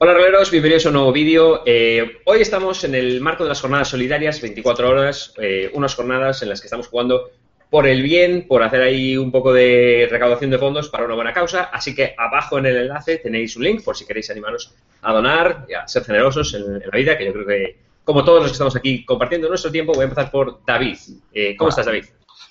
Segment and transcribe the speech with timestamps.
[0.00, 1.64] Hola, roleros, bienvenidos a un nuevo vídeo.
[1.66, 6.40] Eh, hoy estamos en el marco de las jornadas solidarias, 24 horas, eh, unas jornadas
[6.40, 7.32] en las que estamos jugando
[7.68, 11.32] por el bien, por hacer ahí un poco de recaudación de fondos para una buena
[11.32, 11.64] causa.
[11.64, 14.72] Así que abajo en el enlace tenéis un link por si queréis animaros
[15.02, 18.42] a donar y a ser generosos en, la vida, que yo creo que, como todos
[18.42, 20.96] los que estamos aquí compartiendo nuestro tiempo, voy a empezar por David.
[21.34, 22.04] Eh, ¿Cómo estás, David?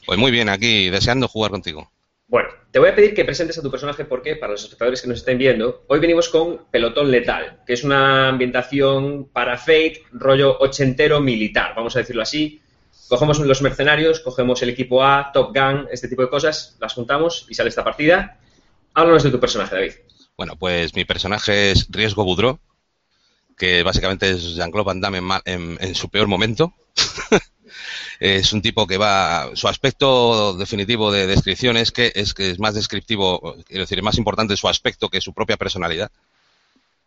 [0.05, 1.89] Pues muy bien, aquí deseando jugar contigo.
[2.29, 5.07] Bueno, te voy a pedir que presentes a tu personaje porque, para los espectadores que
[5.07, 10.59] nos estén viendo, hoy venimos con Pelotón Letal, que es una ambientación para Fate, rollo
[10.59, 12.61] ochentero militar, vamos a decirlo así.
[13.07, 17.45] Cogemos los mercenarios, cogemos el equipo A, Top Gun, este tipo de cosas, las juntamos
[17.47, 18.37] y sale esta partida.
[18.93, 19.93] Háblanos de tu personaje, David.
[20.35, 22.59] Bueno, pues mi personaje es Riesgo Boudreau,
[23.55, 26.73] que básicamente es Jean-Claude Van Damme en su peor momento.
[28.19, 32.59] es un tipo que va, su aspecto definitivo de descripción es que es, que es
[32.59, 36.11] más descriptivo, quiero decir, es más importante su aspecto que su propia personalidad.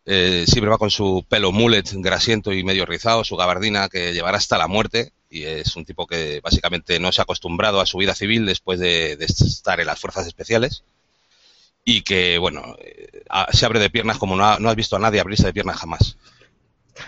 [0.05, 4.37] Eh, siempre va con su pelo mullet grasiento y medio rizado, su gabardina que llevará
[4.37, 7.99] hasta la muerte y es un tipo que básicamente no se ha acostumbrado a su
[7.99, 10.83] vida civil después de, estar en las fuerzas especiales
[11.85, 15.45] y que, bueno, eh, se abre de piernas como no, has visto a nadie abrirse
[15.45, 16.17] de piernas jamás.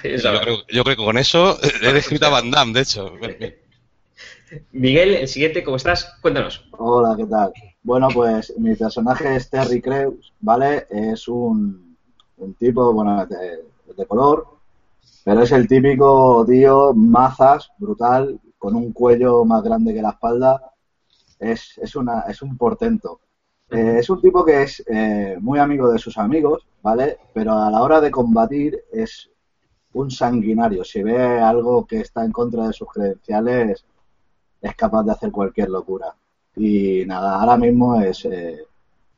[0.03, 3.13] Yo creo, yo creo, que con eso he descrito a Van Damme, de hecho.
[4.71, 6.15] Miguel, el siguiente, ¿cómo estás?
[6.21, 6.65] Cuéntanos.
[6.77, 7.53] Hola, ¿qué tal?
[7.81, 10.85] Bueno, pues mi personaje es Terry Crews, ¿vale?
[10.89, 11.97] Es un,
[12.57, 14.47] tipo, bueno, de, color,
[15.23, 20.73] pero es el típico tío mazas, brutal, con un cuello más grande que la espalda.
[21.39, 23.19] Es, es, una, es un portento.
[23.69, 27.17] Eh, es un tipo que es eh, muy amigo de sus amigos, ¿vale?
[27.33, 29.29] Pero a la hora de combatir es
[29.93, 30.83] un sanguinario.
[30.83, 33.85] Si ve algo que está en contra de sus credenciales,
[34.63, 36.15] es capaz de hacer cualquier locura.
[36.55, 38.63] Y nada, ahora mismo es eh,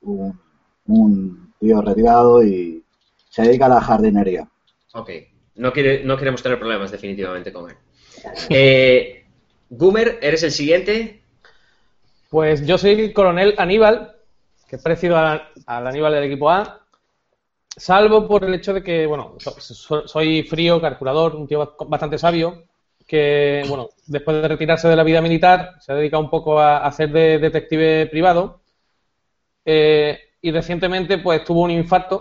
[0.01, 2.83] un, tío retirado y
[3.29, 4.47] se dedica a la jardinería.
[4.93, 5.09] Ok,
[5.55, 7.77] no, quiere, no queremos tener problemas definitivamente con él.
[8.49, 9.25] Eh,
[9.69, 11.21] Gumer, ¿eres el siguiente?
[12.29, 14.15] Pues yo soy el coronel Aníbal,
[14.67, 16.81] que es parecido al Aníbal del equipo A,
[17.75, 22.63] salvo por el hecho de que, bueno, soy frío, calculador, un tío bastante sabio,
[23.05, 26.85] que, bueno, después de retirarse de la vida militar, se ha dedicado un poco a,
[26.85, 28.61] hacer de detective privado
[29.63, 32.19] eh, y recientemente pues tuvo un infarto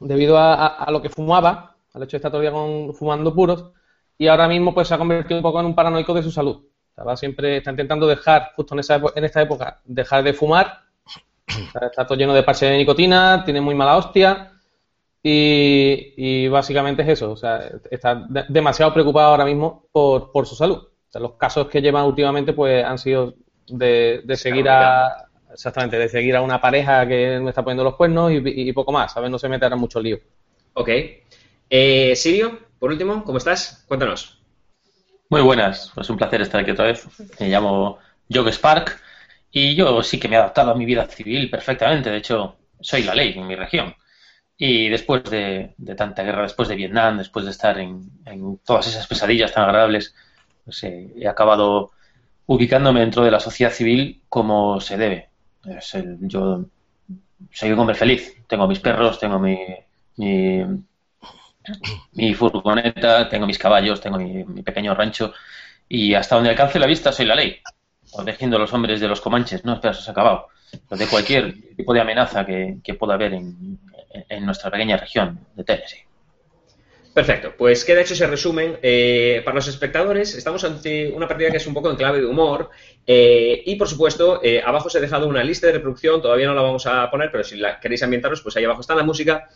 [0.00, 3.72] debido a, lo que fumaba, al hecho de estar día con, fumando puros
[4.18, 6.64] y ahora mismo pues se ha convertido un poco en un paranoico de su salud.
[6.88, 10.84] Estaba siempre está intentando dejar, justo en, esa, en esta época, dejar de fumar.
[11.46, 14.53] Está todo lleno de parches de nicotina, tiene muy mala hostia
[15.26, 20.86] y, básicamente es eso, o sea, está demasiado preocupado ahora mismo por, por su salud.
[21.14, 23.34] los casos que llevan últimamente pues han sido
[23.66, 28.32] de, seguir a exactamente, de seguir a una pareja que me está poniendo los cuernos
[28.34, 29.30] y, poco más, ¿sabes?
[29.30, 30.18] No se meterá mucho lío.
[30.74, 30.90] Ok.
[31.70, 33.82] Eh, Sirio, por último, ¿cómo estás?
[33.88, 34.42] Cuéntanos.
[35.30, 37.08] Muy buenas, es un placer estar aquí otra vez.
[37.40, 37.98] Me llamo
[38.30, 39.00] Jog Spark
[39.50, 42.10] y yo sí que me he adaptado a mi vida civil perfectamente.
[42.10, 43.94] De hecho, soy la ley en mi región.
[44.56, 48.10] Y después de, tanta guerra, después de Vietnam, después de estar en,
[48.64, 50.14] todas esas pesadillas tan agradables,
[50.64, 51.90] pues, eh, he acabado
[52.46, 55.28] ubicándome dentro de la sociedad civil como se debe.
[56.20, 56.64] yo
[57.52, 58.34] soy un hombre feliz.
[58.46, 59.58] Tengo mis perros, tengo mi,
[62.12, 65.32] mi, furgoneta, tengo mis caballos, tengo mi, pequeño rancho
[65.88, 67.56] y hasta donde alcance la vista soy la ley.
[68.14, 70.48] Protegiendo a los hombres de los comanches, no, espera, se ha acabado.
[70.90, 73.78] De cualquier tipo de amenaza que, que pueda haber en,
[74.28, 76.04] en nuestra pequeña región de Tennessee.
[77.14, 78.76] Perfecto, pues queda hecho ese resumen.
[78.82, 82.26] Eh, para los espectadores, estamos ante una partida que es un poco en clave de
[82.26, 82.70] humor.
[83.06, 86.54] Eh, y por supuesto, eh, abajo os he dejado una lista de reproducción, todavía no
[86.54, 89.48] la vamos a poner, pero si queréis ambientaros, pues ahí abajo está la música.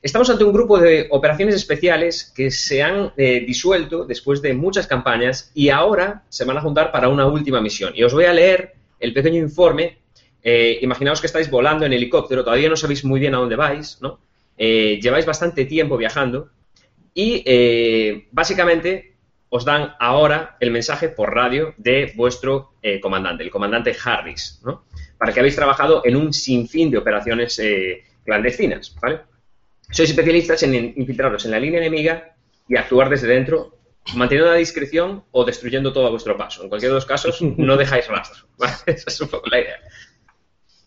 [0.00, 5.50] Estamos ante un grupo de operaciones especiales que se han disuelto después de muchas campañas
[5.54, 7.92] y ahora se van a juntar para una última misión.
[7.94, 10.01] Y os voy a leer el pequeño informe
[10.42, 13.98] eh, imaginaos que estáis volando en helicóptero, todavía no sabéis muy bien a dónde vais,
[14.00, 14.20] ¿no?
[14.58, 16.50] Eh, lleváis bastante tiempo viajando
[17.14, 19.14] y eh, básicamente
[19.48, 22.72] os dan ahora el mensaje por radio de vuestro
[23.02, 24.84] comandante, el comandante Harris, ¿no?
[25.18, 27.60] Para que habéis trabajado en un sinfín de operaciones
[28.24, 28.96] clandestinas.
[29.90, 32.34] Sois especialistas en infiltraros en la línea enemiga
[32.66, 33.76] y actuar desde dentro
[34.14, 36.62] manteniendo la discreción o destruyendo todo a vuestro paso.
[36.62, 38.46] En cualquiera de los casos, no dejáis rastro.
[38.86, 39.76] Esa es un poco la idea.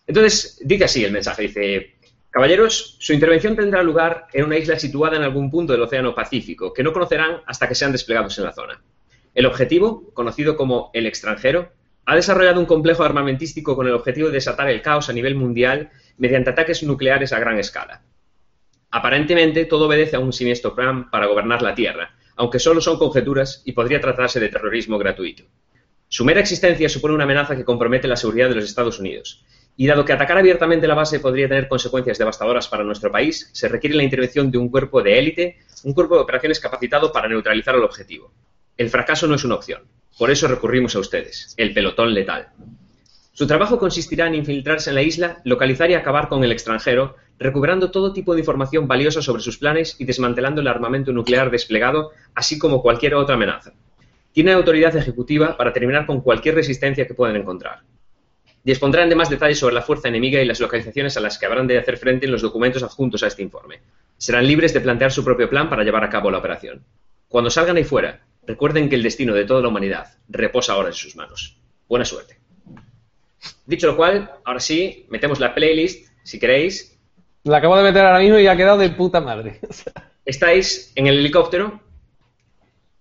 [0.06, 1.96] Entonces, dice así el mensaje, dice,
[2.30, 6.72] caballeros, su intervención tendrá lugar en una isla situada en algún punto del Océano Pacífico,
[6.72, 8.82] que no conocerán hasta que sean desplegados en la zona.
[9.34, 11.70] El objetivo, conocido como el extranjero,
[12.06, 15.90] ha desarrollado un complejo armamentístico con el objetivo de desatar el caos a nivel mundial
[16.18, 18.02] mediante ataques nucleares a gran escala.
[18.92, 23.62] Aparentemente, todo obedece a un siniestro plan para gobernar la Tierra, aunque solo son conjeturas
[23.64, 25.44] y podría tratarse de terrorismo gratuito.
[26.08, 29.44] Su mera existencia supone una amenaza que compromete la seguridad de los Estados Unidos.
[29.76, 33.68] Y dado que atacar abiertamente la base podría tener consecuencias devastadoras para nuestro país, se
[33.68, 37.74] requiere la intervención de un cuerpo de élite, un cuerpo de operaciones capacitado para neutralizar
[37.74, 38.32] el objetivo.
[38.76, 39.82] El fracaso no es una opción.
[40.18, 42.48] Por eso recurrimos a ustedes, el pelotón letal.
[43.32, 47.90] Su trabajo consistirá en infiltrarse en la isla, localizar y acabar con el extranjero, recuperando
[47.90, 52.58] todo tipo de información valiosa sobre sus planes y desmantelando el armamento nuclear desplegado, así
[52.58, 53.74] como cualquier otra amenaza.
[54.32, 57.80] Tiene autoridad ejecutiva para terminar con cualquier resistencia que puedan encontrar.
[58.66, 61.68] Dispondrán de más detalles sobre la fuerza enemiga y las localizaciones a las que habrán
[61.68, 63.78] de hacer frente en los documentos adjuntos a este informe.
[64.16, 66.84] Serán libres de plantear su propio plan para llevar a cabo la operación.
[67.28, 70.94] Cuando salgan ahí fuera, recuerden que el destino de toda la humanidad reposa ahora en
[70.94, 71.56] sus manos.
[71.88, 72.40] Buena suerte.
[73.66, 76.98] Dicho lo cual, ahora sí, metemos la playlist, si queréis.
[77.44, 79.60] La acabo de meter ahora mismo y ha quedado de puta madre.
[80.24, 81.78] Estáis en el helicóptero.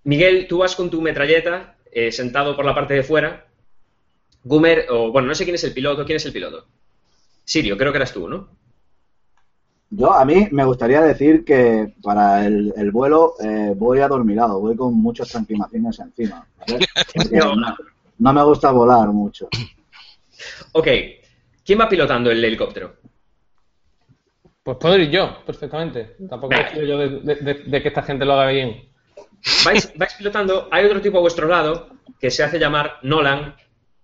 [0.03, 3.47] Miguel, tú vas con tu metralleta eh, sentado por la parte de fuera.
[4.45, 6.06] Gumer, o bueno, no sé quién es el piloto.
[6.06, 6.65] ¿Quién es el piloto?
[7.44, 8.47] Sirio, creo que eras tú, ¿no?
[9.89, 14.75] Yo, a mí me gustaría decir que para el, el vuelo eh, voy adormilado, voy
[14.75, 16.47] con muchas tranquilizaciones encima.
[17.31, 17.56] no,
[18.19, 19.47] no me gusta volar mucho.
[20.74, 20.88] Ok.
[21.63, 22.95] ¿Quién va pilotando el helicóptero?
[24.63, 26.15] Pues puedo ir yo, perfectamente.
[26.30, 28.89] Tampoco yo de, de- de- de que esta gente lo haga bien.
[29.63, 30.68] Vais, vais pilotando.
[30.71, 31.89] Hay otro tipo a vuestro lado
[32.19, 33.56] que se hace llamar Nolan.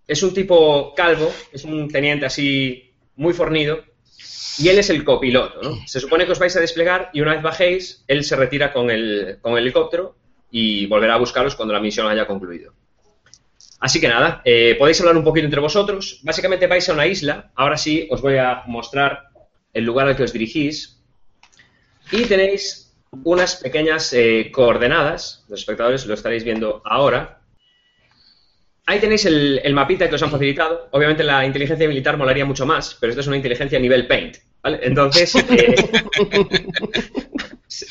[0.08, 3.84] Es un tipo calvo, es un teniente así muy fornido.
[4.58, 5.78] Y él es el copiloto.
[5.86, 8.92] Se supone que os vais a desplegar y una vez bajéis, él se retira con
[8.92, 10.16] el, con el helicóptero
[10.52, 12.74] y volverá a buscaros cuando la misión haya concluido.
[13.80, 16.20] Así que nada, eh, podéis hablar un poquito entre vosotros.
[16.22, 17.52] Básicamente vais a una isla.
[17.56, 19.30] Ahora sí, os voy a mostrar
[19.74, 21.02] el lugar al que os dirigís.
[22.12, 22.94] Y tenéis
[23.24, 25.46] unas pequeñas eh, coordenadas.
[25.50, 27.41] Los espectadores lo estaréis viendo ahora.
[28.86, 30.90] Ahí tenéis el, el mapita que os han facilitado.
[30.92, 34.38] Obviamente la inteligencia militar molaría mucho más, pero esto es una inteligencia a nivel paint.
[34.62, 34.80] ¿vale?
[34.84, 35.76] Entonces, eh,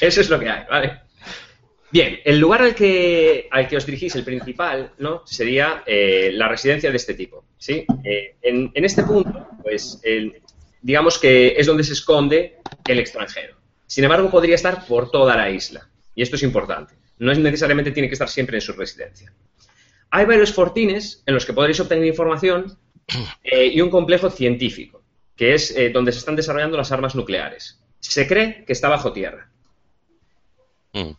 [0.01, 1.01] eso es lo que hay, ¿vale?
[1.93, 5.23] Bien, el lugar al que, al que os dirigís, el principal, ¿no?
[5.27, 7.85] Sería eh, la residencia de este tipo, ¿sí?
[8.05, 10.41] Eh, en, en este punto, pues, el-
[10.83, 13.57] digamos que es donde se esconde el extranjero.
[13.87, 15.89] Sin embargo, podría estar por toda la isla.
[16.15, 16.95] Y esto es importante.
[17.19, 19.33] No es necesariamente tiene que estar siempre en su residencia.
[20.11, 22.77] Hay varios fortines en los que podréis obtener información
[23.45, 25.03] eh, y un complejo científico,
[25.37, 27.81] que es eh, donde se están desarrollando las armas nucleares.
[28.01, 29.49] Se cree que está bajo tierra.
[30.93, 31.11] Mm,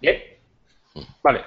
[0.00, 0.22] Bien,
[1.22, 1.44] Vale.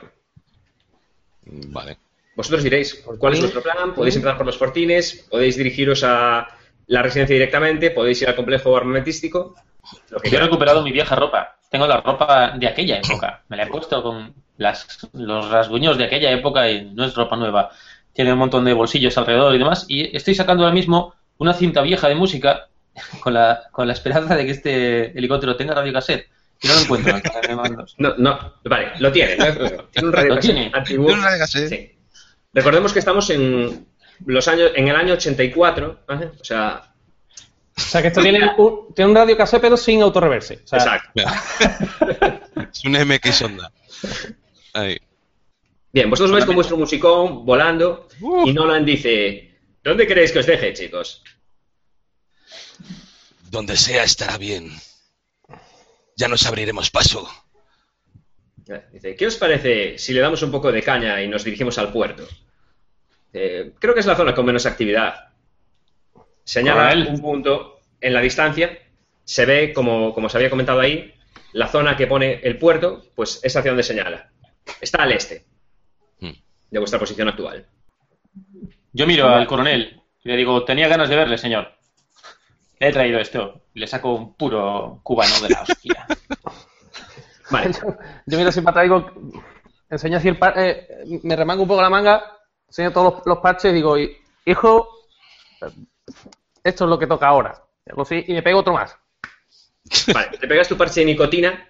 [1.46, 1.98] Vale.
[2.36, 3.94] vosotros diréis cuál es vuestro plan.
[3.96, 6.48] Podéis entrar por los fortines, podéis dirigiros a
[6.88, 9.56] la residencia directamente, podéis ir al complejo armamentístico.
[10.10, 11.58] Lo que Yo he recuperado mi vieja ropa.
[11.70, 13.44] Tengo la ropa de aquella época.
[13.50, 17.36] Me la he puesto con las, los rasguños de aquella época y no es ropa
[17.36, 17.72] nueva.
[18.14, 19.86] Tiene un montón de bolsillos alrededor y demás.
[19.88, 22.68] Y estoy sacando ahora mismo una cinta vieja de música
[23.22, 26.28] con la, con la esperanza de que este helicóptero tenga radiocassette.
[26.62, 27.16] Y no lo encuentro.
[27.98, 29.38] No, no, vale, lo tiene.
[29.38, 29.46] ¿no?
[29.92, 31.48] Tiene un radio.
[31.48, 31.92] Sí.
[32.54, 33.88] Recordemos que estamos en
[34.26, 36.32] los años, en el año 84, ¿vale?
[36.40, 36.84] O sea,
[37.78, 40.62] O sea, que esto tiene un, tiene un radio cassette, pero sin autorreverse.
[40.66, 41.24] O sea, exacto.
[42.74, 43.72] Es un MX Honda.
[44.74, 44.98] Ahí.
[45.92, 48.08] Bien, vosotros vais con vuestro musicón volando
[48.46, 51.24] y Nolan dice, ¿dónde queréis que os deje, chicos?
[53.50, 54.72] Donde sea estará bien.
[56.16, 57.28] Ya nos abriremos paso.
[58.92, 61.92] Dice, ¿qué os parece si le damos un poco de caña y nos dirigimos al
[61.92, 62.28] puerto?
[63.34, 65.30] Eh, creo que es la zona con menos actividad.
[66.44, 68.78] Señala un punto en la distancia.
[69.24, 71.16] Se ve, como, como se había comentado ahí,
[71.54, 74.32] la zona que pone el puerto, pues es hacia donde señala.
[74.82, 75.46] Está al este
[76.22, 76.32] Hmm.
[76.72, 77.66] de vuestra posición actual.
[78.94, 81.72] Yo miro al coronel y le digo, tenía ganas de verle, señor.
[82.80, 83.62] Le he traído esto.
[83.74, 86.06] Le saco un puro cubano de la hostia.
[87.52, 87.72] Vale,
[88.26, 89.42] Yo miro si para atrás digo,
[89.90, 90.88] enseño así el par- eh,
[91.24, 94.88] me remango un poco la manga, enseño todos los, los parches y digo, "Hi- hijo,
[96.64, 97.64] esto es lo que toca ahora.
[98.28, 98.96] Y me pego otro más.
[100.14, 100.38] vale.
[100.38, 101.68] Te pegas tu parche de nicotina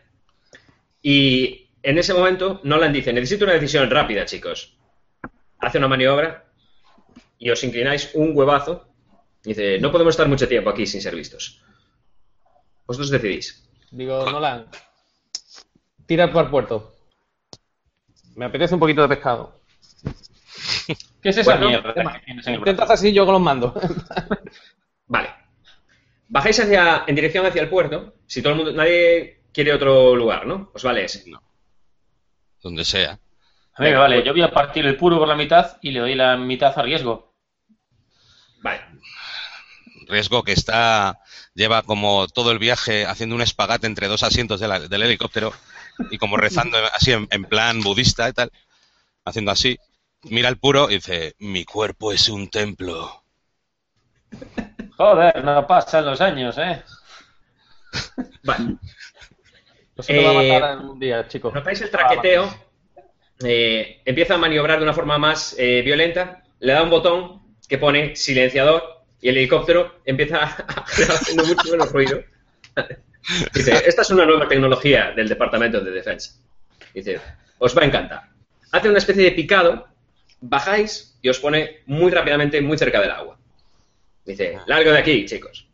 [1.02, 4.78] y en ese momento Nolan dice, necesito una decisión rápida, chicos.
[5.60, 6.46] Hace una maniobra
[7.38, 8.88] y os inclináis un huevazo.
[9.44, 11.64] Dice, no podemos estar mucho tiempo aquí sin ser vistos.
[12.86, 13.68] Vosotros decidís.
[13.92, 14.68] Digo, Nolan,
[16.06, 16.96] tira para el puerto.
[18.36, 19.60] Me apetece un poquito de pescado.
[21.22, 22.94] ¿Qué es esa Bueno, mierda Toma, que tienes en el Intenta brazo?
[22.94, 23.74] hacer así yo con los mandos.
[25.08, 25.30] Vale.
[26.28, 28.14] bajáis hacia, en dirección hacia el puerto.
[28.28, 30.72] Si todo el mundo, nadie quiere otro lugar, ¿no?
[30.74, 31.28] Os vale ese.
[31.30, 31.42] No.
[32.62, 33.20] Donde sea.
[33.76, 36.00] A mí me vale, yo voy a partir el puro por la mitad y le
[36.02, 37.34] doy la mitad a riesgo.
[38.62, 38.82] Vale.
[40.08, 41.20] Riesgo que está.
[41.54, 45.54] Lleva como todo el viaje haciendo un espagate entre dos asientos de la- del helicóptero
[46.12, 48.52] y como rezando así en, en plan budista y tal.
[49.26, 49.78] Haciendo así.
[50.24, 53.24] Mira el puro y dice: Mi cuerpo es un templo.
[54.98, 56.84] Joder, no pasan los años, ¿eh?
[58.44, 58.76] Vale.
[60.00, 61.52] Eso te va a Eh, matar en un día, chico.
[61.54, 62.50] Notáis el traqueteo.
[63.44, 66.44] eh, empieza a maniobrar de una forma más eh, violenta.
[66.60, 68.84] Le da un botón que pone silenciador
[69.22, 70.48] y el helicóptero empieza a
[70.86, 72.22] haciendo mucho menos ruido.
[73.54, 76.40] Dice, esta es una nueva tecnología del Departamento de Defensa.
[76.94, 77.20] Dice,
[77.60, 78.24] os va a encantar.
[78.72, 79.88] Hace una especie de picado,
[80.42, 83.38] bajáis y os pone muy rápidamente muy cerca del agua.
[84.26, 85.68] Dice, largo de aquí, chicos.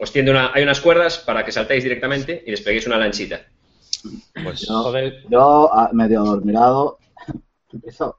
[0.00, 3.40] Os tiende una, hay unas cuerdas para que saltéis directamente y despeguéis una lanchita.
[4.42, 5.22] Pues Yo, Joder.
[5.28, 6.98] yo, a- medio dormirado,
[7.72, 8.18] empiezo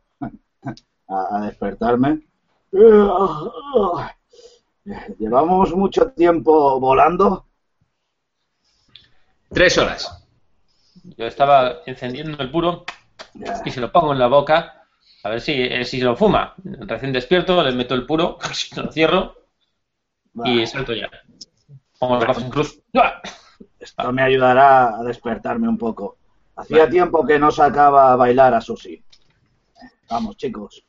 [1.08, 2.22] a, a despertarme.
[5.20, 7.46] Llevamos mucho tiempo volando.
[9.52, 10.24] Tres horas.
[11.18, 12.86] Yo estaba encendiendo el puro
[13.66, 14.86] y se lo pongo en la boca
[15.24, 16.54] a ver si, eh, si se lo fuma.
[16.64, 18.38] Recién despierto, le meto el puro,
[18.76, 19.36] lo cierro
[20.46, 21.10] y salto ya.
[22.02, 22.80] Brazos en cruz.
[23.80, 26.18] Esto me ayudará a despertarme un poco.
[26.56, 29.02] Hacía tiempo que no sacaba a bailar a Susi.
[30.10, 30.84] Vamos, chicos.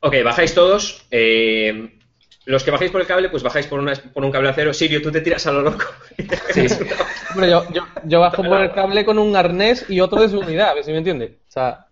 [0.00, 1.06] Ok, bajáis todos.
[1.10, 1.98] eh,
[2.44, 4.74] los que bajáis por el cable, pues bajáis por, una- por un cable acero.
[4.74, 5.84] Sirio, tú te tiras a lo loco.
[7.34, 10.70] Hombre, yo, yo, yo bajo por el cable con un arnés y otro de seguridad,
[10.70, 11.38] a ver si me entiende.
[11.48, 11.86] O sea,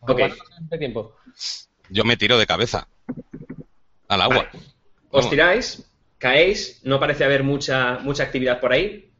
[0.00, 0.20] Ok.
[0.78, 1.14] tiempo.
[1.90, 2.88] yo me tiro de cabeza.
[4.08, 4.46] Al agua.
[4.52, 4.64] Vale.
[5.10, 5.84] Os tiráis,
[6.24, 9.10] caéis, no parece haber mucha, mucha actividad por ahí.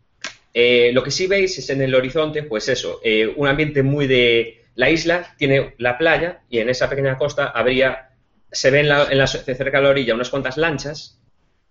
[0.55, 4.07] Eh, lo que sí veis es en el horizonte, pues eso, eh, un ambiente muy
[4.07, 4.63] de...
[4.75, 8.09] La isla tiene la playa y en esa pequeña costa habría,
[8.51, 11.21] se ven la, en la, cerca de la orilla unas cuantas lanchas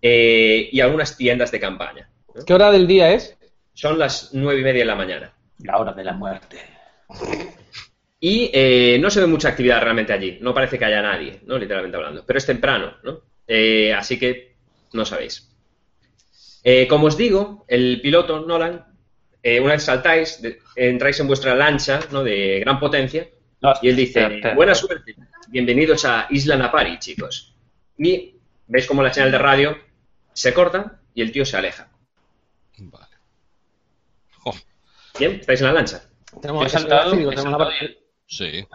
[0.00, 2.08] eh, y algunas tiendas de campaña.
[2.32, 2.44] ¿no?
[2.44, 3.36] ¿Qué hora del día es?
[3.72, 5.34] Son las nueve y media de la mañana.
[5.58, 6.58] La hora de la muerte.
[8.20, 10.38] Y eh, no se ve mucha actividad realmente allí.
[10.40, 11.58] No parece que haya nadie, ¿no?
[11.58, 12.24] Literalmente hablando.
[12.24, 13.20] Pero es temprano, ¿no?
[13.46, 14.53] Eh, así que
[14.94, 15.50] no sabéis.
[16.62, 18.86] Eh, como os digo, el piloto, Nolan,
[19.42, 22.22] eh, una vez saltáis, de- entráis en vuestra lancha, ¿no?
[22.24, 23.28] De gran potencia.
[23.60, 24.54] No, Y él dice, espera, espera.
[24.54, 25.14] buena suerte,
[25.48, 27.54] bienvenidos a Isla Napari, chicos.
[27.98, 28.36] Y
[28.66, 29.76] veis como la señal de radio
[30.32, 31.88] se corta y el tío se aleja.
[32.78, 33.06] Vale.
[35.18, 35.32] ¿Bien?
[35.40, 36.02] ¿Estáis en la lancha?
[36.42, 37.70] Tenemos, saltado, saltado
[38.26, 38.66] sí.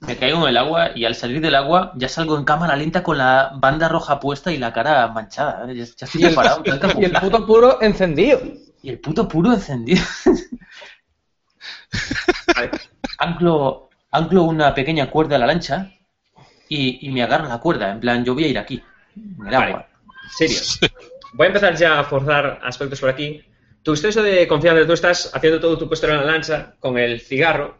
[0.00, 3.02] Me caigo en el agua y al salir del agua ya salgo en cámara lenta
[3.02, 5.66] con la banda roja puesta y la cara manchada.
[5.66, 6.62] Ya, ya estoy preparado.
[6.98, 8.40] y el puto puro encendido.
[8.82, 10.02] Y el puto puro encendido.
[13.18, 15.92] Anclo, anclo una pequeña cuerda a la lancha
[16.68, 17.90] y, y me agarro la cuerda.
[17.90, 18.82] En plan, yo voy a ir aquí,
[19.16, 19.72] en el Vale.
[19.72, 19.86] agua.
[20.30, 20.58] Serio.
[21.34, 23.42] Voy a empezar ya a forzar aspectos por aquí.
[23.82, 27.20] Tu exceso de confianza, tú estás haciendo todo tu puesto en la lancha con el
[27.20, 27.79] cigarro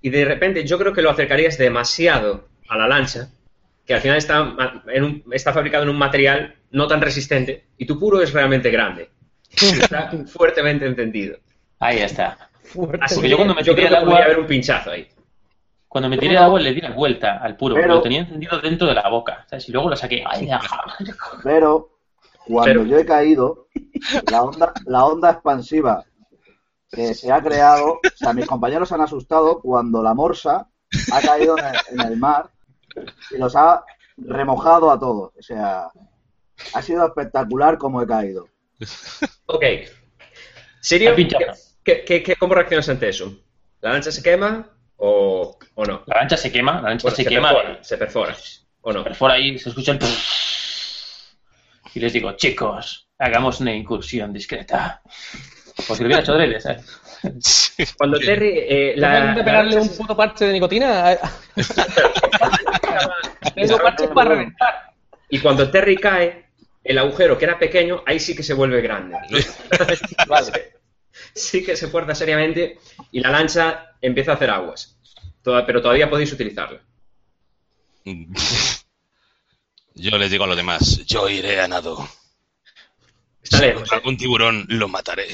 [0.00, 3.28] y de repente yo creo que lo acercarías demasiado a la lancha,
[3.86, 7.66] que al final está, ma- en un- está fabricado en un material no tan resistente
[7.76, 9.10] y tu puro es realmente grande.
[9.50, 11.36] Está fuertemente encendido.
[11.80, 12.50] Ahí está.
[12.62, 12.98] Fuerte.
[13.04, 14.90] Así que yo cuando me yo tiré creo que al agua- podría haber un pinchazo
[14.92, 15.08] ahí.
[15.88, 18.60] Cuando me tiré al agua le di la vuelta al puro, Pero- lo tenía encendido
[18.60, 19.44] dentro de la boca.
[19.50, 19.68] ¿sabes?
[19.68, 20.22] Y luego lo saqué.
[20.24, 20.48] Ay.
[21.42, 21.90] Pero
[22.46, 23.66] cuando Pero- yo he caído,
[24.30, 26.04] la onda, la onda expansiva
[26.90, 30.68] que se ha creado, o sea, mis compañeros se han asustado cuando la morsa
[31.12, 32.50] ha caído en el, en el mar
[33.30, 33.84] y los ha
[34.16, 35.32] remojado a todos.
[35.38, 35.88] O sea,
[36.74, 38.48] ha sido espectacular como he caído.
[39.46, 39.64] Ok.
[40.80, 41.14] Sirio.
[41.84, 43.32] ¿qué, qué, qué- cómo reaccionas ante eso?
[43.80, 46.02] ¿La lancha se quema o, o no?
[46.06, 47.48] La lancha se quema, la lancha Bueno, se, quema.
[47.50, 48.36] perfora, se perfora.
[48.82, 49.04] ¿O no?
[49.04, 49.98] Perfora ahí, se escucha el...
[51.94, 55.02] Y les digo, chicos, hagamos una incursión discreta.
[55.86, 56.84] Porque lo hubiera hecho ¿sabes?
[57.96, 58.52] Cuando Terry.
[58.56, 61.16] eh, ¿No la, de pegarle la un puto parche de nicotina?
[63.54, 64.92] Tengo parches para reventar.
[65.28, 66.46] Y cuando Terry cae,
[66.82, 69.16] el agujero que era pequeño, ahí sí que se vuelve grande.
[70.26, 70.72] Vale.
[71.34, 72.78] sí que se fuerza seriamente
[73.12, 74.96] y la lancha empieza a hacer aguas.
[75.42, 76.80] Toda- pero todavía podéis utilizarla.
[79.94, 82.08] Yo les digo a los demás, yo iré a nado.
[83.42, 83.82] Está Si lejos.
[83.82, 85.28] encuentro algún tiburón, lo mataré.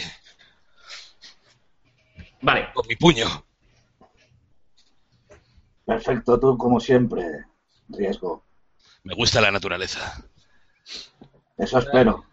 [2.41, 3.27] Vale, Con mi puño.
[5.85, 7.23] Perfecto, tú como siempre,
[7.89, 8.45] riesgo.
[9.05, 10.25] Me gusta la naturaleza.
[11.57, 12.25] Eso espero.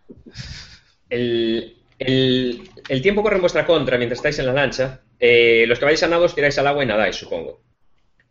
[1.09, 5.01] El, el- el tiempo corre en vuestra contra mientras estáis en la lancha.
[5.19, 7.61] Eh, los que vais a nado os tiráis al agua y nadáis, supongo.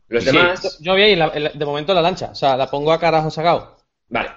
[0.09, 0.31] Los Sí.
[0.31, 2.31] demás, Yo voy ahí, la- la- de momento, en la lancha.
[2.33, 3.79] O sea, la pongo a carajo sacado.
[4.09, 4.29] vale,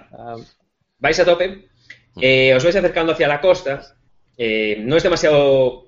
[0.98, 1.68] vais a tope,
[2.18, 3.94] eh, os vais acercando hacia la costa,
[4.38, 5.85] eh, no es demasiado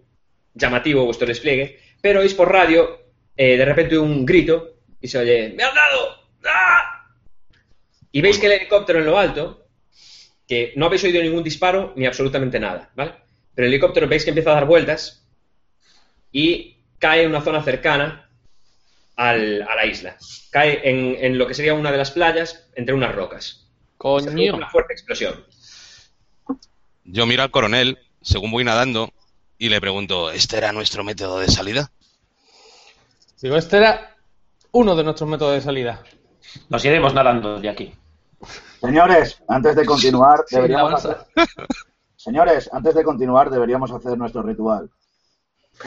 [0.59, 3.01] llamativo vuestro despliegue, pero oís por radio
[3.37, 6.29] eh, de repente un grito y se oye ¡Me han dado!
[6.45, 7.07] ¡Ah!".
[8.13, 9.67] Y veis que el helicóptero en lo alto,
[10.47, 13.13] que no habéis oído ningún disparo ni absolutamente nada, ¿vale?
[13.55, 15.27] Pero el helicóptero veis que empieza a dar vueltas
[16.33, 18.31] y cae en una zona cercana
[19.17, 20.17] al- a la isla.
[20.51, 23.69] Cae en, en lo que sería una de las playas entre unas rocas.
[23.99, 24.55] Coño.
[24.57, 25.45] Una fuerte explosión.
[27.05, 29.13] Yo miro al coronel según voy nadando
[29.59, 31.91] y le pregunto, ¿este era nuestro método de salida?
[33.43, 34.17] Digo, este era
[34.73, 36.03] uno de nuestros métodos de salida.
[36.69, 37.95] Nos iremos nadando de aquí.
[38.81, 41.19] Señores, antes de continuar, Sí, deberíamos hacer...
[42.17, 44.91] Señores, antes de continuar, deberíamos hacer nuestro ritual.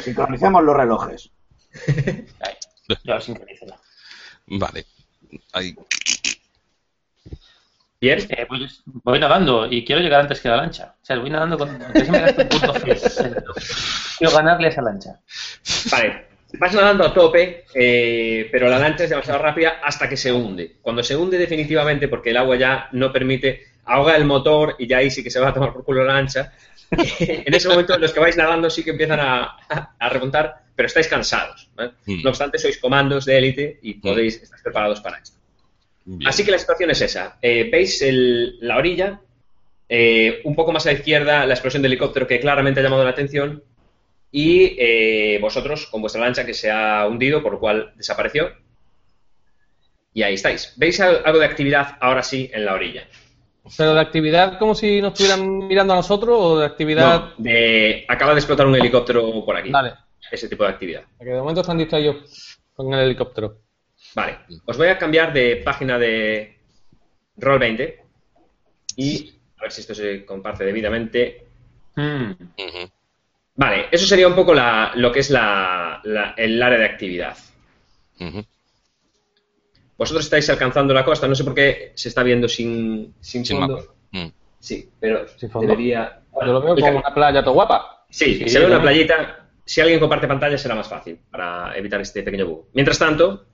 [0.01, 1.29] Sincronicemos los relojes.
[1.87, 2.55] Ahí.
[3.03, 3.65] Yo lo sincronizo.
[4.47, 4.85] Vale.
[5.53, 5.75] Ahí.
[8.01, 10.95] Bien, Eh, pues voy nadando y quiero llegar antes que la lancha.
[11.01, 11.77] O sea, voy nadando con.
[11.77, 11.93] me un
[12.49, 12.73] punto.
[14.17, 15.19] Quiero ganarle a esa lancha.
[15.91, 16.25] vale.
[16.59, 20.77] Vas nadando a tope, eh, pero la lancha es demasiado rápida hasta que se hunde.
[20.81, 24.97] Cuando se hunde definitivamente, porque el agua ya no permite, ahoga el motor y ya
[24.97, 26.51] ahí sí que se va a tomar por culo la lancha.
[27.19, 30.87] en ese momento los que vais nadando sí que empiezan a, a- a remontar, pero
[30.87, 31.69] estáis cansados.
[31.75, 31.91] ¿vale?
[32.05, 32.21] Mm.
[32.23, 35.37] No obstante, sois comandos de élite y podéis estar preparados para esto.
[36.05, 36.27] Bien.
[36.27, 37.37] Así que la situación es esa.
[37.41, 39.21] Eh, Veis el- la orilla,
[39.89, 43.03] eh, un poco más a la izquierda la explosión del helicóptero que claramente ha llamado
[43.03, 43.63] la atención
[44.31, 48.51] y eh, vosotros con vuestra lancha que se ha hundido, por lo cual desapareció.
[50.13, 50.73] Y ahí estáis.
[50.77, 53.07] ¿Veis al- algo de actividad ahora sí en la orilla?
[53.77, 57.29] Pero de actividad como si nos estuvieran mirando a nosotros o de actividad.
[57.37, 59.69] No, de- acaba de explotar un helicóptero por aquí.
[59.69, 59.93] Vale.
[60.31, 61.03] Ese tipo de actividad.
[61.19, 63.57] Que de momento están distraídos con el helicóptero.
[64.15, 64.39] Vale.
[64.65, 66.57] Os voy a cambiar de página de
[67.37, 67.95] Roll20
[68.97, 71.45] y a ver si esto se comparte debidamente.
[71.95, 72.31] Mm.
[72.31, 72.91] Ujú.
[73.55, 77.37] Vale, eso sería un poco la- lo que es la- la- el área de actividad.
[79.97, 83.57] Vosotros estáis alcanzando la costa, no sé por qué se está viendo sin, sin, Sin
[83.57, 83.95] fondo.
[84.11, 84.27] Mm.
[84.59, 85.67] Sí, pero Sin fondo.
[85.67, 86.21] debería...
[86.39, 88.05] Yo lo veo como una playa todo guapa.
[88.09, 89.47] Sí, Sí, se ve una playita.
[89.65, 92.65] Si alguien comparte pantalla será más fácil para evitar este pequeño bug.
[92.73, 93.45] Mientras tanto,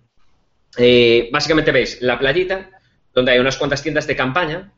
[0.77, 2.69] eh, básicamente veis la playita
[3.13, 4.71] donde hay unas cuantas tiendas de campaña,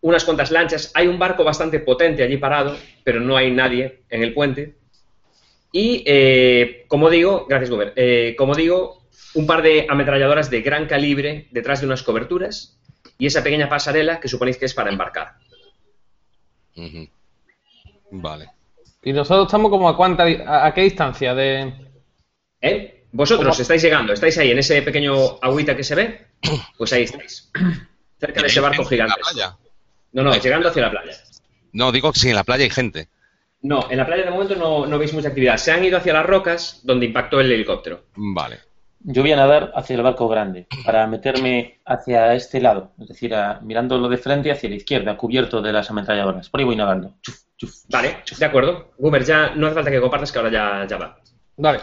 [0.00, 4.22] unas cuantas lanchas, hay un barco bastante potente allí parado, pero no hay nadie en
[4.22, 4.76] el puente.
[5.72, 9.02] Y, eh, como digo, gracias, Guber, eh, como digo,
[9.34, 12.78] un par de ametralladoras de gran calibre detrás de unas coberturas
[13.18, 15.34] y esa pequeña pasarela que suponéis que es para embarcar.
[18.10, 18.50] Vale.
[19.02, 21.72] Y nosotros estamos como a cuánta a, a qué distancia de.
[22.60, 22.97] ¿Eh?
[23.12, 23.62] Vosotros ¿Cómo?
[23.62, 26.26] estáis llegando, estáis ahí en ese pequeño agüita que se ve,
[26.76, 27.50] pues ahí estáis.
[28.18, 29.14] Cerca de ese barco ¿En la gigante.
[29.20, 29.56] playa?
[30.12, 31.12] No, no, llegando hacia la playa.
[31.72, 33.08] No, digo que sí, en la playa hay gente.
[33.62, 35.56] No, en la playa de momento no, no veis mucha actividad.
[35.56, 38.04] Se han ido hacia las rocas donde impactó el helicóptero.
[38.16, 38.58] Vale.
[39.00, 43.34] Yo voy a nadar hacia el barco grande para meterme hacia este lado, es decir,
[43.34, 46.48] a- mirándolo de frente hacia la izquierda, cubierto de las ametralladoras.
[46.50, 47.14] Por ahí voy nadando.
[47.22, 48.90] Chuf, chuf, Vale, de acuerdo.
[48.98, 51.18] Guber, ya no hace falta que compartas que ahora ya, ya va.
[51.56, 51.80] Vale.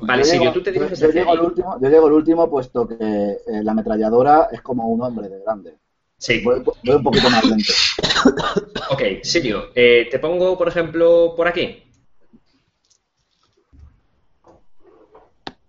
[0.00, 2.06] Vale, yo, Silvio, llego, tú te yo- diriges yo hacia llego al último, yo llego
[2.06, 5.74] al último puesto que eh, la ametralladora es como un hombre de grande.
[6.18, 6.40] Sí.
[6.44, 7.72] Voy, voy un poquito más lento.
[8.90, 11.82] Ok, Silvio, eh, te pongo, por ejemplo, por aquí.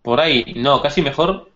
[0.02, 1.50] Por ahí, no, casi mejor.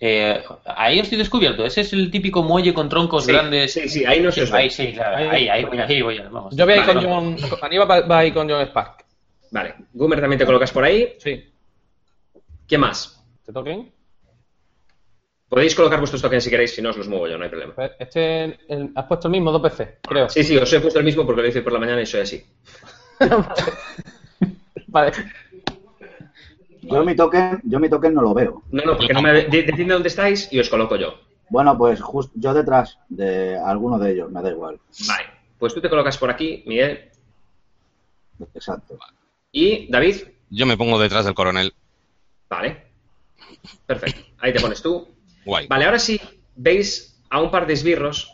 [0.00, 1.64] Eh, ahí estoy descubierto.
[1.64, 3.72] Ese es el típico muelle con troncos Sí, grandes.
[3.72, 4.48] sí, sí, ahí no se.
[4.54, 6.56] Ahí, sí, claro, Ahí- ahí, ahí, voy, ahí voy, vamos.
[6.56, 7.36] Yo voy ahí Vale, con John.
[7.62, 9.04] Aníbal va, va ahí con John Spark.
[9.50, 11.14] Vale, Gumer también te colocas por ahí.
[11.18, 11.50] Sí.
[12.66, 13.24] ¿Qué más?
[13.44, 13.90] ¿Te toquen?
[15.48, 17.74] Podéis colocar vuestros tokens si queréis, si no os los muevo yo, no hay problema.
[17.74, 18.44] Pues Este.
[18.68, 20.28] el- has puesto el mismo dos veces, creo.
[20.28, 22.20] Sí, sí, os he puesto el mismo porque lo hice por la mañana y soy
[22.20, 22.44] así.
[24.88, 25.12] Vale.
[26.82, 28.62] Yo mi token, yo mi token no lo veo.
[28.70, 31.14] No, no, porque no me de- decidme dónde estáis y os coloco yo.
[31.50, 34.78] Bueno, pues justo yo detrás de alguno de ellos, me da igual.
[35.06, 35.24] Vale,
[35.58, 37.10] pues tú te colocas por aquí, Miguel.
[38.54, 38.98] Exacto.
[39.52, 40.16] Y David,
[40.50, 41.72] Yo me pongo detrás del coronel.
[42.48, 42.84] vale.
[43.86, 45.08] Perfecto, ahí te pones tú.
[45.44, 45.66] Guay.
[45.66, 46.20] Vale, ahora sí,
[46.56, 48.32] veis a un par de esbirros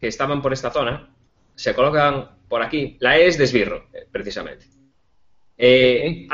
[0.00, 1.08] que estaban por esta zona.
[1.54, 2.96] Se colocan por aquí.
[3.00, 4.66] La E es de esbirro, eh, precisamente.
[5.56, 6.28] Eh,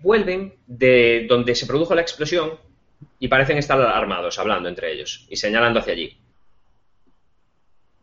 [0.00, 2.58] vuelven de donde se produjo la explosión
[3.18, 6.18] y parecen estar armados, hablando entre ellos y señalando hacia allí.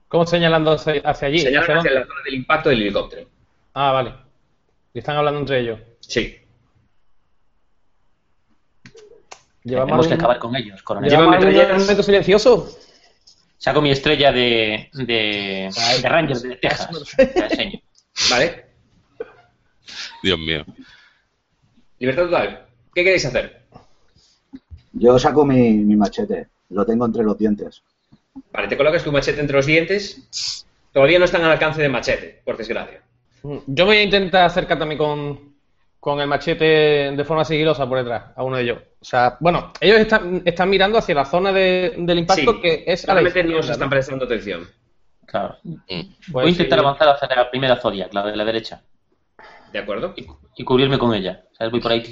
[0.08, 1.39] ¿Cómo señalando hacia, allí?
[1.39, 3.28] Señalan ¿Hacia la zona del impacto del helicóptero.
[3.74, 4.13] Ah, vale.
[4.93, 5.80] Y están hablando entre ellos.
[5.99, 6.38] Sí.
[9.63, 11.10] Llevamos Tenemos que acabar con ellos, coronel.
[11.10, 12.78] Lleva ¿Llevamos algún momento silencioso?
[13.58, 15.69] Saco mi estrella de, de,
[16.02, 16.89] de Rangers de Texas.
[17.17, 17.80] Te la enseño.
[18.30, 18.65] ¿Vale?
[20.23, 20.65] Dios mío.
[21.99, 22.65] Libertad total.
[22.93, 23.65] ¿Qué queréis hacer?
[24.93, 27.84] Yo saco mi, mi machete, lo tengo entre los dientes.
[28.52, 30.65] Vale, te colocas tu machete entre los dientes.
[30.93, 33.04] Todavía no están al alcance de machete, por desgracia.
[33.43, 35.54] Mm, Yo voy a intentar acercar también con,
[35.99, 38.80] con el machete de forma sigilosa por detrás a uno de ellos.
[39.02, 42.84] O sea, bueno, ellos están, están mirando hacia la zona de- del impacto Sí, que
[42.88, 44.67] es a la izquierda, os están prestando atención.
[45.25, 45.58] Claro.
[45.63, 45.75] Mm.
[45.88, 46.86] Pues Voy a intentar sí.
[46.86, 48.82] avanzar hacia la primera Zodiac, la de la derecha,
[49.71, 50.13] ¿De acuerdo?
[50.17, 50.25] y,
[50.58, 51.43] y cubrirme con ella.
[51.58, 51.71] ¿Sabes?
[51.71, 52.04] Voy por ahí.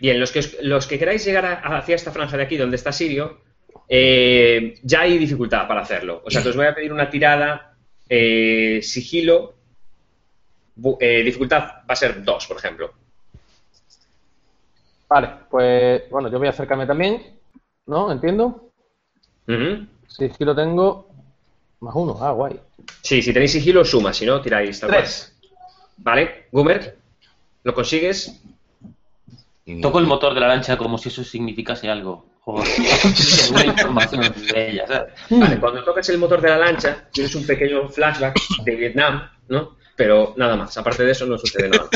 [0.00, 2.76] Bien, los que, os- los que queráis llegar a- hacia esta franja de aquí donde
[2.76, 3.38] está Sirio,
[3.88, 6.22] eh, ya hay dificultad para hacerlo.
[6.24, 7.76] O sea, que os voy a pedir una tirada
[8.08, 9.54] eh, sigilo.
[11.00, 12.92] Eh, dificultad va a ser 2, por ejemplo.
[15.08, 17.22] Vale, pues bueno, yo voy a acercarme también,
[17.86, 18.10] ¿no?
[18.10, 18.70] Entiendo.
[19.46, 19.86] Ujú.
[20.08, 21.08] Si es que lo tengo,
[21.80, 22.18] más uno.
[22.20, 22.58] Ah, guay.
[23.02, 24.12] Sí, si tenéis sigilo, suma.
[24.12, 24.90] Si no, tiráis tal.
[24.90, 25.38] Tres.
[25.98, 26.96] Vale, Gumer,
[27.62, 28.40] ¿lo consigues?
[29.80, 32.26] Toco el motor de la lancha como si eso significase algo.
[32.40, 32.66] Joder.
[33.52, 35.12] Una información de ella, ¿sabes?
[35.30, 39.76] Vale, cuando tocas el motor de la lancha, tienes un pequeño flashback de Vietnam, ¿no?
[39.96, 41.88] Pero nada más, aparte de eso no sucede nada.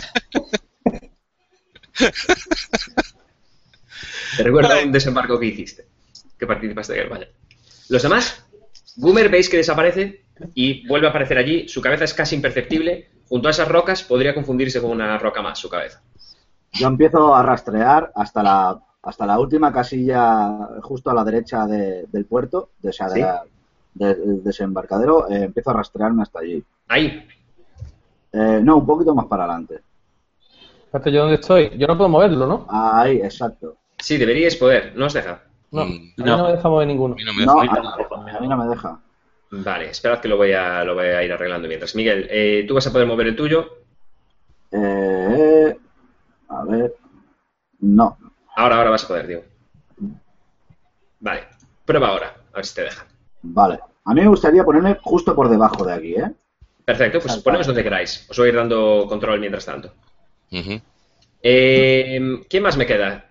[4.36, 5.86] Te recuerda un desembarco que hiciste,
[6.38, 7.28] que participaste en vaya.
[7.88, 8.44] Los demás,
[8.96, 13.48] Goomer veis que desaparece y vuelve a aparecer allí, su cabeza es casi imperceptible, junto
[13.48, 16.02] a esas rocas podría confundirse con una roca más su cabeza.
[16.72, 22.04] Yo empiezo a rastrear hasta la, hasta la última casilla justo a la derecha de-
[22.12, 23.20] del puerto, de, o sea, de Sí.
[23.20, 23.42] la-
[23.94, 26.62] de- del desembarcadero, eh, empiezo a rastrearme hasta allí.
[26.88, 27.26] Ahí,
[28.38, 29.80] Eh, no, un poquito más para adelante.
[30.84, 31.70] Espérate, ¿yo dónde estoy?
[31.78, 32.66] Yo no puedo moverlo, ¿no?
[32.68, 33.76] Ahí, exacto.
[33.98, 35.42] sí, deberíais poder, no os deja.
[35.72, 36.36] No, Mm, a mí no.
[36.36, 37.14] no me deja mover ninguno.
[37.14, 37.74] A mí no me No, deja.
[37.74, 39.00] a, a mí no me deja.
[39.50, 41.94] Vale, esperad que lo voy a, lo voy a ir arreglando mientras.
[41.94, 43.66] Miguel, eh, tú vas a poder mover el tuyo.
[44.70, 45.76] Eh,
[46.48, 46.94] a ver.
[47.80, 48.16] No.
[48.56, 49.42] Ahora, ahora vas a poder, digo.
[51.20, 51.40] Vale,
[51.84, 53.04] prueba ahora, a ver si te deja.
[53.42, 53.78] Vale.
[54.04, 56.32] A mí me gustaría ponerme justo por debajo de aquí, ¿eh?
[56.86, 58.24] Perfecto, pues poneos donde queráis.
[58.30, 59.92] Os voy a ir dando control mientras tanto.
[61.42, 63.28] Eh, ¿Quién más me queda?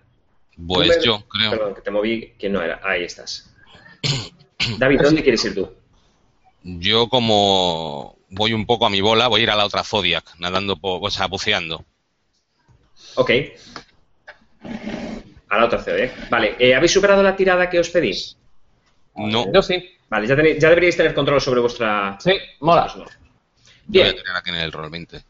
[0.66, 1.50] Pues yo, creo.
[1.50, 2.34] Perdón, que te moví.
[2.38, 2.80] ¿Quién no era?
[2.84, 3.50] Ahí estás.
[4.78, 5.72] David, ¿dónde quieres ir tú?
[6.64, 10.34] Yo como voy un poco a mi bola, voy a ir a la otra Zodiac,
[10.38, 11.82] nadando, po- o sea, buceando.
[13.14, 13.30] Ok.
[15.48, 16.12] A la otra CD.
[16.28, 18.12] Vale, eh, ¿habéis superado la tirada que os pedí?
[19.14, 19.82] No, Yo sí.
[20.10, 22.18] Vale, ya, tenéis- ya deberíais tener control sobre vuestra...
[22.20, 22.92] Sí, mola.
[23.86, 25.24] Voy Bien, a tirar aquí en el roll 20.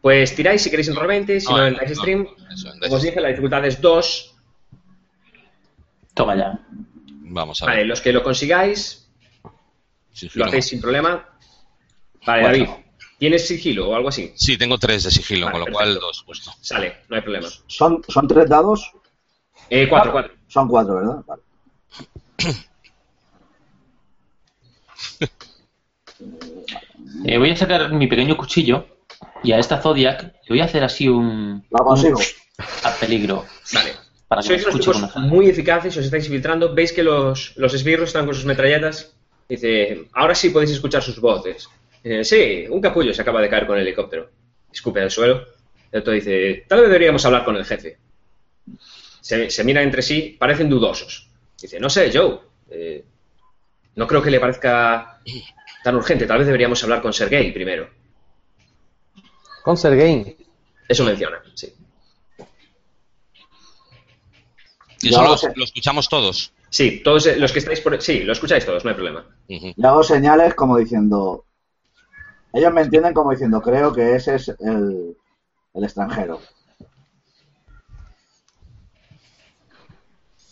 [0.00, 2.00] pues tiráis si queréis en Roll 20, si No, no en no, Dice no.
[2.02, 2.26] Stream.
[2.52, 4.34] Eso, en Como os dije, la dificultad es 2.
[6.14, 6.58] Toma ya.
[7.34, 7.86] Vamos a Vale, ver.
[7.86, 9.08] los que lo consigáis,
[10.12, 11.26] Sigilo lo hacéis sin problema.
[12.26, 12.42] Vale.
[12.42, 12.68] David,
[13.18, 14.32] ¿tienes sigilo o algo así?
[14.36, 16.52] Sí, tengo tres de sigilo, Vale, con lo cual dos justo.
[16.60, 17.48] Sale, no hay problema.
[17.66, 18.92] ¿Son, son tres dados?
[19.70, 20.34] Eh, cuatro, cuatro.
[20.48, 21.24] Son cuatro, ¿verdad?
[21.26, 21.42] Vale.
[27.24, 28.86] Eh, voy a sacar mi pequeño cuchillo
[29.42, 31.64] y a esta Zodiac le voy a hacer así un.
[32.84, 33.44] A peligro.
[33.72, 33.92] Vale.
[34.28, 36.74] Para que me Sois unos escuche tipos muy eficaces, os estáis filtrando.
[36.74, 39.14] Veis que los, los esbirros están con sus metralletas.
[39.48, 41.68] Dice, ahora sí podéis escuchar sus voces.
[42.02, 44.30] Dice, sí, un capullo se acaba de caer con el helicóptero.
[44.72, 45.44] Escupe al suelo.
[45.90, 47.98] El otro dice, tal vez deberíamos hablar con el jefe.
[49.20, 51.28] Se, se miran entre sí, parecen dudosos.
[51.60, 52.38] Dice, no sé, Joe.
[52.70, 53.04] eh,
[53.94, 55.20] no creo que le parezca
[55.82, 56.26] tan urgente.
[56.26, 57.88] Tal vez deberíamos hablar con Sergei primero.
[59.62, 60.36] Con Sergei.
[60.88, 61.72] Eso menciona, sí.
[65.02, 66.52] Y eso lo escuchamos todos.
[66.70, 68.00] Sí, todos eh, los que estáis por...
[68.00, 69.26] Sí, lo escucháis todos, no hay problema.
[69.48, 69.74] Ujú.
[69.76, 71.44] Y hago señales como diciendo.
[72.52, 75.16] Ellos me entienden como diciendo, creo que ese es el,
[75.74, 76.40] el extranjero.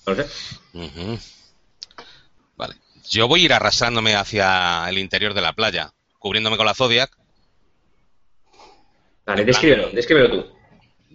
[0.06, 0.26] Lo sé.
[3.08, 7.10] Yo voy a ir arrastrándome hacia el interior de la playa, cubriéndome con la Zodiac.
[9.26, 10.46] Vale, descríbelo, descríbelo tú.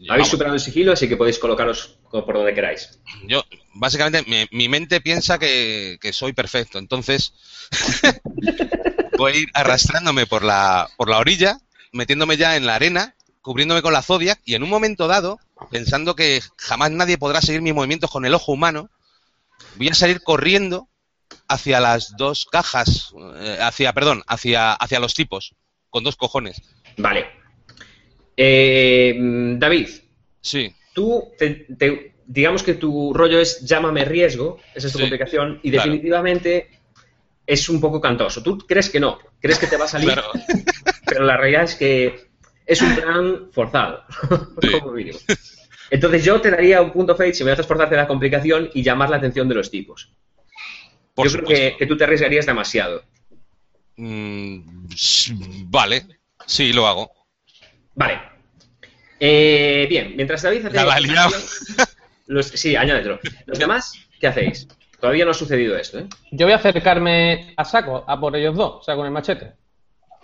[0.09, 2.99] Habéis superado el sigilo, así que podéis colocaros co- por donde queráis.
[3.27, 3.43] Yo,
[3.73, 7.33] básicamente, mi, mi mente piensa que, que soy perfecto, entonces
[9.17, 11.59] voy a ir arrastrándome por la, por la orilla,
[11.91, 15.39] metiéndome ya en la arena, cubriéndome con la Zodiac y en un momento dado,
[15.71, 18.89] pensando que jamás nadie podrá seguir mis movimientos con el ojo humano,
[19.75, 20.87] voy a salir corriendo
[21.47, 25.55] hacia las dos cajas, eh, hacia, perdón, hacia, hacia los tipos,
[25.89, 26.61] con dos cojones.
[26.97, 27.25] Vale.
[28.37, 29.15] Eh,
[29.57, 29.87] David,
[30.41, 35.03] Sí, tú, te- te- digamos que tu rollo es llámame riesgo, esa es tu Sí,
[35.03, 35.89] complicación, y claro.
[35.89, 36.69] definitivamente
[37.47, 38.43] es un poco cantoso.
[38.43, 40.31] Tú crees que no, crees que te va a salir, claro.
[41.05, 42.27] pero la realidad es que
[42.65, 44.03] es un plan forzado,
[44.61, 44.71] Sí.
[44.79, 45.17] como mínimo.
[45.89, 49.09] Entonces yo te daría un punto fate si me haces forzarte la complicación y llamar
[49.09, 50.11] la atención de los tipos.
[51.15, 53.01] Por yo creo que, que tú te arriesgarías demasiado.
[53.95, 54.59] Mm,
[55.67, 56.05] vale,
[56.45, 57.11] sí, lo hago.
[57.95, 58.19] Vale.
[59.19, 60.75] Eh, bien, mientras David hace...
[60.75, 61.31] La liado.
[62.27, 63.19] Los, sí, añádetelo.
[63.45, 64.67] Los demás, ¿qué hacéis?
[64.99, 66.07] Todavía no ha sucedido esto, ¿eh?
[66.31, 69.53] Yo voy a acercarme a saco, a por ellos dos, o sea, con el machete.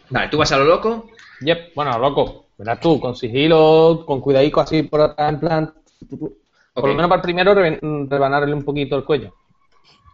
[0.10, 1.10] Vale, tú vas a lo loco.
[1.41, 5.73] Yep, bueno, loco, verás tú, con sigilo, con cuidadico así por atrás, en plan.
[6.10, 6.32] Por
[6.73, 6.88] Ok.
[6.88, 9.36] lo menos para el primero rebanarle un poquito el cuello.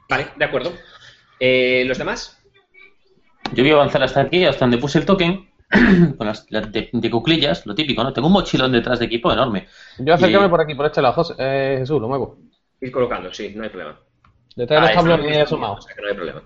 [0.09, 0.73] Vale, de acuerdo.
[1.39, 2.41] Eh, ¿Los demás?
[3.53, 5.49] Yo voy a avanzar hasta aquí, hasta donde puse el token,
[6.17, 8.13] con las de, de cuclillas, lo típico, ¿no?
[8.13, 9.67] Tengo un mochilón detrás de equipo enorme.
[9.97, 11.33] Yo voy a acercarme Y- por aquí, por este lado, José.
[11.37, 12.37] Eh, Jesús, lo muevo.
[12.81, 13.99] Ir colocando, sí, no hay problema.
[14.55, 15.73] Detrás de los Ah, tablones he asomado.
[15.75, 16.41] o sea que no hay problema.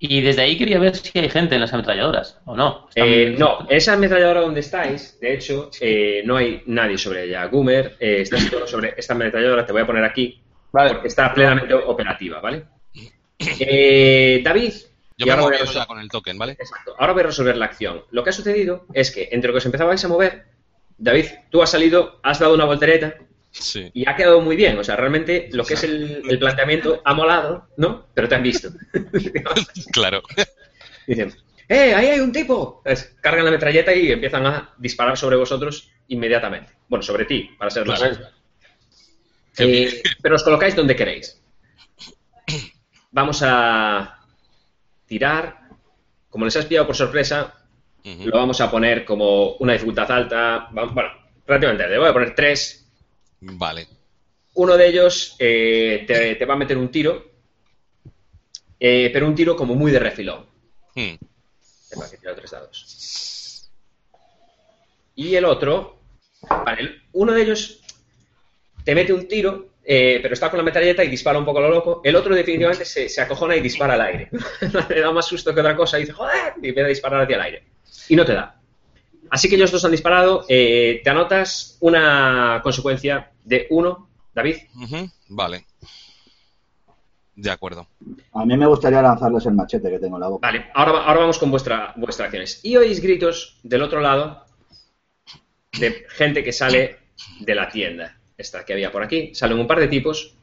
[0.00, 2.88] Y desde ahí quería ver si hay gente en las ametralladoras, ¿o no?
[2.94, 7.44] Eh, no, esa ametralladora donde estáis, de hecho, eh, no hay nadie sobre ella.
[7.46, 10.40] Gumer, eh, está situado sobre esta ametralladora, te voy a poner aquí,
[10.72, 10.90] Vale.
[10.94, 12.64] porque está plenamente operativa, ¿vale?
[13.40, 14.72] Eh, David,
[15.16, 16.52] Yo me voy a movido resol- ya con el token, ¿vale?
[16.58, 16.94] Exacto.
[16.98, 18.02] Ahora voy a resolver la acción.
[18.10, 20.46] Lo que ha sucedido es que entre lo que os empezabais a mover,
[20.98, 23.14] David, tú has salido, has dado una voltereta
[23.50, 23.90] Sí.
[23.94, 24.76] y ha quedado muy bien.
[24.78, 28.06] O sea, realmente lo que es el, el planteamiento ha molado, ¿no?
[28.14, 28.70] Pero te han visto.
[29.92, 30.22] Claro.
[31.06, 31.32] Dicen,
[31.68, 32.82] ¡eh, ahí hay un tipo!
[32.84, 36.72] Entonces, cargan la metralleta y empiezan a disparar sobre vosotros inmediatamente.
[36.88, 38.00] Bueno, sobre ti, para ser más.
[38.00, 38.18] Vale.
[39.58, 41.40] Eh, pero os colocáis donde queréis.
[43.10, 44.18] Vamos a
[45.06, 45.68] tirar.
[46.30, 47.54] Como les has pillado por sorpresa,
[48.04, 50.68] lo vamos a poner como una dificultad alta.
[50.70, 51.10] Bueno,
[51.46, 52.86] relativamente, le voy a poner tres.
[53.40, 53.88] Vale.
[54.54, 57.30] Uno de ellos eh, te, te va a meter un tiro,
[58.78, 60.46] eh, pero un tiro como muy de refilón.
[60.94, 61.14] Hmm.
[61.90, 63.70] Tengo que tirar tres dados.
[65.14, 65.98] Y el otro,
[66.48, 67.80] vale, uno de ellos
[68.88, 71.60] te mete un tiro, eh, pero está con la metralleta y dispara un poco a
[71.60, 72.00] lo loco.
[72.02, 74.30] El otro definitivamente se, se acojona y dispara al aire.
[74.88, 77.36] Le da más susto que otra cosa y dice, joder, y empieza a disparar hacia
[77.36, 77.64] el aire.
[78.08, 78.58] Y no te da.
[79.28, 80.46] Así que ellos dos han disparado.
[80.48, 84.56] eh, te anotas una consecuencia de uno, David.
[85.28, 85.66] Vale.
[87.36, 87.88] De acuerdo.
[88.32, 90.48] A mí me gustaría lanzarles el machete que tengo en la boca.
[90.48, 92.60] Vale, ahora, ahora vamos con vuestra, vuestras acciones.
[92.62, 94.46] Y oís gritos del otro lado
[95.78, 97.00] de gente que sale
[97.40, 98.17] de la tienda.
[98.38, 99.34] Esta que había por aquí.
[99.34, 100.34] Salen un par de tipos,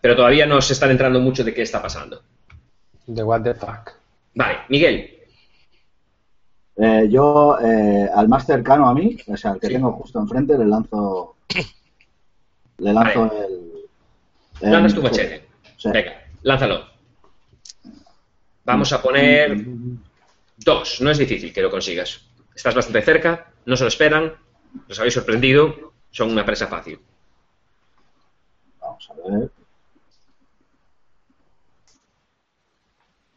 [0.00, 2.22] pero todavía no se están entrando mucho de qué está pasando.
[3.06, 3.90] De what the fuck.
[4.34, 5.18] Vale, Miguel.
[6.76, 9.72] Eh, yo, eh, al más cercano a mí, o sea, al que Sí.
[9.74, 11.36] tengo justo enfrente, le lanzo.
[12.78, 13.44] Le lanzo Vale.
[13.46, 13.72] el.
[14.62, 15.44] el Lanzas tu machete.
[15.76, 15.90] Sí.
[15.92, 16.86] Venga, lánzalo.
[18.64, 19.56] Vamos a poner
[20.58, 21.00] dos.
[21.00, 22.24] No es difícil que lo consigas.
[22.54, 24.32] Estás bastante cerca, no se lo esperan,
[24.86, 27.00] los habéis sorprendido, son una presa fácil.
[29.08, 29.50] Vamos a ver.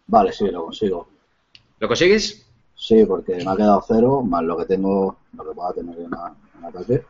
[0.07, 1.07] Vale, sí, lo consigo.
[1.79, 2.45] ¿Lo consigues?
[2.75, 6.05] Sí, porque me ha quedado cero, más lo que tengo, lo que pueda tener en,
[6.05, 7.03] en ataque.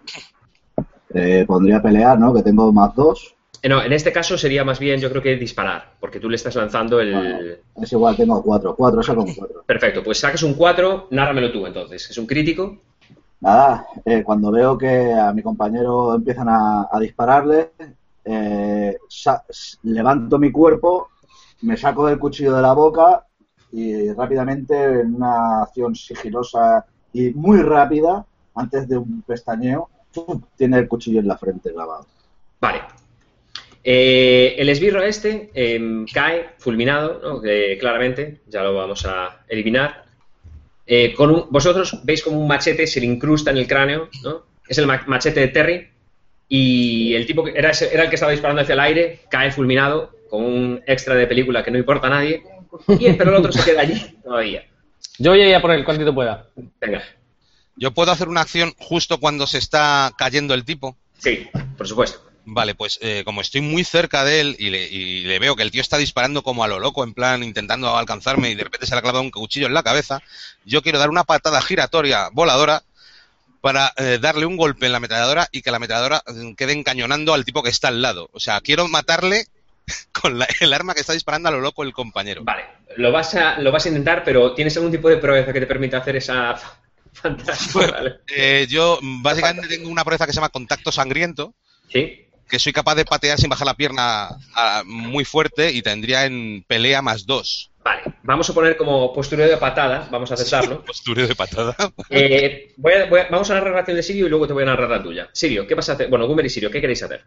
[1.13, 2.33] Eh, pondría pelear, ¿no?
[2.33, 3.35] Que tengo más dos.
[3.61, 6.35] Eh, No, en este caso sería más bien, yo creo que disparar, porque tú le
[6.35, 7.13] estás lanzando el...
[7.13, 8.75] Bueno, es igual, tengo cuatro.
[8.75, 9.63] Cuatro, saco un cuatro.
[9.65, 12.09] Perfecto, pues sacas un 4, nárramelo tú entonces.
[12.09, 12.77] Es un crítico.
[13.41, 17.71] Nada, eh, cuando veo que a mi compañero empiezan a, a dispararle,
[18.25, 18.97] eh,
[19.83, 21.09] levanto mi cuerpo,
[21.61, 23.25] me saco el cuchillo de la boca
[23.71, 29.89] y rápidamente, en una acción sigilosa y muy rápida, antes de un pestañeo,
[30.55, 32.05] tiene el cuchillo en la frente clavado.
[32.61, 32.81] Vale.
[33.83, 37.41] Eh, el esbirro este em, cae fulminado, ¿no?
[37.79, 40.05] Claramente, ya lo vamos a eliminar.
[40.88, 44.43] Eh, con vosotros veis como un machete se le incrusta en el cráneo, ¿no?
[44.67, 45.88] Es el ma- machete de Terry.
[46.47, 49.51] Y el tipo que era, ese- era el que estaba disparando hacia el aire, cae
[49.51, 52.43] fulminado, con un extra de película que no importa a nadie.
[52.99, 54.65] Y, pero el otro se queda allí todavía.
[55.17, 56.47] Yo voy a ir a por él cuantito pueda.
[56.81, 57.03] Venga.
[57.77, 60.97] Yo puedo hacer una acción justo cuando se está cayendo el tipo.
[61.17, 62.21] Sí, por supuesto.
[62.47, 65.63] Vale, pues eh, como estoy muy cerca de él y le, y le veo que
[65.63, 68.86] el tío está disparando como a lo loco, en plan intentando alcanzarme y de repente
[68.86, 70.21] se le ha clavado un cuchillo en la cabeza,
[70.63, 72.84] yo quiero dar una patada giratoria voladora
[73.65, 77.34] para eh, darle un golpe en la ametralladora y que la ametralladora eh, quede encañonando
[77.34, 78.30] al tipo que está al lado.
[78.32, 79.45] O sea, quiero matarle
[80.21, 82.43] con la- el arma que está disparando a lo loco el compañero.
[82.43, 82.63] Vale,
[82.97, 85.65] lo vas, a, lo vas a intentar, pero ¿tienes algún tipo de proeza que te
[85.65, 86.80] permita hacer esa fa-
[87.13, 87.88] fantasma?
[87.91, 88.15] Vale.
[88.28, 91.56] Eh, yo mm, básicamente tengo una proeza que se llama contacto sangriento,
[91.91, 96.25] Sí, que soy capaz de patear sin bajar la pierna ah, muy fuerte y tendría
[96.25, 97.71] en pelea más dos.
[97.85, 98.01] Vale.
[98.23, 100.83] Vamos a poner como postureo de patada, vamos a aceptarlo.
[100.85, 101.75] Postureo de patada.
[102.09, 104.53] Eh, voy a- voy a- vamos a narrar la acción de Sirio y luego te
[104.53, 105.29] voy a narrar la tuya.
[105.31, 106.09] Sirio, ¿qué vas a hacer?
[106.09, 107.23] Bueno, Gumer y Sirio, ¿qué queréis hacer?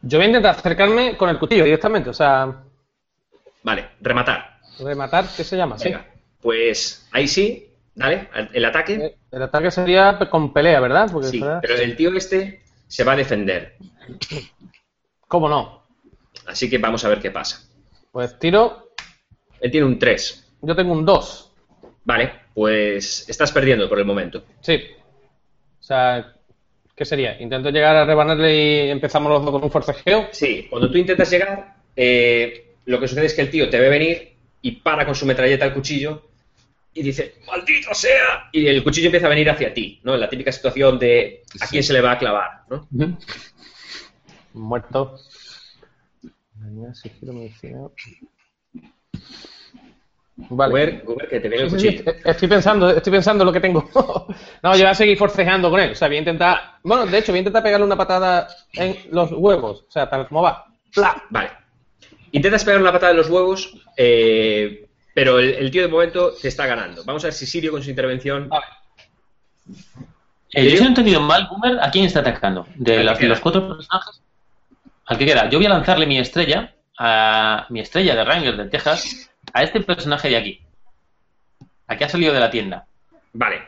[0.00, 2.64] Yo voy a intentar acercarme con el cuchillo directamente, o sea,
[3.62, 4.58] Vale, rematar.
[4.80, 5.78] rematar, ¿qué se llama?
[5.78, 5.84] Sí.
[5.84, 6.06] Venga,
[6.40, 8.94] pues ahí sí, dale, el ataque.
[8.94, 11.08] Eh, El ataque sería con pelea, ¿verdad?
[11.12, 13.76] Porque Sí, pero el tío este se va a defender.
[15.28, 15.84] ¿Cómo no?
[16.46, 17.60] Así que vamos a ver qué pasa.
[18.10, 18.91] Pues tiro,
[19.62, 20.44] Él tiene un 3.
[20.62, 21.52] yo tengo un 2.
[22.04, 24.44] Vale, pues estás perdiendo por el momento.
[24.60, 24.80] Sí.
[25.80, 26.34] O sea,
[26.96, 27.40] ¿qué sería?
[27.40, 30.28] Intento llegar a rebanarle y empezamos los dos con un forcejeo.
[30.32, 33.88] Sí, cuando tú intentas llegar, eh, lo que sucede es que el tío te ve
[33.88, 36.22] venir y para con su metralleta el cuchillo
[36.92, 38.48] y dice, ¡maldito sea!
[38.52, 40.14] Y el cuchillo empieza a venir hacia ti, ¿no?
[40.14, 42.88] En la típica situación de a quién se le va a clavar, ¿no?
[44.54, 45.18] Muerto.
[50.36, 51.02] Vale.
[51.04, 52.02] Guber, que te viene el cuchillo.
[52.10, 53.88] est- Estoy pensando, estoy pensando lo que tengo.
[54.62, 55.92] no, yo voy a seguir forcejeando con él.
[55.92, 56.60] O sea, voy a intentar.
[56.82, 59.84] Bueno, de hecho, voy a intentar pegarle una patada en los huevos.
[59.88, 60.66] O sea, tal como va.
[60.94, 61.22] ¡Pla!
[61.30, 61.50] Vale.
[62.32, 66.48] Intentas pegar una patada en los huevos, eh, pero el, el tío de momento te
[66.48, 67.04] está ganando.
[67.04, 68.48] Vamos a ver si Sirio con su intervención...
[68.48, 68.64] Vale.
[70.54, 72.66] Eh, yo si no he entendido mal, Boomer, ¿a quién está atacando?
[72.74, 74.22] De, los cuatro personajes.
[75.06, 75.48] Al que queda.
[75.48, 79.80] Yo voy a lanzarle mi estrella, a mi estrella de Ranger de Texas, a este
[79.80, 80.60] personaje de aquí.
[81.86, 82.86] A que ha salido de la tienda.
[83.32, 83.62] Vale.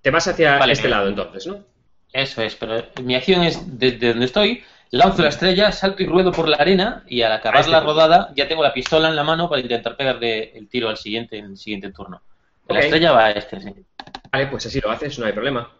[0.00, 1.64] Te vas hacia Vale, este lado entonces, ¿no?
[2.12, 6.32] Eso es, pero mi acción es desde donde estoy, lanzo la estrella, salto y ruedo
[6.32, 7.92] por la arena y al acabar este la punto.
[7.92, 11.36] rodada ya tengo la pistola en la mano para intentar pegarle el tiro al siguiente
[11.36, 12.22] en el siguiente turno.
[12.68, 13.74] La estrella va a este, sí.
[14.30, 15.70] Vale, pues así lo haces, no hay problema.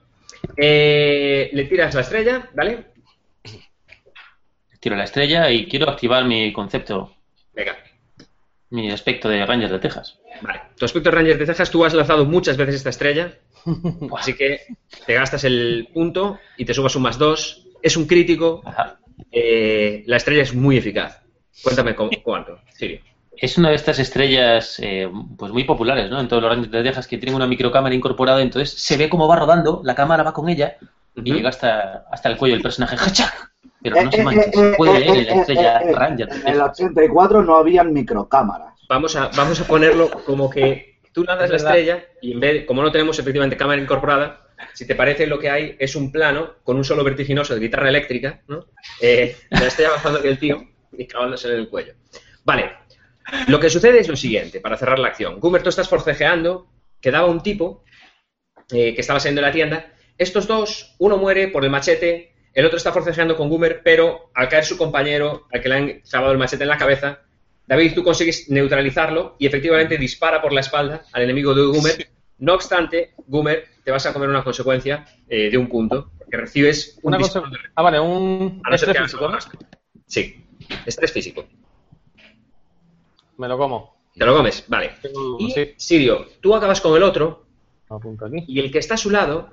[0.57, 2.87] Eh, le tiras la estrella, ¿vale?
[4.81, 7.15] Tiro la estrella y quiero activar mi concepto,
[7.53, 7.77] Venga.
[8.71, 10.19] Mi aspecto de Ranger de Texas.
[10.43, 10.61] Vale.
[10.77, 13.33] Tu aspecto Ranger de Cejas, tú has lanzado muchas veces esta estrella,
[14.17, 14.61] así que
[15.07, 17.65] te gastas el punto y te subas un más dos.
[17.83, 18.63] Es un crítico.
[19.33, 21.23] Eh, la estrella es muy eficaz.
[21.63, 23.01] Cuéntame cu- cuánto, Sirio.
[23.37, 26.21] Es una de estas estrellas eh, pues muy populares, ¿no?
[26.21, 29.29] En todos los Rangers de Texas que tienen una microcámara incorporada, entonces se ve cómo
[29.29, 30.77] va rodando, la cámara va con ella
[31.15, 32.97] y llega hasta, hasta el cuello del personaje.
[32.97, 33.48] ¡Hachac!
[33.83, 36.45] Pero no se eh, eh, se eh, puede leer en la estrella Ranger En el
[36.45, 36.71] Texas.
[36.81, 38.75] 84 no habían microcámaras.
[38.89, 42.53] Vamos a, vamos a ponerlo como que tú lanzas Es la estrella y en vez,
[42.55, 46.11] de- como no tenemos efectivamente cámara incorporada, si te parece lo que hay es un
[46.11, 48.67] plano con un solo vertiginoso de guitarra eléctrica, ¿no?
[49.01, 51.95] Eh, la estrella avanzando hacia el tío y clavándose en el cuello.
[52.45, 52.73] Vale,
[53.47, 55.39] lo que sucede es lo siguiente, para cerrar la acción.
[55.39, 56.67] Gumer, tú estás forcejeando,
[57.01, 57.85] quedaba un tipo
[58.73, 59.87] eh, que estaba saliendo de la tienda.
[60.17, 64.49] Estos dos, uno muere por el machete, el otro está forcejeando con Gumer, pero al
[64.49, 67.21] caer su compañero, al que le han clavado el machete en la cabeza,
[67.67, 72.09] David, tú consigues neutralizarlo y efectivamente dispara por la espalda al enemigo de Gumer.
[72.39, 76.99] No obstante, Gumer, te vas a comer una consecuencia eh, de un punto, porque recibes
[77.03, 78.63] un Una disparo de- Ah, vale, un.
[78.65, 79.39] a no ser estrés físico, ¿no?
[80.07, 80.45] Sí,
[80.87, 81.45] estrés físico.
[83.37, 83.99] Me lo como.
[84.17, 84.93] Te lo comes, vale.
[85.39, 87.47] Y, Sirio, tú acabas con el otro
[87.89, 88.45] lo apunto aquí.
[88.49, 89.51] y el que está a su lado,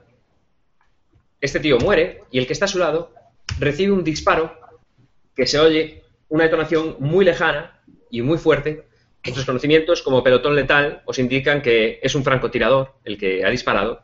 [1.46, 3.14] este tío muere y el que está a su lado
[3.60, 4.60] recibe un disparo
[5.36, 8.88] que se oye una detonación muy lejana y muy fuerte.
[9.24, 14.02] Vuestros conocimientos como pelotón letal os indican que es un francotirador el que ha disparado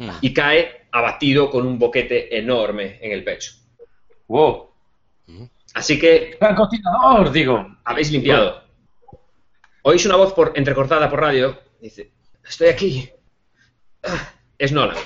[0.00, 0.08] Mm.
[0.22, 3.52] y cae abatido con un boquete enorme en el pecho.
[4.28, 4.70] ¡Wow!
[5.74, 7.30] Así que ¡Francotirador!
[7.30, 7.76] Digo.
[7.84, 8.62] habéis limpiado.
[9.82, 11.58] Oís una voz por, entrecortada por radio.
[11.82, 12.10] Dice,
[12.48, 13.10] estoy aquí.
[14.02, 14.96] Ah, Es Nolan.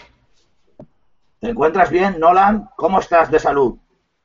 [1.44, 2.70] ¿Te encuentras bien, Nolan?
[2.74, 3.76] ¿Cómo estás de salud?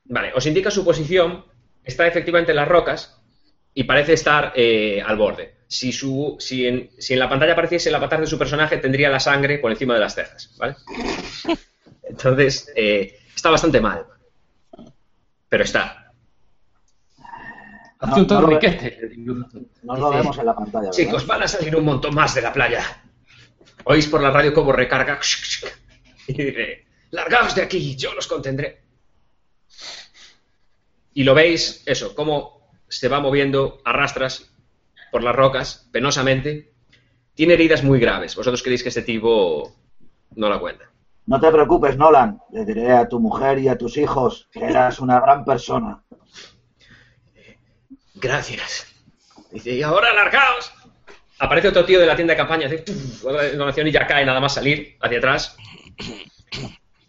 [0.05, 1.43] Vale, os indica su posición.
[1.83, 3.21] Está efectivamente en las rocas
[3.73, 5.57] y parece estar eh, al borde.
[5.67, 9.09] Si, su, si, en, si en la pantalla apareciese el avatar de su personaje, tendría
[9.09, 10.55] la sangre por encima de las cejas.
[10.57, 10.77] ¿vale?
[12.03, 14.05] Entonces, eh, está bastante mal.
[15.49, 16.13] Pero está.
[17.99, 19.11] Hace un no lo torniquete.
[19.83, 20.91] No lo vemos en la pantalla, ¿verdad?
[20.93, 22.81] Chicos, van a salir un montón más de la playa.
[23.83, 25.19] Oís por la radio cómo recarga.
[26.27, 28.81] Y dice, largaos de aquí, yo los contendré.
[31.13, 34.51] Y lo veis, eso, cómo se va moviendo a rastras
[35.11, 36.71] por las rocas, penosamente.
[37.33, 38.35] Tiene heridas muy graves.
[38.35, 39.75] Vosotros creéis que este tipo
[40.35, 40.91] no la cuenta.
[41.25, 42.41] No te preocupes, Nolan.
[42.51, 46.03] Le diré a tu mujer y a tus hijos que eras una gran persona.
[48.15, 48.87] Gracias.
[49.51, 50.71] Dice, y ahora largaos.
[51.39, 54.55] Aparece otro tío de la tienda de campaña, hace detonación y ya cae nada más
[54.55, 55.55] salir hacia atrás.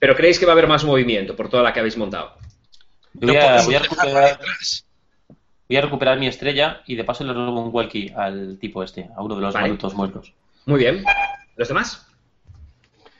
[0.00, 2.32] Pero creéis que va a haber más movimiento por toda la que habéis montado.
[3.12, 4.40] Voy a, voy recuperar,
[5.68, 9.10] voy a recuperar mi estrella y de paso le robo un walkie al tipo este,
[9.14, 9.66] a uno de los Vale.
[9.66, 10.32] adultos muertos.
[10.64, 11.04] Muy bien.
[11.56, 12.06] ¿Los demás?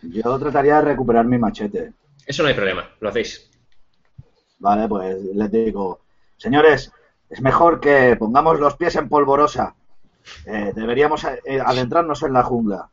[0.03, 1.93] Yo trataría de recuperar mi machete.
[2.25, 3.51] Eso no hay problema, lo hacéis.
[4.59, 6.01] Vale, pues les digo,
[6.39, 6.93] señores,
[7.29, 9.75] es mejor que pongamos los pies en polvorosa.
[10.47, 12.89] Eh, deberíamos eh, adentrarnos en la jungla.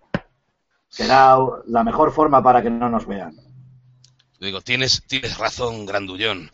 [0.89, 3.46] Será la mejor forma para que no nos vean.
[4.39, 6.51] Digo, tienes, tienes razón, grandullón.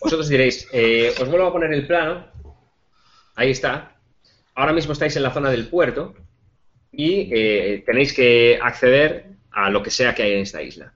[0.00, 2.26] Vosotros diréis, eh, os vuelvo a poner el plano.
[3.36, 3.96] Ahí está.
[4.54, 6.14] Ahora mismo estáis en la zona del puerto
[6.92, 10.92] y eh, tenéis que acceder a lo que sea que hay en esta isla.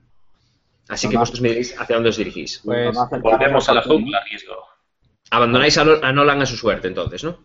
[0.87, 2.61] Así que vosotros me diréis hacia dónde os dirigís.
[2.63, 4.55] Pues Volvemos a la jungla, riesgo.
[5.31, 7.39] Abandonáis a, Nolan a su suerte, entonces, ¿no?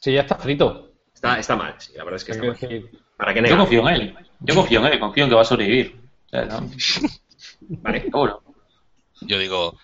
[0.00, 0.92] si ya está frito.
[1.14, 2.90] Está, está mal, sí, la verdad es que está mal.
[3.16, 4.16] Decir, ¿Para qué Yo confío en él.
[4.40, 6.00] Yo confío en él, confío en que va a sobrevivir.
[6.26, 6.70] O sea, ¿no?
[7.60, 8.02] Vale.
[8.02, 8.42] Seguro.
[9.20, 9.78] Yo digo,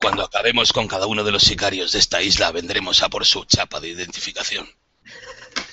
[0.00, 3.44] cuando acabemos con cada uno de los sicarios de esta isla, vendremos a por su
[3.44, 4.66] chapa de identificación.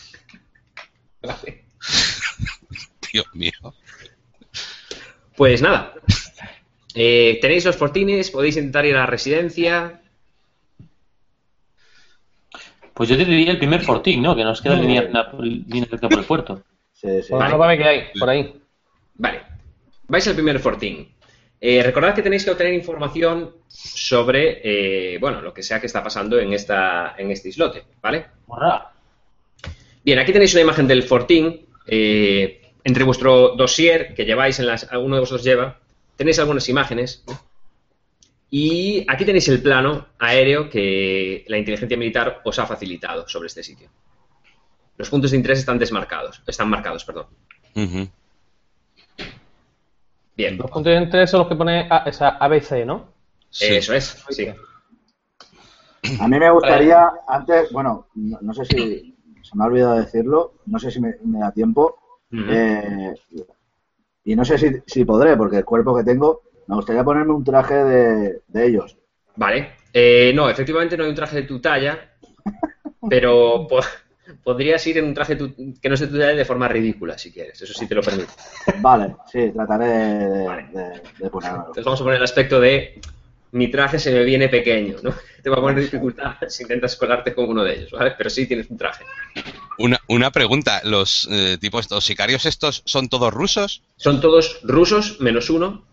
[1.21, 1.65] Vale.
[3.13, 3.75] Dios mío.
[5.35, 5.93] Pues nada.
[6.93, 10.01] Eh, tenéis los fortines, podéis intentar ir a la residencia.
[12.93, 14.35] Pues yo te diría el primer fortín, ¿no?
[14.35, 16.63] Que nos queda línea, una línea por el puerto.
[16.99, 17.29] Sí, sí.
[17.29, 17.77] por Vale.
[17.77, 18.61] que hay, por ahí.
[19.15, 19.41] Vale.
[20.07, 21.15] Vais al primer fortín.
[21.61, 26.03] Eh, recordad que tenéis que obtener información sobre, eh, bueno, lo que sea que está
[26.03, 28.25] pasando en, esta, en este islote, ¿vale?
[28.47, 28.91] Hurra.
[30.03, 31.65] Bien, aquí tenéis una imagen del fortín.
[31.87, 35.79] eh, entre vuestro dossier que lleváis, en las, uno de vosotros lleva,
[36.15, 37.23] tenéis algunas imágenes.
[38.49, 43.63] Y aquí tenéis el plano aéreo que la inteligencia militar os ha facilitado sobre este
[43.63, 43.89] sitio.
[44.99, 47.27] Los puntos de interés están desmarcados, están marcados, perdón.
[50.35, 53.13] Bien, Los puntos de interés son los que pone A- esa ABC, ¿no?
[53.49, 53.75] Sí.
[53.75, 54.49] eso es, sí.
[56.19, 60.55] A mí me gustaría, antes, bueno, no, no sé si se me ha olvidado decirlo,
[60.65, 61.97] no sé si me, me da tiempo,
[62.33, 63.13] eh,
[64.25, 67.43] y no sé si, si podré, porque el cuerpo que tengo, me gustaría ponerme un
[67.45, 68.97] traje de, de ellos.
[69.37, 69.75] Vale.
[69.93, 72.11] Eh, no, efectivamente no hay un traje de tu talla,
[73.09, 73.65] pero
[74.43, 77.17] podrías ir en un traje tu- que no es de tu talla de forma ridícula,
[77.17, 77.61] si quieres.
[77.61, 78.31] Eso sí te lo permito.
[78.79, 80.39] Vale, sí, trataré de,
[80.73, 81.63] de, de ponérmelo.
[81.67, 82.99] Entonces vamos a poner el aspecto de
[83.51, 85.11] mi traje se me viene pequeño, ¿no?
[85.41, 88.13] Te va a poner dificultad si intentas colarte con uno de ellos, ¿vale?
[88.17, 89.03] Pero sí tienes un traje.
[89.77, 93.81] Una, una pregunta, los eh, tipo estos sicarios estos son todos rusos?
[93.95, 95.85] Son todos rusos, menos uno,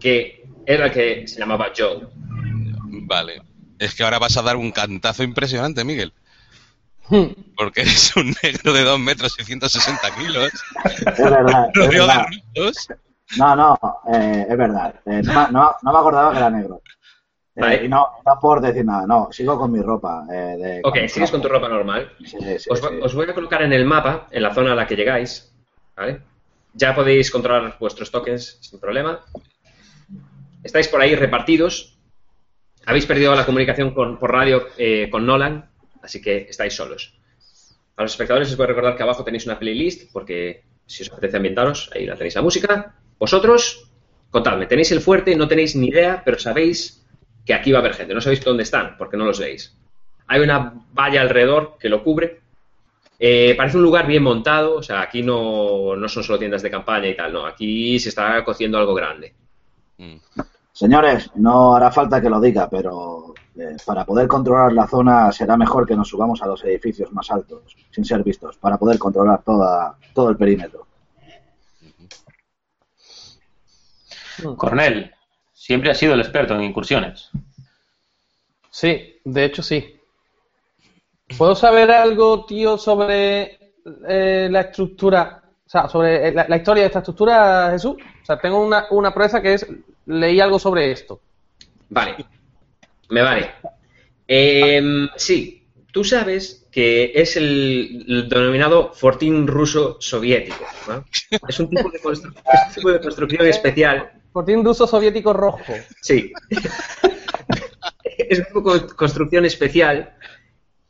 [0.00, 2.06] que era el que se llamaba Joe.
[3.06, 3.42] Vale.
[3.78, 6.12] Es que ahora vas a dar un cantazo impresionante, Miguel.
[7.56, 10.50] Porque eres un negro de 2 metros y 160 kilos.
[11.16, 11.68] Es verdad,
[12.54, 12.88] es.
[13.38, 13.78] No, no,
[14.12, 14.94] eh, es verdad.
[15.06, 16.82] Eh, no, me- no, no me acordaba que era negro.
[17.56, 17.84] Eh, Vale.
[17.84, 20.24] y no, no por decir nada, no, sigo con mi ropa.
[20.30, 21.08] Eh, de Ok, camuflaje.
[21.08, 22.12] sigues con tu ropa normal.
[22.24, 22.98] Sí, sí, Os, va- sí.
[23.02, 25.52] os voy a colocar en el mapa, en la zona a la que llegáis,
[25.96, 26.20] ¿vale?
[26.74, 29.20] Ya podéis controlar vuestros tokens sin problema.
[30.62, 31.96] Estáis por ahí repartidos.
[32.86, 35.70] Habéis perdido la comunicación con- por radio eh, con Nolan,
[36.04, 37.18] así que estáis solos.
[37.96, 41.12] A los espectadores les voy a recordar que abajo tenéis una playlist, porque si os
[41.12, 42.94] apetece ambientaros, ahí la tenéis la música.
[43.18, 43.90] Vosotros,
[44.30, 47.04] contadme, tenéis el fuerte, no tenéis ni idea, pero sabéis
[47.44, 48.14] que aquí va a haber gente.
[48.14, 49.76] No sabéis dónde están, porque no los veis.
[50.26, 52.40] Hay una valla alrededor que lo cubre.
[53.18, 56.70] Eh, parece un lugar bien montado, o sea, aquí no, no son solo tiendas de
[56.70, 59.32] campaña y tal, no, aquí se está cociendo algo grande.
[59.98, 60.16] Mm.
[60.72, 65.56] Señores, no hará falta que lo diga, pero eh, para poder controlar la zona será
[65.56, 69.42] mejor que nos subamos a los edificios más altos, sin ser vistos, para poder controlar
[69.42, 70.86] toda, todo el perímetro.
[74.56, 75.12] Cornel,
[75.52, 77.30] siempre has sido el experto en incursiones.
[78.70, 80.00] Sí, de hecho sí.
[81.38, 83.58] ¿Puedo saber algo, tío, sobre
[84.08, 87.96] eh, la estructura, o sea, sobre eh, la, la historia de esta estructura, Jesús?
[88.22, 89.66] O sea, tengo una, una proeza que es,
[90.06, 91.20] leí algo sobre esto.
[91.88, 92.16] Vale,
[93.10, 93.50] me vale.
[94.26, 100.64] Em, sí, tú sabes que es el, el denominado fortín ruso soviético.
[100.88, 101.04] ¿no?
[101.48, 105.62] Es, un tipo de es un tipo de construcción especial Fortín ruso soviético rojo.
[106.02, 106.32] Sí.
[108.18, 110.14] es una co- construcción especial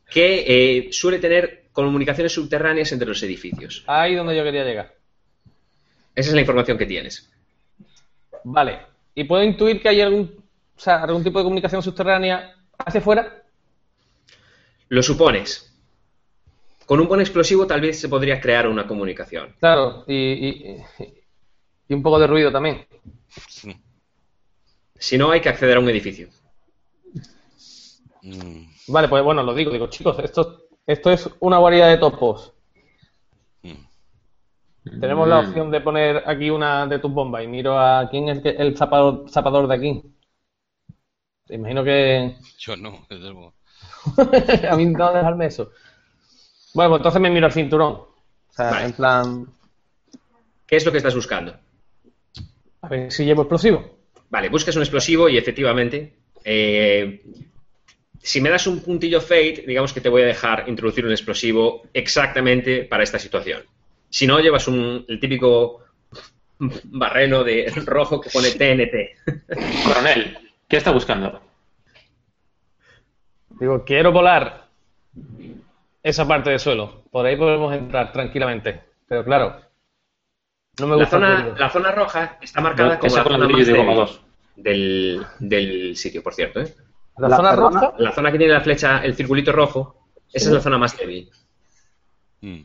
[0.09, 3.83] que eh, suele tener comunicaciones subterráneas entre los edificios.
[3.85, 4.95] Ahí donde yo quería llegar.
[6.15, 7.29] Esa es la información que tienes.
[8.45, 8.79] Vale.
[9.13, 10.44] Y puedo intuir que hay algún
[10.75, 13.43] o sea, algún tipo de comunicación subterránea hacia afuera?
[14.89, 15.71] Lo supones.
[16.85, 19.55] Con un buen explosivo tal vez se podría crear una comunicación.
[19.59, 20.77] Claro, y, y-
[21.87, 22.85] y un poco de ruido también.
[24.97, 26.29] Si no, hay que acceder a un edificio.
[28.21, 32.53] Mm, Vale, pues bueno, lo digo, digo, chicos, esto, esto es una guarida de topos.
[33.63, 34.99] mm.
[35.01, 35.47] Tenemos la Mm.
[35.47, 38.77] opción de poner aquí una de tus bombas y miro a quién es el, el
[38.77, 40.03] zapador, zapador de aquí.
[41.49, 43.53] Imagino que Yo no, desde luego.
[44.69, 45.71] a mí no dejarme eso.
[46.73, 47.91] Bueno, pues entonces me miro al cinturón.
[47.93, 48.85] O sea, Vale.
[48.85, 49.47] en plan,
[50.65, 51.55] ¿Qué es lo que estás buscando?
[52.81, 53.97] a ver si llevo explosivo.
[54.29, 57.21] Vale, buscas un explosivo y efectivamente, eh,
[58.21, 61.83] si me das un puntillo fate, digamos que te voy a dejar introducir un explosivo
[61.93, 63.63] exactamente para esta situación.
[64.09, 65.83] Si no, llevas un, el típico
[66.59, 69.83] barreno de rojo que pone TNT.
[69.83, 70.37] Coronel,
[70.67, 71.41] ¿qué está buscando?
[73.59, 74.67] Digo, quiero volar
[76.03, 77.03] esa parte del suelo.
[77.11, 78.81] Por ahí podemos entrar tranquilamente.
[79.07, 79.61] Pero claro,
[80.79, 83.65] no me La gusta zona, la zona roja está marcada Que como la zona más
[83.65, 84.21] de goma débil 2.
[84.57, 86.59] del, del sitio, por cierto.
[86.61, 86.75] ¿eh?
[87.17, 87.79] La, La zona perdona.
[87.81, 87.93] roja.
[87.97, 91.29] La zona que tiene la flecha, el circulito rojo, esa es la zona más débil.
[92.41, 92.61] Mm.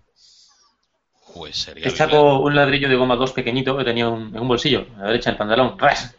[1.34, 1.84] Pues sería.
[1.84, 5.00] Te saco un ladrillo de goma 2 pequeñito que tenía un- en un bolsillo, a
[5.02, 5.78] la derecha del pantalón.
[5.78, 6.16] ¡Ras!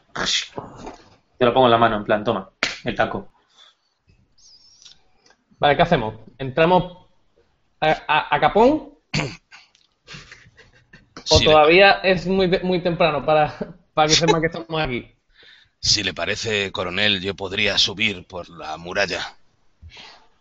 [1.41, 2.51] Te lo pongo en la mano, en plan, toma,
[2.83, 3.31] el taco.
[5.57, 6.13] Vale, ¿qué hacemos?
[6.37, 6.97] ¿Entramos
[7.79, 8.93] a, a- a capón
[11.31, 13.55] o Si le- todavía es muy, muy temprano para,
[13.95, 15.15] para que sepa que estamos aquí?
[15.79, 19.35] Si le parece, coronel, yo podría subir por la muralla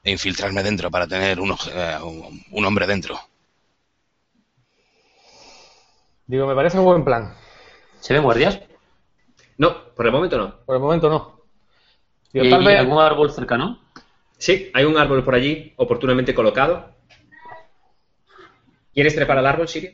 [0.05, 3.19] e infiltrarme dentro para tener un, oje- eh, un- un hombre dentro.
[6.27, 7.35] Digo, me parece un buen plan.
[8.01, 8.61] ¿Se ven guardias?
[9.61, 10.55] No, por el momento no.
[10.65, 11.41] Por el momento no.
[12.33, 12.79] ¿Y tal vez...
[12.79, 13.79] algún árbol cercano?
[14.39, 16.89] Sí, hay un árbol por allí, oportunamente colocado.
[18.95, 19.93] ¿Quieres trepar al árbol, Sirio?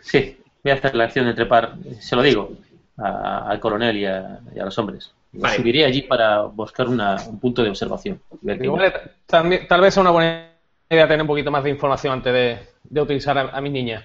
[0.00, 2.52] Sí, voy a hacer la acción de trepar, se lo digo,
[2.96, 5.12] a- al coronel y a, y a los hombres.
[5.32, 5.56] Vale.
[5.56, 8.18] Subiré allí para buscar una- un punto de observación.
[8.40, 8.94] Ver qué- digo, vale,
[9.26, 10.52] también- tal vez sea una buena
[10.88, 14.04] idea tener un poquito más de información antes de, de utilizar a, a mis niñas.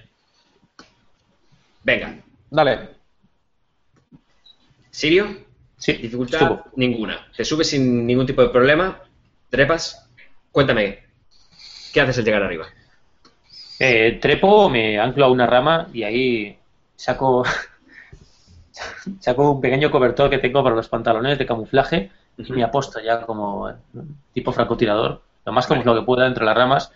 [1.82, 2.14] Venga.
[2.50, 3.00] Dale.
[4.92, 5.26] Sirio,
[5.82, 6.62] Sí, dificultad subo.
[6.76, 7.26] ninguna.
[7.36, 9.00] Te subes sin ningún tipo de problema,
[9.50, 10.08] trepas.
[10.52, 11.00] Cuéntame,
[11.92, 12.66] ¿qué haces al llegar arriba?
[13.80, 16.56] Eh, trepo, me anclo a una rama y ahí
[16.94, 17.42] saco,
[19.18, 23.22] saco un pequeño cobertor que tengo para los pantalones de camuflaje y me aposto ya
[23.22, 23.74] como eh,
[24.32, 26.92] tipo francotirador, lo más como lo que pueda entre las ramas.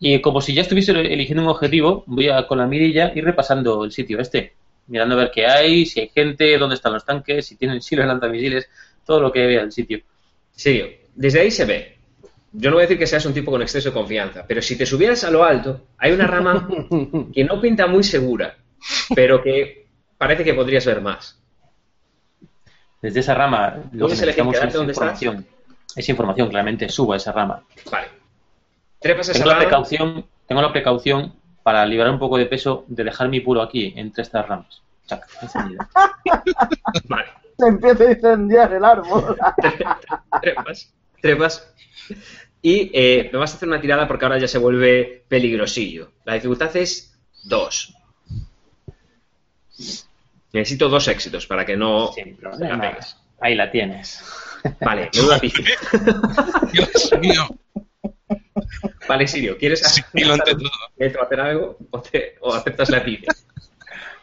[0.00, 3.84] Y como si ya estuviese eligiendo un objetivo, voy a, con la mirilla ir repasando
[3.84, 4.54] el sitio este,
[4.86, 8.06] mirando a ver qué hay, si hay gente, dónde están los tanques, si tienen silos
[8.06, 8.68] lanzamisiles,
[9.04, 10.00] todo lo que vea del sitio.
[10.52, 11.98] Sirio, desde ahí se ve.
[12.52, 14.78] Yo no voy a decir que seas un tipo con exceso de confianza, pero si
[14.78, 16.68] te subieras a lo alto, hay una rama
[17.34, 18.56] que no pinta muy segura,
[19.14, 21.40] pero que parece que podrías ver más.
[23.02, 25.20] Desde esa rama, lo que ¿Puedes elegir necesitamos es donde estás?
[25.22, 25.46] información.
[25.96, 27.62] Es información, claramente, subo a esa rama.
[27.90, 28.08] Vale.
[29.00, 29.64] Trepas esa Tengo la rama.
[29.66, 31.34] precaución, tengo la precaución
[31.64, 34.82] para liberar un poco de peso de dejar mi puro aquí, entre estas ramas.
[35.06, 35.84] Chac, encendido.
[37.08, 37.26] Vale.
[37.58, 39.36] Se empieza a incendiar el árbol.
[40.42, 41.74] trepas, trepas.
[42.62, 46.12] Y eh, me vas a hacer una tirada porque ahora ya se vuelve peligrosillo.
[46.24, 47.94] La dificultad es 2.
[50.52, 52.80] Necesito dos éxitos para que no Sin te la problema.
[52.90, 53.16] pegues.
[53.40, 54.22] Ahí la tienes.
[54.80, 55.76] Vale, menuda pifia.
[56.72, 57.46] Dios mío.
[59.08, 59.80] Vale, Sirio, ¿quieres
[60.14, 60.70] Sí, lo ante todo.
[60.96, 63.32] ¿quieres hacer algo o, te- o aceptas la pifia?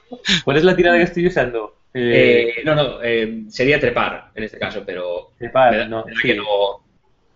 [0.43, 1.75] ¿Cuál es la tirada que estoy usando?
[1.93, 6.05] Eh, Eh, no, no, eh, sería trepar en este caso, pero trepar, me da- no,
[6.05, 6.27] me da sí.
[6.29, 6.43] que, no,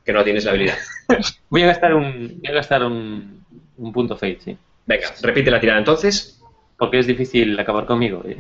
[0.04, 0.78] que no tienes la habilidad.
[1.50, 3.46] Voy a gastar un, voy a gastar un,
[3.78, 4.58] un punto fate, sí.
[4.86, 6.42] Venga, repite la tirada entonces.
[6.78, 8.22] Porque es difícil acabar conmigo.
[8.26, 8.38] eh.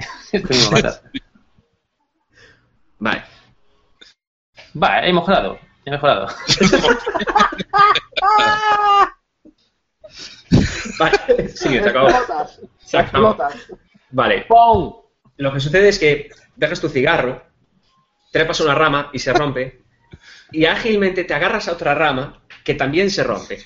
[2.99, 3.24] Vale.
[4.74, 5.57] Va, he mejorado.
[5.86, 6.27] He mejorado.
[10.99, 12.09] Vale, sí, se acabó.
[12.79, 13.38] Se acabó.
[14.11, 14.93] Vale, ¡Pum!
[15.38, 17.43] lo que sucede es que dejas tu cigarro,
[18.31, 19.83] trepas una rama y se rompe,
[20.51, 23.59] y ágilmente te agarras a otra rama que también se rompe.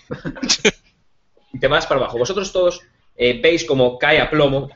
[1.54, 2.18] y te vas para abajo.
[2.18, 2.82] Vosotros todos
[3.16, 4.70] eh, veis como cae a plomo,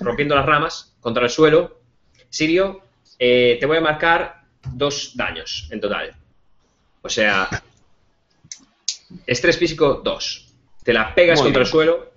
[0.00, 1.80] rompiendo las ramas contra el suelo.
[2.28, 2.82] Sirio,
[3.18, 6.14] eh, te voy a marcar dos daños en total.
[7.06, 7.48] O sea,
[9.26, 10.54] estrés físico 2.
[10.82, 12.10] Te la pegas Muy contra el suelo.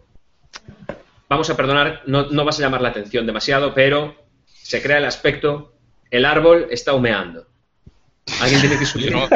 [1.29, 4.15] Vamos a perdonar, no, no vas a llamar la atención demasiado, pero
[4.47, 5.73] se crea el aspecto,
[6.09, 7.45] el árbol está humeando.
[8.41, 9.11] Alguien tiene que subir.
[9.11, 9.27] No.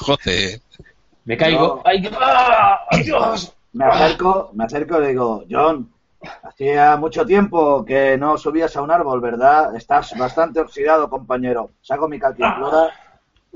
[0.00, 0.60] Joder.
[1.24, 1.66] Me caigo.
[1.76, 1.82] No.
[1.84, 2.78] ¡Ay, ¡ah!
[3.02, 3.52] ¡Dios!
[3.72, 5.92] Me acerco, me acerco y le digo, John,
[6.44, 9.74] hacía mucho tiempo que no subías a un árbol, ¿verdad?
[9.74, 11.72] Estás bastante oxidado, compañero.
[11.82, 12.94] Saco mi calculadora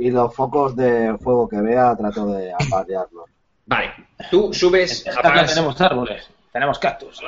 [0.00, 3.28] y los focos de fuego que vea trato de apalearlos.
[3.66, 3.92] Vale,
[4.30, 5.54] tú subes, Esta apagas.
[5.54, 7.20] tenemos árboles, tenemos cactus.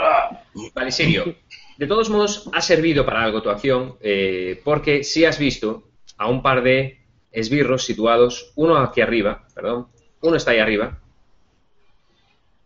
[0.74, 1.36] Vale, Sirio.
[1.76, 5.84] De todos modos, ha servido para algo tu acción, eh, porque sí has visto
[6.16, 7.00] a un par de
[7.30, 9.88] esbirros situados, uno aquí arriba, perdón,
[10.22, 10.98] uno está ahí arriba,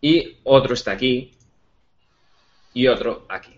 [0.00, 1.32] y otro está aquí,
[2.74, 3.56] y otro aquí.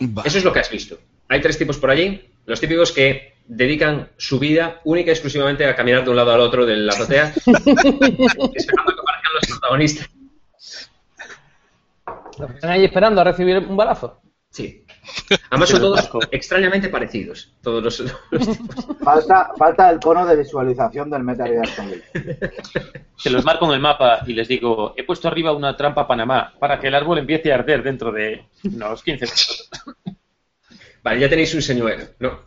[0.00, 0.28] Vale.
[0.28, 0.98] Eso es lo que has visto.
[1.28, 5.76] Hay tres tipos por allí, los típicos que dedican su vida única y exclusivamente a
[5.76, 10.10] caminar de un lado al otro de la azotea, esperando que aparezcan los protagonistas.
[12.54, 14.20] Están ahí esperando a recibir un balazo.
[14.50, 14.84] Sí.
[15.50, 17.54] Además son todos extrañamente parecidos.
[17.62, 18.86] Todos los, los tipos.
[19.02, 22.02] Falta, falta el cono de visualización del Metal Gear Solid.
[23.16, 26.52] Se los marco en el mapa y les digo, he puesto arriba una trampa Panamá
[26.58, 29.70] para que el árbol empiece a arder dentro de unos 15 minutos.
[31.02, 32.40] Vale, ya tenéis un señuelo, ¿no?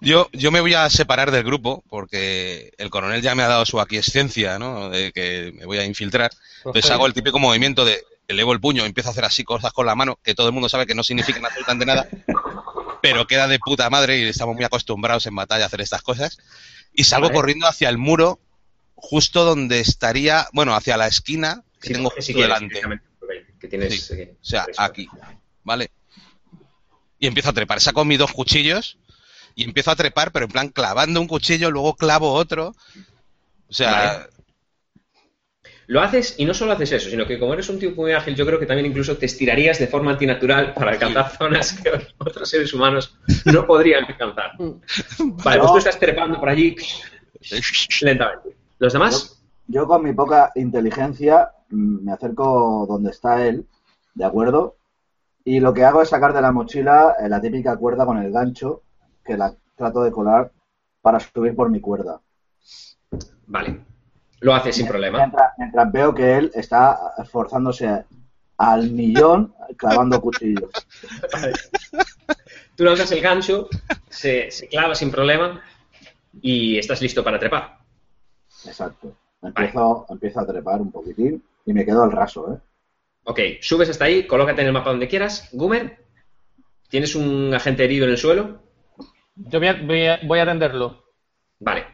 [0.00, 3.64] Yo, yo me voy a separar del grupo porque el coronel ya me ha dado
[3.64, 4.90] su aquiescencia, ¿no?
[4.90, 6.30] De que me voy a infiltrar.
[6.64, 9.86] Entonces hago el típico movimiento de elevo el puño, empiezo a hacer así cosas con
[9.86, 12.06] la mano, que todo el mundo sabe que no significan absolutamente nada,
[13.00, 16.38] pero queda de puta madre y estamos muy acostumbrados en batalla a hacer estas cosas.
[16.92, 17.36] Y salgo Vale.
[17.38, 18.40] corriendo hacia el muro,
[18.94, 22.80] justo donde estaría, bueno, hacia la esquina que Sí, tengo justo quieres, delante.
[23.58, 24.14] Que tienes, Sí.
[24.14, 25.08] eh, O sea, aquí,
[25.64, 25.90] ¿vale?
[27.22, 27.80] Y empiezo a trepar.
[27.80, 28.98] Saco mis dos cuchillos
[29.54, 32.74] y empiezo a trepar, pero en plan clavando un cuchillo, luego clavo otro.
[33.68, 34.32] O sea, Vale.
[35.86, 38.34] Lo haces y no solo haces eso, sino que como eres un tipo muy ágil,
[38.34, 42.48] yo creo que también incluso te estirarías de forma antinatural para alcanzar zonas que otros
[42.48, 44.52] seres humanos no podrían alcanzar.
[44.58, 46.74] Vale, pues tú estás trepando por allí
[48.00, 48.56] lentamente.
[48.78, 49.42] ¿Los demás?
[49.68, 53.64] Yo con mi poca inteligencia mm, me acerco donde está él,
[54.14, 54.76] ¿de acuerdo?
[55.44, 58.32] Y lo que hago es sacar de la mochila eh, la típica cuerda con el
[58.32, 58.82] gancho,
[59.24, 60.52] que la trato de colar
[61.00, 62.20] para subir por mi cuerda.
[63.46, 63.80] Vale.
[64.40, 65.18] Lo haces sin problema.
[65.18, 68.04] Mientras, mientras veo que él está esforzándose
[68.56, 70.70] al millón clavando cuchillos.
[72.76, 73.68] Tú lanzas el gancho,
[74.08, 75.60] se, se clava sin problema
[76.40, 77.78] y estás listo para trepar.
[78.64, 79.16] Exacto.
[79.42, 82.58] Empiezo, empiezo a trepar un poquitín y me quedo al raso, ¿eh?
[83.24, 85.48] Ok, subes hasta ahí, colócate en el mapa donde quieras.
[85.52, 85.98] Gumer,
[86.88, 88.62] ¿tienes un agente herido en el suelo?
[89.36, 91.04] Yo voy a, voy a- voy a atenderlo.
[91.60, 91.86] Vale.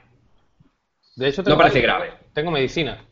[1.17, 2.13] De hecho, No parece grave.
[2.33, 3.05] tengo medicina.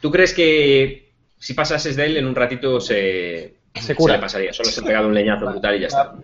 [0.00, 4.14] ¿Tú crees que si pasases de él en un ratito se, Se cura.
[4.14, 4.52] le pasaría?
[4.52, 6.14] Solo se ha pegado un leñazo brutal y ya está.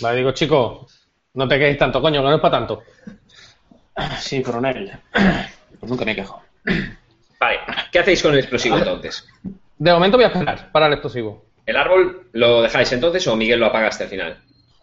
[0.00, 0.86] Vale, digo, chico,
[1.34, 2.82] no te quedes tanto, coño, que no es para tanto.
[4.18, 4.92] Sí, coronel.
[5.78, 6.42] Pues nunca me quejo.
[7.38, 7.58] Vale,
[7.90, 9.26] ¿qué hacéis con el explosivo entonces?
[9.80, 11.46] De momento voy a esperar para el explosivo.
[11.64, 14.36] ¿El árbol lo dejáis entonces o Miguel lo apaga hasta el final?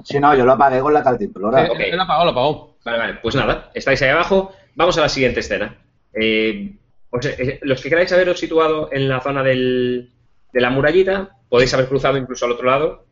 [0.03, 1.65] Si no, yo lo apagué con la cantimplora.
[1.67, 1.79] Eh, ok.
[1.81, 2.77] Él lo apagó, lo apagó.
[2.83, 4.53] Vale, vale, pues nada, estáis ahí abajo.
[4.75, 5.77] Vamos a la siguiente escena.
[6.13, 6.73] Eh,
[7.11, 10.11] os- eh, los que queráis haberos situado en la zona del-
[10.51, 13.05] de la murallita, podéis haber cruzado incluso al otro lado,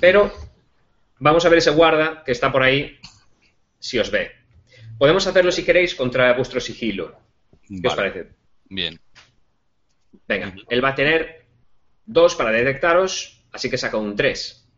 [0.00, 0.32] pero
[1.18, 2.96] vamos a ver ese guarda que está por ahí,
[3.78, 4.30] si os ve.
[4.96, 7.16] Podemos hacerlo si queréis contra vuestro sigilo.
[7.68, 8.28] ¿Qué os parece?
[8.70, 8.98] bien.
[10.28, 11.46] Venga, él va a tener
[12.04, 14.68] dos para detectaros, así que saca un 3.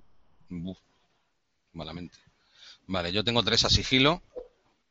[0.50, 0.78] Uf,
[1.72, 2.16] malamente.
[2.86, 4.22] Vale, yo tengo tres a sigilo.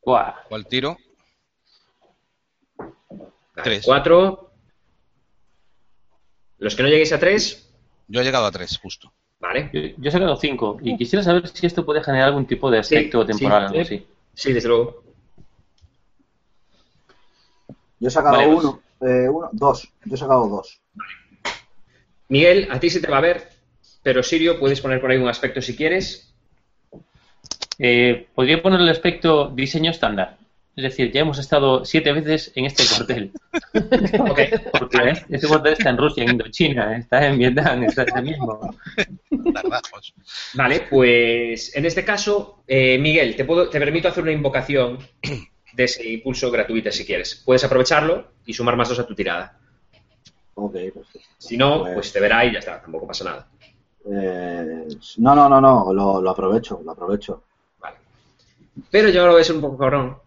[0.01, 0.97] ¿Cuál tiro?
[3.63, 3.83] Tres.
[3.85, 4.51] 4.
[6.59, 7.69] Los que no lleguéis a 3,
[8.07, 9.11] Yo he llegado a tres, justo.
[9.39, 9.69] vale.
[9.73, 12.79] Yo, yo he sacado 5 y quisiera saber si esto puede generar algún tipo de
[12.79, 13.95] efecto Sí, temporal o sí, algo sí.
[13.95, 14.07] así.
[14.33, 15.03] Sí, desde luego.
[17.99, 18.75] Yo he sacado Vale, pues.
[18.99, 19.89] Uno, eh, uno, dos.
[20.05, 20.79] Yo he sacado dos.
[22.27, 23.49] Miguel, a ti se te va a ver,
[24.03, 26.33] pero Sirio, puedes poner por ahí un aspecto si quieres.
[27.79, 30.37] Eh, Podría poner el aspecto diseño estándar.
[30.75, 33.31] Es decir, ya hemos estado siete veces en este cuartel.
[34.19, 34.39] Ok,
[34.79, 35.25] Porque vale.
[35.29, 38.75] este cuartel está en Rusia, en Indochina, está en Vietnam, está en el mismo.
[40.53, 44.99] Vale, pues en este caso, eh, Miguel, te, puedo, te permito hacer una invocación
[45.79, 47.41] de ese impulso gratuita si quieres.
[47.45, 49.57] Puedes aprovecharlo y sumar más dos a tu tirada.
[50.55, 51.19] Ok, perfecto.
[51.37, 53.47] Si no, Pues- pues te verá y ya está, tampoco pasa nada.
[54.11, 57.43] Eh, no, no, no, no, lo, lo aprovecho, lo aprovecho.
[57.79, 57.97] Vale.
[58.91, 60.17] Pero yo ahora voy a ser un poco cabrón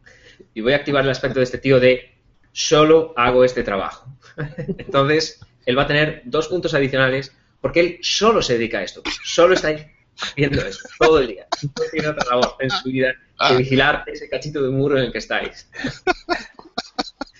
[0.54, 2.14] y voy a activar el aspecto de este tío de
[2.52, 4.06] solo hago este trabajo.
[4.78, 9.02] Entonces, él va a tener dos puntos adicionales porque él solo se dedica a esto,
[9.22, 9.86] solo está ahí
[10.20, 11.46] haciendo eso, todo el día.
[11.62, 13.12] No tiene otra labor en su vida
[13.48, 15.68] que vigilar ese cachito de muro en el que estáis.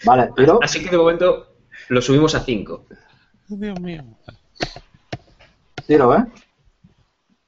[0.04, 0.58] Vale, tiro.
[0.62, 1.54] Así que de momento
[1.88, 2.86] lo subimos a 5.
[3.48, 4.02] Dios mío.
[5.86, 6.24] Tiro, ¿eh?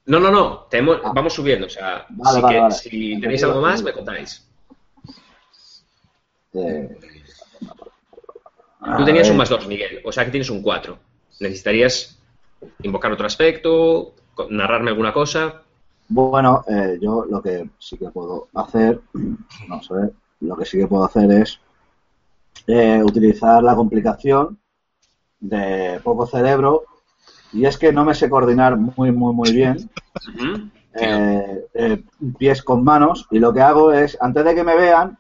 [0.07, 2.75] No, no, no, te hemos- vamos subiendo, o sea, Vale, si, vale, que- vale.
[2.75, 4.47] si tenéis algo más, me contáis.
[6.55, 6.89] Eh,
[8.99, 10.99] Tú tenías un más 2, Miguel, o sea que tienes un 4.
[11.41, 12.19] Necesitarías
[12.83, 14.15] invocar otro aspecto,
[14.51, 15.63] narrarme alguna cosa.
[16.09, 19.01] Bueno, eh, yo lo que sí que puedo hacer,
[19.69, 21.61] vamos a ver, lo que sí que puedo hacer es
[22.67, 24.59] eh, utilizar la complicación
[25.41, 26.85] de poco cerebro
[27.53, 29.91] y es que no me sé coordinar muy, muy, muy bien
[30.95, 32.03] eh, eh,
[32.39, 35.19] pies con manos y lo que hago es, antes de que me vean,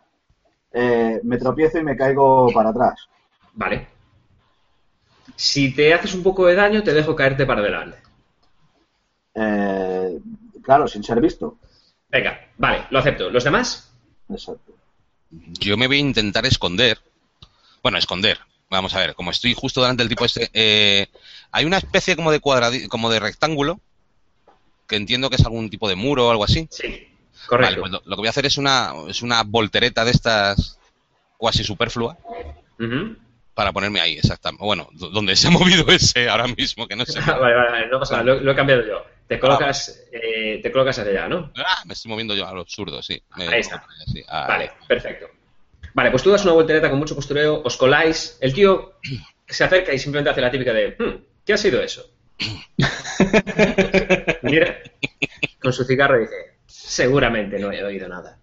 [0.73, 3.09] eh, me tropiezo y me caigo para atrás.
[3.55, 3.89] Vale.
[5.37, 7.99] Si te haces un poco de daño, te dejo caerte para adelante.
[9.35, 10.19] Eh,
[10.63, 11.59] claro, sin ser visto.
[12.09, 13.31] Venga, vale, lo acepto.
[13.31, 13.93] ¿Los demás?
[14.29, 14.73] Exacto.
[15.31, 16.99] Yo me voy a intentar esconder.
[17.83, 18.39] Bueno, esconder.
[18.71, 21.07] Vamos a ver, como estoy justo delante del tipo este, eh,
[21.53, 23.79] hay una especie como de cuadradi- como de rectángulo
[24.87, 26.67] que entiendo que es algún tipo de muro o algo así.
[26.71, 27.07] Sí, Vale,
[27.47, 27.81] correcto.
[27.81, 30.79] pues lo, lo que voy a hacer es una es una voltereta de estas
[31.37, 32.17] cuasi superflua
[33.55, 34.65] para ponerme ahí, exactamente.
[34.65, 37.21] Bueno, donde se ha movido ese ahora mismo, que no sé.
[37.27, 39.05] vale, vale, vale, no pasa nada, lo, lo he cambiado yo.
[39.29, 41.53] Te colocas, eh, te colocas hacia allá, ¿no?
[41.57, 43.21] Ah, me estoy moviendo yo a lo absurdo, sí.
[43.37, 43.85] Me- Ahí está.
[44.07, 45.29] sí, ah, Vale, perfecto.
[45.95, 48.95] Vale, pues tú das una voltereta con mucho postureo, os coláis, el tío
[49.47, 52.11] se acerca y simplemente hace la típica de, "Hmm, ¿qué ha sido eso?
[54.43, 54.79] Mira,
[55.61, 58.39] con su cigarro y dice, seguramente no he oído nada.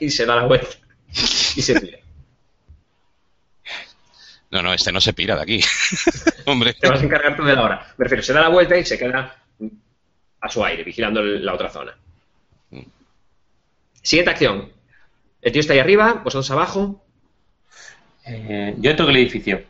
[0.00, 0.68] Y se da la vuelta
[1.56, 1.98] y se tira.
[4.50, 5.60] No, no, este no se pira de aquí.
[6.46, 6.74] Hombre.
[6.74, 7.94] Te vas a encargar tú de la hora.
[7.96, 9.42] Me refiero, se da la vuelta y se queda
[10.42, 11.96] a su aire, vigilando la otra zona.
[14.02, 14.70] Siguiente acción.
[15.40, 17.02] El tío está ahí arriba, vosotros abajo.
[18.26, 19.62] Eh, yo entro en el edificio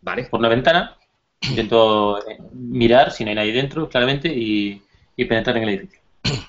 [0.00, 0.24] Vale.
[0.24, 0.96] por una ventana,
[1.42, 4.82] intento eh, mirar si no hay nadie dentro, claramente, y,
[5.16, 6.00] y penetrar en el edificio.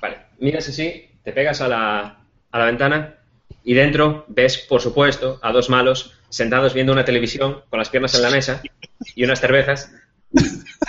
[0.01, 2.17] Vale, miras así, te pegas a la,
[2.51, 3.15] a la ventana
[3.63, 8.13] y dentro ves, por supuesto, a dos malos sentados viendo una televisión con las piernas
[8.15, 8.61] en la mesa
[9.15, 9.93] y unas cervezas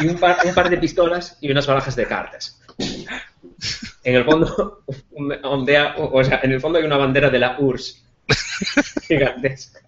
[0.01, 2.61] y un par, un par de pistolas y unas barajas de cartas.
[4.05, 4.83] En el fondo,
[5.43, 8.03] ondea- o sea, en el fondo hay una bandera de la URSS
[9.09, 9.81] gigantesca.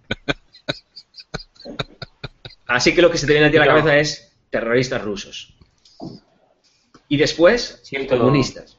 [2.67, 5.53] Así que lo que se te viene a ti a la cabeza es terroristas rusos.
[7.07, 8.77] Y después, Siento- comunistas.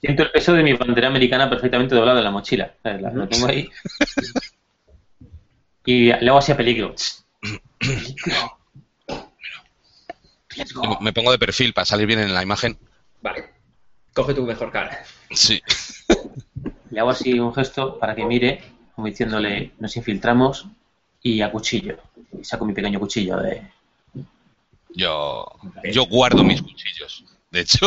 [0.00, 2.74] Siento el peso de mi bandera americana perfectamente doblada en la mochila.
[2.84, 3.68] La, la tengo ahí.
[5.86, 6.94] Y le hago así a peligro.
[10.56, 12.78] Me- Me pongo de perfil para salir bien en la imagen.
[13.22, 13.50] Vale.
[14.12, 15.04] Coge tu mejor cara.
[15.30, 15.62] Sí.
[16.90, 18.62] Le hago así un gesto para que mire,
[18.94, 20.66] como diciéndole, nos infiltramos
[21.22, 21.98] y a cuchillo.
[22.38, 23.62] Y saco mi pequeño cuchillo de...
[24.92, 25.46] Yo,
[25.92, 27.24] yo guardo mis cuchillos.
[27.50, 27.86] De hecho,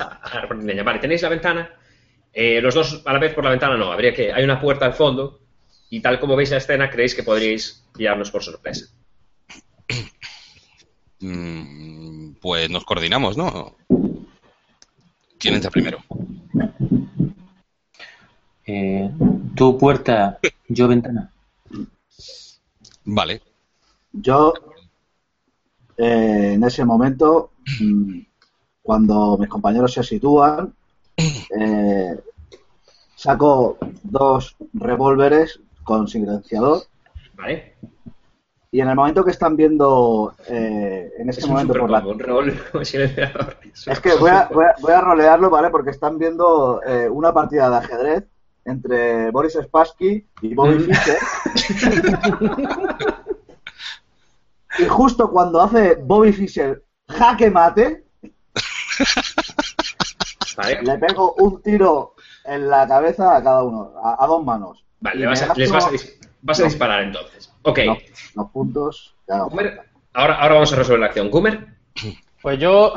[0.00, 0.46] a, a.
[0.84, 1.70] Vale, tenéis la ventana.
[2.32, 3.90] Eh, los dos a la vez por la ventana no.
[3.90, 4.32] Habría que.
[4.32, 5.40] Hay una puerta al fondo.
[5.88, 8.86] Y tal como veis la escena, creéis que podríais pillarnos por sorpresa.
[11.24, 13.74] Mm, pues nos coordinamos, ¿no?
[15.38, 15.98] ¿Quién entra primero?
[18.66, 19.10] eh,
[19.54, 21.30] tu puerta, yo ventana.
[23.04, 23.42] Vale.
[24.12, 24.54] Yo,
[25.96, 27.50] eh, en ese momento,
[27.80, 28.20] mm,
[28.82, 30.74] cuando mis compañeros se sitúan,
[31.16, 32.18] eh,
[33.14, 36.82] saco dos revólveres con silenciador
[37.36, 37.74] ¿Vale?
[38.74, 42.00] Y en el momento que están viendo, eh, en ese Es momento por la...
[42.04, 42.18] un.
[43.86, 45.70] Es que voy a, voy, a, voy a rolearlo, ¿vale?
[45.70, 48.24] Porque están viendo eh, una partida de ajedrez
[48.64, 50.80] entre Boris Spassky y Bobby Mm.
[50.86, 51.18] Fischer.
[54.80, 58.04] y justo cuando hace Bobby Fischer jaque mate,
[60.56, 60.82] Vale.
[60.82, 62.14] le pego un tiro
[62.44, 64.84] en la cabeza a cada uno, a, a dos manos.
[65.00, 67.52] Vale, vas a, les vas a, gasto dis- vas a disparar entonces.
[67.64, 67.78] Ok.
[67.86, 67.98] los,
[68.34, 69.14] los puntos.
[69.28, 71.30] ahora, ahora vamos a resolver la acción.
[71.30, 71.66] Gumer,
[72.42, 72.92] Pues yo,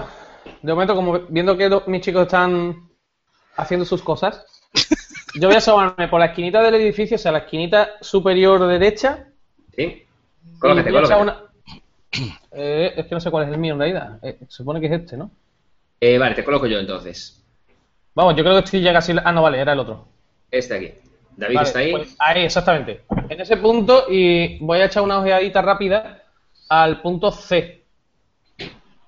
[0.62, 2.90] de momento, como viendo que do- mis chicos están
[3.56, 4.46] haciendo sus cosas,
[5.36, 9.28] yo voy a asomarme por la esquinita del edificio, o sea, la esquinita superior derecha.
[9.76, 10.06] ¿sí?
[10.46, 11.22] y Colócate, colócate.
[11.22, 11.44] una-
[12.52, 14.20] Eh, es que no sé cuál es el mío en realidad.
[14.24, 15.30] Eh, se supone que es este, ¿no?
[16.02, 17.44] Eh, vale, te coloco yo entonces.
[18.16, 19.14] Vamos, yo creo que estoy ya casi.
[19.24, 20.08] Ah, no, vale, era el otro.
[20.52, 20.94] Este aquí.
[21.38, 21.92] David Vale, está ahí.
[21.92, 23.04] pues ahí, exactamente.
[23.30, 26.24] En ese punto, y voy a echar una ojeadita rápida
[26.68, 27.84] al punto C.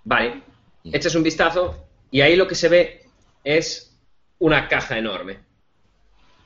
[0.04, 0.44] Vale.
[0.84, 3.06] Echas un vistazo y ahí lo que se ve
[3.44, 4.00] es
[4.38, 5.40] una caja enorme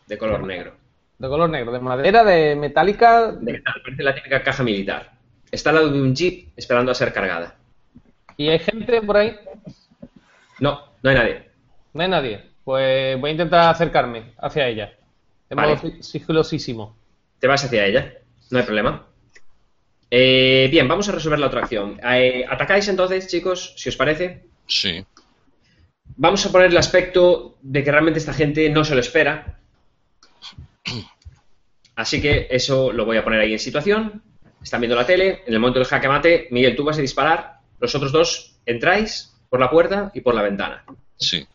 [0.08, 0.74] de color negro.
[1.20, 3.34] De color negro, de madera, de metálica.
[3.34, 5.12] De metal, parece la típica caja militar.
[5.52, 7.56] Está al lado de un jeep esperando a ser cargada.
[8.38, 9.36] ¿Y hay gente por ahí?
[10.60, 11.50] No, no hay nadie.
[11.94, 12.44] No hay nadie.
[12.64, 14.94] Pues voy a intentar acercarme hacia ella.
[15.54, 15.76] De Vale.
[15.76, 16.98] modo si- sigilosísimo.
[17.40, 18.14] Te vas hacia ella,
[18.50, 19.06] no hay problema.
[20.10, 22.00] Eh, bien, vamos a resolver la otra acción.
[22.04, 24.46] Eh, atacáis entonces, chicos, si os parece.
[24.68, 25.06] Sí.
[26.16, 29.60] Vamos a poner el aspecto de que realmente esta gente no se lo espera.
[31.96, 34.24] Así que eso lo voy a poner ahí en situación.
[34.62, 35.44] Están viendo la tele.
[35.46, 37.60] En el momento del jaque mate, Miguel, tú vas a disparar.
[37.80, 40.84] Los otros dos entráis por la puerta y por la ventana.
[41.18, 41.46] Sí.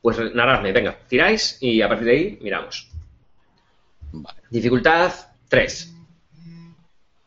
[0.00, 2.88] Pues narradme, venga, tiráis y a partir de ahí miramos.
[4.12, 4.38] Vale.
[4.50, 5.12] Dificultad
[5.48, 5.94] 3.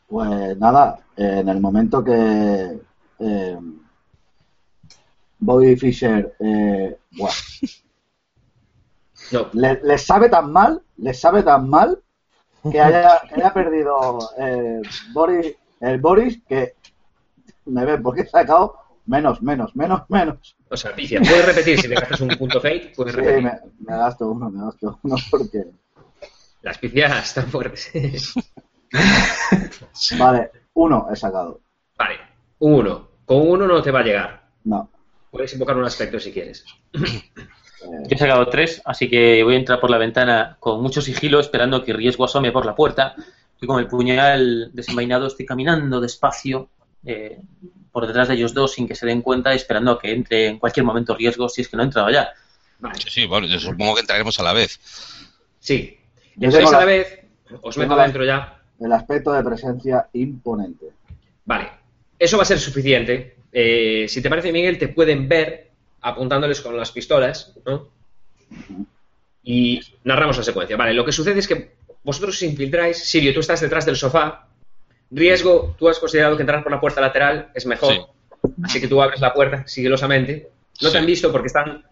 [0.08, 2.80] Pues nada, eh, en el momento que
[3.18, 3.58] eh,
[5.38, 6.96] Bobby Fischer eh,
[9.32, 12.00] No, le, le sabe tan mal, le sabe tan mal
[12.70, 14.82] que haya, que haya perdido eh,
[15.12, 16.74] Boris, el Boris que
[17.66, 18.76] me ven porque he sacado
[19.06, 20.56] menos, menos, menos, menos.
[20.68, 21.20] o sea, picia.
[21.20, 24.64] Puedes repetir si te gastas un punto fake, puedes Sí, me, me gasto uno, me
[24.64, 25.64] gasto uno porque...
[26.66, 28.34] Las picias están fuertes.
[30.18, 31.60] Vale, uno he sacado.
[31.96, 32.18] vale,
[32.58, 33.08] un 1.
[33.24, 34.48] Con un 1 no te va a llegar.
[34.64, 34.90] No.
[35.30, 36.64] Puedes invocar un aspecto si quieres.
[36.92, 41.38] Yo he sacado tres, así que voy a entrar por la ventana con mucho sigilo,
[41.38, 43.14] esperando que Riesgo asome por la puerta.
[43.60, 46.68] Y con el puñal desenvainado estoy caminando despacio
[47.04, 47.40] eh,
[47.92, 50.58] por detrás de ellos dos sin que se den cuenta, esperando a que entre en
[50.58, 52.28] cualquier momento Riesgo, si es que no ha entrado ya.
[52.80, 54.80] Vale, sí, bueno, yo supongo que entraremos a la vez.
[55.60, 56.00] sí.
[56.36, 57.20] Yo a la vez,
[57.62, 58.60] os meto tengo la- dentro ya.
[58.80, 60.86] el aspecto de presencia imponente.
[61.44, 61.70] Vale,
[62.18, 63.36] eso va a ser suficiente.
[63.52, 65.70] Eh, si te parece, Miguel, te pueden ver
[66.02, 67.88] apuntándoles con las pistolas, ¿no?
[69.42, 70.76] Y narramos la secuencia.
[70.76, 71.72] Vale, lo que sucede es que
[72.02, 72.98] vosotros os infiltráis.
[72.98, 74.48] Sirio, tú estás detrás del sofá.
[75.10, 77.92] Riesgo, tú has considerado que entrar por la puerta lateral es mejor.
[77.94, 78.00] Sí.
[78.62, 80.50] Así que tú abres la puerta sigilosamente.
[80.82, 81.84] No te han visto porque están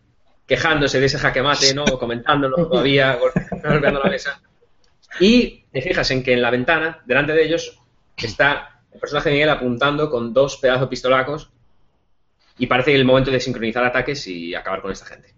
[0.47, 1.85] quejándose de ese jaque mate, ¿no?
[1.85, 4.41] O comentándolo todavía, golpe- golpeando la mesa.
[5.21, 7.79] Y te fijas en que en la ventana, delante de ellos,
[8.17, 11.51] está el personaje de Miguel apuntando con dos pedazos de pistolacos.
[12.59, 15.35] Y parece el momento de sincronizar ataques y acabar con esta gente.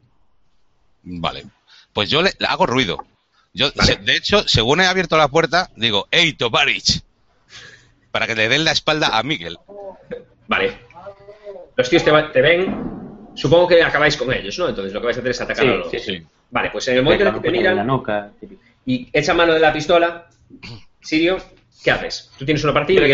[1.03, 1.45] Vale.
[1.93, 2.99] Pues yo le, le hago ruido.
[3.55, 3.93] Yo, Vale.
[3.95, 7.03] se- de hecho, según he abierto la puerta, digo, ¡Ey, Tovarich!
[8.11, 9.59] Para que le den la espalda a Miguel.
[10.49, 10.79] Vale.
[11.77, 13.06] Los tíos te, va- te ven.
[13.37, 14.68] Supongo que acabáis con ellos, ¿no?
[14.68, 15.91] Entonces lo que vais a hacer es atacar Sí, a los.
[15.91, 16.22] sí, sí.
[16.51, 18.32] Vale, pues en el momento en que te la miran nuca,
[18.84, 20.28] y echan mano de la pistola,
[21.01, 21.39] Sirio,
[21.82, 22.30] ¿qué haces?
[22.39, 23.12] Tú tienes una partida y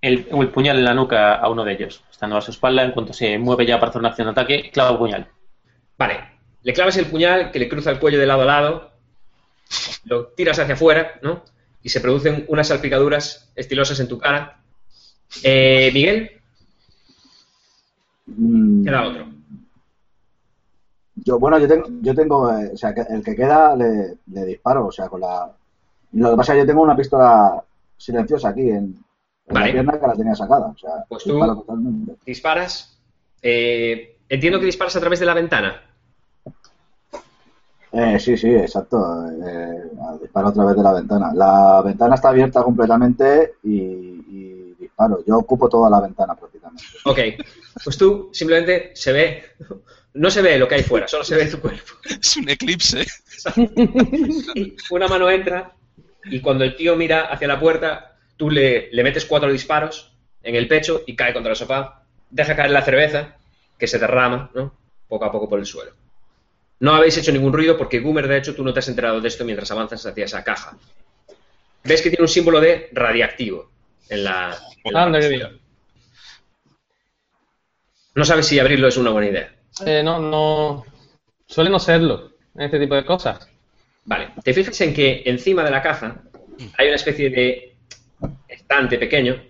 [0.00, 2.82] el, el puñal en la nuca a uno de ellos, estando a su espalda.
[2.82, 5.28] En cuanto se mueve ya para hacer una acción de ataque, clavo el puñal.
[5.96, 6.20] Vale,
[6.62, 8.92] le clavas el puñal que le cruza el cuello de lado a lado,
[10.04, 11.44] lo tiras hacia afuera, ¿no?
[11.82, 14.60] Y se producen unas salpicaduras estilosas en tu cara.
[15.42, 16.41] Eh, Miguel,
[18.26, 19.26] queda otro.
[21.16, 24.44] Yo, bueno, yo tengo, yo tengo, eh, o sea, que el que queda le, le
[24.46, 25.50] disparo, o sea, con la...
[26.12, 27.62] Lo que pasa es que yo tengo una pistola
[27.96, 28.96] silenciosa aquí en, en
[29.54, 29.66] Vale.
[29.66, 32.16] la pierna que la tenía sacada, o sea, Pues tú- totalmente.
[32.26, 32.98] Disparas.
[33.40, 35.80] Eh, entiendo que disparas a través de la ventana.
[37.92, 39.82] Eh, sí, sí, exacto, eh,
[40.22, 41.30] disparo a través de la ventana.
[41.34, 44.21] La ventana está abierta completamente y,
[45.02, 45.24] disparo.
[45.26, 46.84] Yo ocupo toda la ventana prácticamente.
[47.04, 47.18] Ok,
[47.84, 49.44] pues tú simplemente se ve,
[50.14, 51.92] no se ve lo que hay fuera, solo se ve tu cuerpo.
[52.20, 53.06] Es un eclipse.
[54.90, 55.72] Una mano entra
[56.24, 60.54] y cuando el tío mira hacia la puerta, tú le, le metes cuatro disparos en
[60.54, 62.04] el pecho y cae contra el sofá.
[62.30, 63.36] Deja caer la cerveza,
[63.78, 64.74] que se derrama, ¿no?
[65.08, 65.92] Poco a poco por el suelo.
[66.80, 69.28] No habéis hecho ningún ruido porque Goomer, de hecho, tú no te has enterado de
[69.28, 70.76] esto mientras avanzas hacia esa caja.
[71.84, 73.70] Ves que tiene un símbolo de radiactivo
[74.08, 74.58] en la...
[74.94, 75.60] Anda, qué bien.
[78.14, 79.54] No sabes si abrirlo es una buena idea.
[79.86, 80.84] Eh, no, no.
[81.46, 83.48] Suele no serlo en este tipo de cosas.
[84.04, 86.22] Vale, te fijas en que encima de la caja
[86.76, 87.76] hay una especie de
[88.48, 89.42] estante pequeño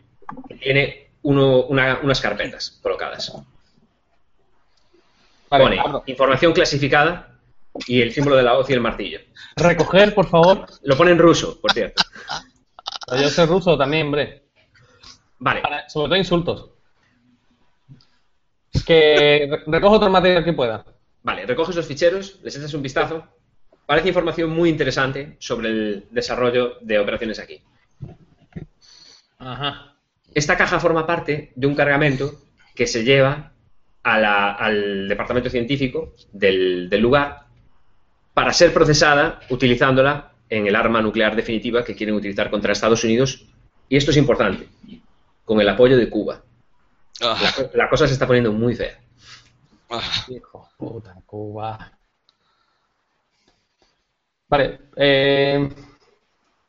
[0.49, 3.33] que tiene uno- una- unas carpetas colocadas.
[5.51, 6.03] Vale, Pone abro.
[6.07, 7.39] información clasificada
[7.87, 9.21] y el símbolo de la hoz y el martillo.
[9.57, 10.67] Recoger, por favor.
[10.83, 12.03] Lo pone en ruso, por cierto.
[13.09, 14.42] Pero Yo sé ruso también, hombre.
[15.45, 16.69] Vale, Para- sobre todo insultos.
[18.87, 20.85] Que re- recojo todo el material que pueda.
[21.25, 23.25] vale, recoges los ficheros, les echas un vistazo.
[23.87, 27.61] Parece información muy interesante sobre el desarrollo de operaciones aquí.
[29.39, 29.95] Ajá.
[30.35, 32.41] Esta caja forma parte de un cargamento
[32.75, 33.53] que se lleva
[34.05, 37.47] a la- al departamento científico del, del lugar
[38.35, 43.45] para ser procesada utilizándola en el arma nuclear definitiva que quieren utilizar contra Estados Unidos.
[43.89, 44.69] Y esto es importante,
[45.45, 46.43] con el apoyo de Cuba.
[47.23, 48.99] Ah, La, la cosa se está poniendo muy fea.
[49.91, 50.01] ah.
[50.29, 51.93] Hijo de puta, Cuba.
[54.49, 54.81] Vale.
[54.97, 55.69] eh,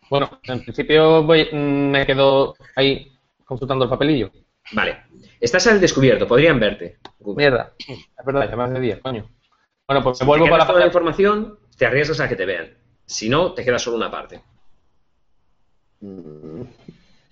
[0.10, 3.12] bueno, en principio voy, mm, me quedo ahí
[3.46, 4.32] consultando el papelillo.
[4.72, 5.04] Vale.
[5.40, 7.00] Estás al descubierto, podrían verte.
[7.20, 7.74] Mierda.
[7.80, 9.30] Es verdad, ya más de día, coño.
[9.88, 12.36] Bueno, pues me Si vuelvo te para toda la la información, te arriesgas a que
[12.36, 12.78] te vean.
[13.06, 14.42] Si no, te queda solo una parte.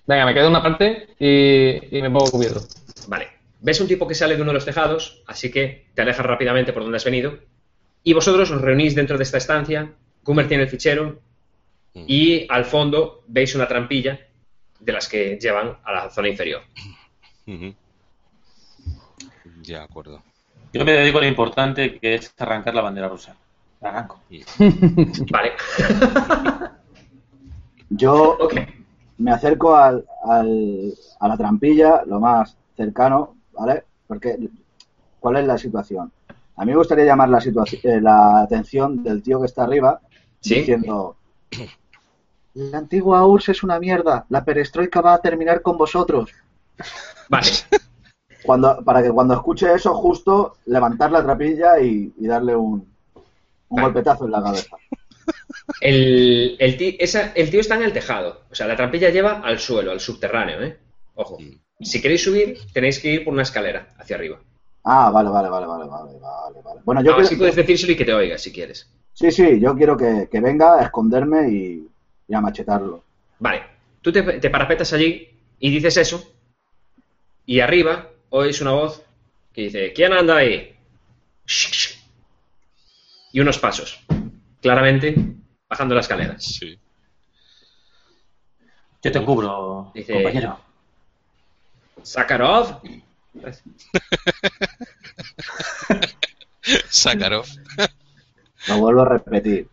[0.05, 2.61] Venga, me quedo en una parte y, y me pongo cubierto.
[3.07, 3.27] Vale.
[3.61, 6.73] Ves un tipo que sale de uno de los tejados, así que te alejas rápidamente
[6.73, 7.37] por donde has venido.
[8.03, 9.93] Y vosotros os reunís dentro de esta estancia.
[10.23, 11.19] Coomer tiene el fichero.
[11.93, 14.19] Y al fondo veis una trampilla
[14.79, 16.63] de las que llevan a la zona inferior.
[19.61, 20.23] Ya, de acuerdo.
[20.73, 23.35] Yo me dedico a lo importante que es arrancar la bandera rusa.
[23.81, 24.21] La arranco.
[25.29, 25.51] Vale.
[27.89, 28.53] Yo ok.
[29.21, 33.83] Me acerco al, al- a la trampilla lo más cercano, ¿vale?
[34.07, 34.37] Porque,
[35.19, 36.11] ¿cuál es la situación?
[36.57, 37.39] A mí me gustaría llamar la,
[37.83, 39.99] eh, la atención del tío que está arriba
[40.39, 40.55] Sí.
[40.55, 41.15] diciendo:
[42.55, 46.31] La antigua URSS es una mierda, la perestroika va a terminar con vosotros.
[47.29, 47.47] Vale.
[48.43, 52.85] Cuando, para que cuando escuche eso, justo levantar la trapilla y, y darle un, un
[53.69, 53.83] Vale.
[53.83, 54.77] golpetazo en la cabeza.
[55.79, 58.43] El, el, ti- esa- el tío está en el tejado.
[58.51, 60.77] O sea, la trampilla lleva al suelo, al subterráneo, ¿eh?
[61.15, 61.37] Ojo.
[61.79, 64.39] Si queréis subir, tenéis que ir por una escalera hacia arriba.
[64.83, 66.81] Ah, vale, vale, vale, vale, vale, vale, vale.
[66.83, 68.89] Bueno, yo Ahora sí quiero- puedes decírselo y que te oiga, si quieres.
[69.13, 71.87] sí, sí, yo quiero que, que venga a esconderme y,
[72.27, 73.03] y a machetarlo.
[73.39, 73.63] Vale.
[74.01, 75.29] Tú te, te parapetas allí
[75.59, 76.33] y dices eso.
[77.45, 79.03] Y arriba oís una voz
[79.53, 80.75] que dice, ¿quién anda ahí?
[83.33, 83.99] Y unos pasos.
[84.61, 85.15] Claramente,
[85.69, 86.39] bajando la escalera.
[86.39, 86.77] Sí.
[89.03, 90.59] Yo te cubro, Dice- compañero.
[92.03, 92.81] Sakharov.
[96.89, 97.45] Sakharov.
[98.67, 99.67] Lo vuelvo a repetir.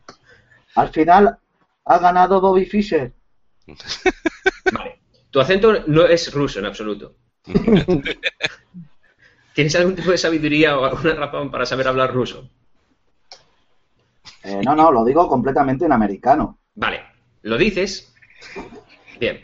[0.74, 1.38] Al final
[1.84, 3.12] ha ganado Bobby Fischer.
[4.72, 4.98] Vale.
[5.30, 7.14] Tu acento no es ruso en absoluto.
[9.54, 12.48] ¿Tienes algún tipo de sabiduría o alguna razón para saber hablar ruso?
[14.48, 16.60] Eh, no, no, lo digo completamente en americano.
[16.74, 17.02] Vale.
[17.42, 18.14] Lo dices.
[19.20, 19.40] Bien.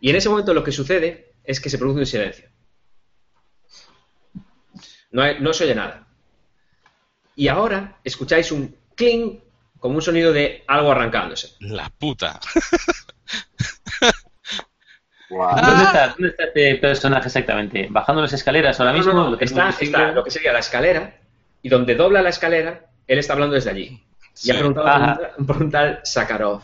[0.00, 2.48] Y en ese momento lo que sucede es que se produce un silencio.
[5.10, 6.06] No, hay- no se oye nada.
[7.36, 9.40] Y ahora escucháis un cling
[9.78, 11.54] como un sonido de algo arrancándose.
[11.60, 12.40] La puta.
[15.30, 17.88] ¿Dónde está, ¿Dónde está este personaje exactamente?
[17.90, 19.12] ¿Bajando las escaleras ahora mismo?
[19.14, 21.18] no, no, ¿Lo tenemos está, está lo que sería la escalera
[21.62, 24.04] y donde dobla la escalera, él está hablando desde allí.
[24.44, 24.58] Y ha Sí.
[24.58, 25.16] preguntado Ajá.
[25.16, 26.62] por un, por un tal Sakharov.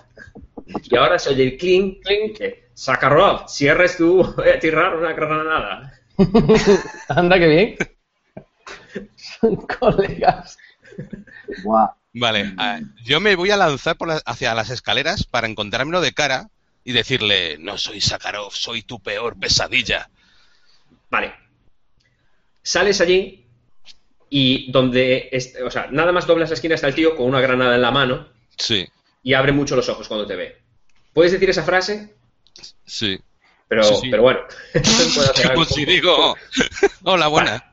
[0.91, 4.97] Y ahora se oye el clink, clink, que Sakharov, si eres tú, voy a tirar
[4.97, 5.93] una granada.
[7.09, 7.77] Anda, qué bien.
[9.17, 10.59] Son colegas.
[11.63, 11.91] Guau.
[12.15, 12.53] Vale,
[13.05, 16.49] yo me voy a lanzar por la- hacia las escaleras para encontrármelo de cara
[16.83, 20.11] y decirle, no soy Sakharov, soy tu peor pesadilla.
[21.11, 21.35] Vale.
[22.63, 23.47] Sales allí
[24.31, 25.31] y donde,
[25.65, 27.91] o sea, nada más doblas la esquina está el tío con una granada en la
[27.91, 28.87] mano Sí,
[29.23, 30.57] y abre mucho los ojos cuando te ve.
[31.13, 32.15] ¿Puedes decir esa frase?
[32.85, 33.19] sí.
[33.69, 34.09] Pero, Sí, sí.
[34.11, 34.41] pero bueno.
[35.55, 36.35] Pues si digo,
[37.03, 37.73] hola, buena.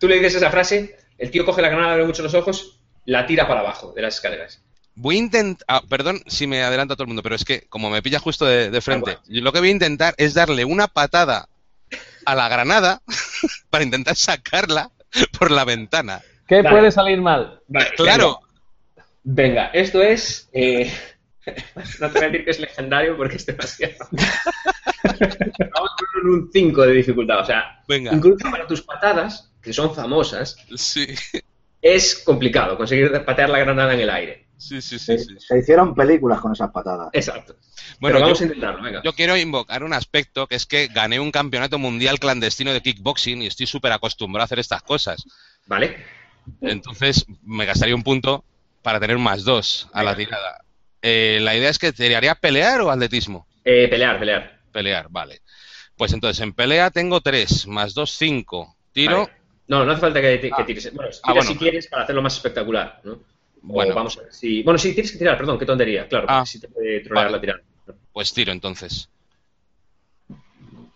[0.00, 3.26] Tú le dices esa frase, el tío coge la granada, abre mucho los ojos, la
[3.26, 4.62] tira para abajo de las escaleras.
[4.94, 7.90] Voy a intentar, perdón si me adelanto a todo el mundo, pero es que como
[7.90, 10.64] me pilla justo de, de frente, Ah, yo lo que voy a intentar es darle
[10.64, 11.48] una patada
[12.24, 13.02] a la granada
[13.70, 14.90] para intentar sacarla
[15.38, 16.20] por la ventana.
[16.46, 16.70] ¿Qué Vale.
[16.70, 17.60] puede salir mal?
[17.68, 18.40] Vale, Claro,
[19.26, 20.50] Venga, esto es.
[20.52, 20.92] eh,
[22.00, 23.94] no te voy a decir que es legendario porque es demasiado.
[24.10, 27.40] Vamos a ponerlo en un 5 de dificultad.
[27.40, 31.06] O sea, venga, incluso para tus patadas, que son famosas, sí,
[31.80, 34.43] es complicado conseguir patear la granada en el aire.
[34.56, 35.24] Sí, sí, Se, sí.
[35.24, 35.34] sí.
[35.38, 37.08] se hicieron películas con esas patadas.
[37.12, 37.56] Exacto.
[38.00, 39.02] Bueno, Pero vamos yo- a intentarlo, venga.
[39.04, 43.42] Yo quiero invocar un aspecto que es que gané un campeonato mundial clandestino de kickboxing
[43.42, 45.24] y estoy súper acostumbrado a hacer estas cosas.
[45.66, 45.96] ¿Vale?
[46.60, 48.44] Entonces me gastaría un punto
[48.82, 50.62] para tener más dos a la tirada.
[51.02, 53.46] Eh, la idea es que te haría pelear o atletismo.
[53.64, 54.60] Eh, pelear, pelear.
[54.72, 55.40] Pelear, vale.
[55.96, 58.76] Pues entonces en pelea tengo tres, más dos, cinco.
[58.92, 59.32] Tiro, Vale.
[59.66, 60.66] No, no hace falta que, que Ah.
[60.66, 60.92] tires.
[60.94, 61.48] Bueno, tira Ah, bueno.
[61.50, 63.18] si quieres para hacerlo más espectacular, ¿no?
[63.66, 63.94] O Bueno.
[63.94, 64.62] vamos a ver si...
[64.62, 66.44] Bueno, sí, tienes que tirar, perdón, qué tontería, claro, Ah.
[66.44, 67.36] si te puede trolear Vale.
[67.36, 67.62] la tirada.
[68.12, 69.08] pues tiro entonces.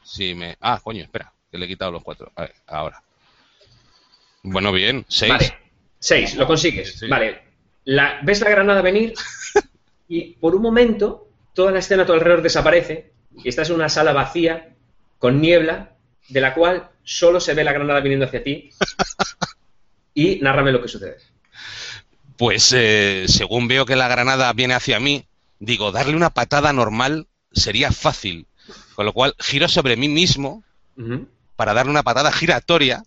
[0.04, 0.56] si me...
[0.60, 2.30] Ah, coño, espera, que le he quitado los cuatro.
[2.36, 3.02] A ver, ahora.
[4.42, 5.32] Bueno, bien, seis.
[5.32, 5.58] Vale,
[5.98, 6.98] seis, lo consigues.
[6.98, 7.08] Sí.
[7.08, 7.42] Vale,
[7.84, 9.14] la, ves la granada venir
[10.08, 13.12] y por un momento toda la escena a tu alrededor desaparece
[13.42, 14.74] y estás en una sala vacía
[15.18, 15.96] con niebla
[16.28, 18.70] de la cual solo se ve la granada viniendo hacia ti
[20.14, 21.16] y nárrame lo que sucede.
[22.38, 25.26] Pues eh, según veo que la granada viene hacia mí,
[25.58, 28.46] digo, darle una patada normal sería fácil.
[28.94, 30.62] Con lo cual giro sobre mí mismo
[31.56, 33.02] para darle una patada giratoria,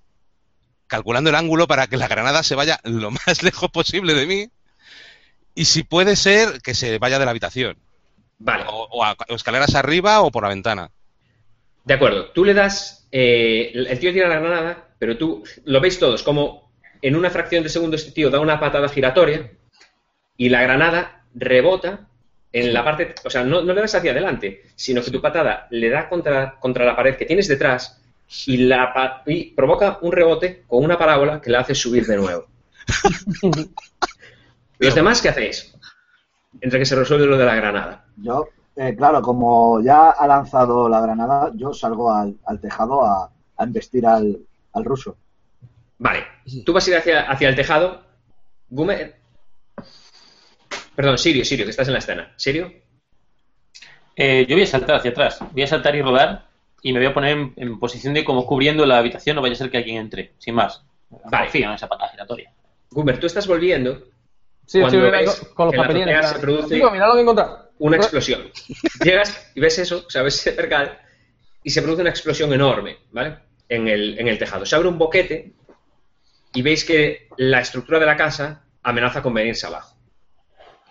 [0.87, 4.49] calculando el ángulo para que la granada se vaya lo más lejos posible de mí.
[5.55, 7.77] Y si puede ser, que se vaya de la habitación.
[8.39, 10.91] Vale, O, o a- o escaleras arriba o por la ventana.
[11.85, 12.29] de acuerdo.
[12.31, 16.23] Tú le das, eh, el el tío tira la granada, pero tú lo veis todos
[16.23, 16.70] como
[17.01, 19.51] en una fracción de segundo este tío da una patada giratoria
[20.37, 22.07] y la granada rebota
[22.53, 25.67] en la parte, o sea, no, no le das hacia adelante, sino que tu patada
[25.69, 28.01] le da contra, contra la pared que tienes detrás
[28.45, 32.47] y, la, y provoca un rebote con una parábola que la hace subir de nuevo.
[34.79, 35.73] ¿Los demás qué hacéis?
[36.59, 38.05] Entre que se resuelve lo de la granada.
[38.17, 43.31] Yo, eh, claro, como ya ha lanzado la granada, yo salgo al, al tejado a,
[43.57, 44.39] a embestir al,
[44.73, 45.15] al ruso.
[45.99, 46.25] Vale,
[46.65, 48.03] tú vas a ir hacia, hacia el tejado.
[48.69, 49.15] Gumer.
[50.95, 52.33] Perdón, Sirio, Sirio, que estás en la escena.
[52.37, 52.71] ¿Sirio?
[54.15, 55.39] Eh, yo voy a saltar hacia atrás.
[55.51, 56.45] Voy a saltar y rodar
[56.81, 59.53] y me voy a poner en, en posición de como cubriendo la habitación, no vaya
[59.53, 60.83] a ser que alguien entre, sin más.
[61.09, 61.45] Vale.
[61.45, 62.51] Confío en esa patada giratoria.
[62.89, 64.03] Gumer, tú estás volviendo
[64.65, 66.29] Sí, Cuando estoy ves con, con los que en la papelines.
[66.29, 68.43] se produce- Digo, mira lo que una explosión.
[69.03, 70.97] Llegas y ves eso, o sea, ves ese percal
[71.63, 73.37] y se produce una explosión enorme, ¿vale?
[73.67, 74.65] En el, en el tejado.
[74.65, 75.53] Se abre un boquete
[76.53, 79.95] y veis que la estructura de la casa amenaza con venirse abajo.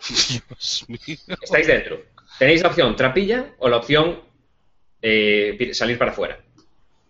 [0.08, 1.16] Dios mío.
[1.42, 2.02] Estáis dentro.
[2.38, 4.20] Tenéis la opción trapilla o la opción
[5.02, 6.40] eh, salir para afuera.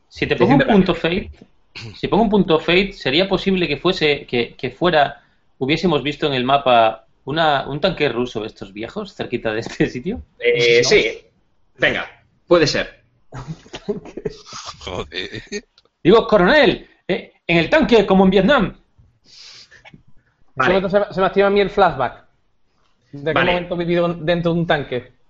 [0.08, 1.30] Si te pongo un punto fate,
[1.96, 5.22] si pongo un punto fate, sería posible que fuese, que, que fuera,
[5.58, 9.88] hubiésemos visto en el mapa una, un tanque ruso de estos viejos cerquita de este
[9.88, 10.22] sitio.
[10.38, 11.20] Eh, Sí,
[11.78, 13.04] venga, puede ser.
[14.80, 15.42] Joder.
[16.02, 16.89] Digo, coronel,
[17.46, 18.76] en el tanque como en Vietnam.
[20.54, 20.74] Vale.
[20.74, 22.24] Solo se, se me activa a mí el flashback.
[23.12, 25.12] ¿De qué momento he vivido dentro de un tanque?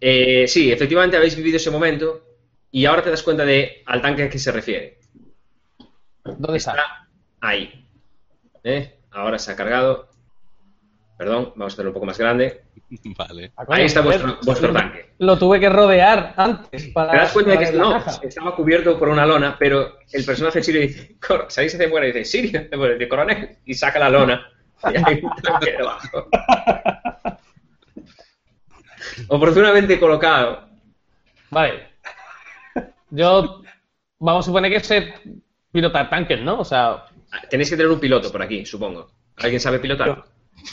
[0.00, 2.22] Eh, sí, efectivamente habéis vivido ese momento
[2.70, 4.98] y ahora te das cuenta de al tanque a que se refiere.
[6.24, 6.70] ¿Dónde está?
[6.72, 7.08] Está
[7.40, 7.84] ahí.
[8.62, 8.98] ¿Eh?
[9.10, 10.08] Ahora se ha cargado.
[11.16, 12.62] Perdón, vamos a hacerlo un poco más grande.
[13.18, 13.52] Vale.
[13.56, 15.10] Ah, Ahí está vuestro, vuestro tanque.
[15.18, 17.10] Lo tuve que rodear antes para.
[17.12, 18.20] Te das cuenta de que la no, caja.
[18.22, 22.12] estaba cubierto por una lona, pero el personaje Sirio dice, "Cor- salís hacia afuera y
[22.12, 24.46] dice, Sirio, bueno, dice, coronel, y saca la lona.
[24.84, 26.28] Y hay un tanque debajo.
[29.28, 30.68] Oportunamente colocado.
[31.50, 31.88] Vale.
[33.10, 33.62] Yo.
[34.20, 35.14] Vamos a suponer que sé
[35.70, 36.58] pilotar tanques, ¿no?
[36.60, 37.04] O sea,
[37.50, 39.10] Tenéis que tener un piloto por aquí, supongo.
[39.36, 40.08] ¿Alguien sabe pilotar?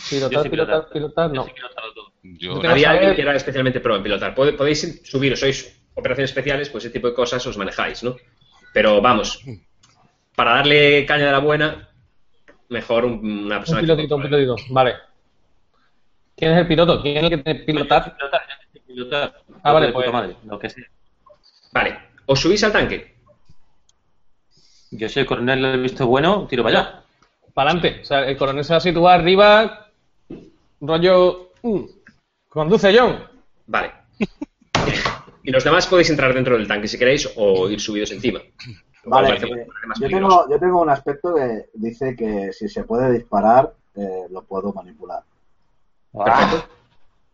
[0.09, 1.43] Yo pilotar, pilotar, pilotar, Yo no.
[1.45, 2.04] sé pilotarlo todo.
[2.37, 4.33] Yo, Había alguien que era especialmente pro en pilotar.
[4.35, 8.15] Podéis subir, sois operaciones especiales, pues ese tipo de cosas os manejáis, ¿no?
[8.73, 9.41] Pero vamos,
[10.35, 11.89] para darle caña de la buena,
[12.69, 14.43] mejor un- una Un persona que pilotito, un controle.
[14.45, 14.73] pilotito.
[14.73, 14.93] Vale.
[16.35, 17.01] ¿Quién es el piloto?
[17.01, 18.15] ¿Quién es el que tiene que pilotar?
[19.63, 20.83] Ah, vale, pues- madre, lo que sea.
[21.71, 23.15] Vale, os subís al tanque.
[24.91, 27.03] Yo soy el coronel del visto bueno, tiro para allá.
[27.53, 28.01] Para adelante.
[28.01, 29.87] O sea, el coronel se va a situar arriba.
[30.81, 31.51] Rollo.
[31.63, 31.83] mm,
[32.55, 33.19] conduce John.
[33.67, 33.91] Vale.
[35.43, 38.41] y los demás podéis entrar dentro del tanque si queréis o ir subidos encima.
[39.03, 39.67] Vale, eh,
[39.99, 44.43] yo, tengo, yo tengo un aspecto que dice que si se puede disparar, eh, lo
[44.43, 45.21] puedo manipular.
[46.11, 46.67] Perfecto.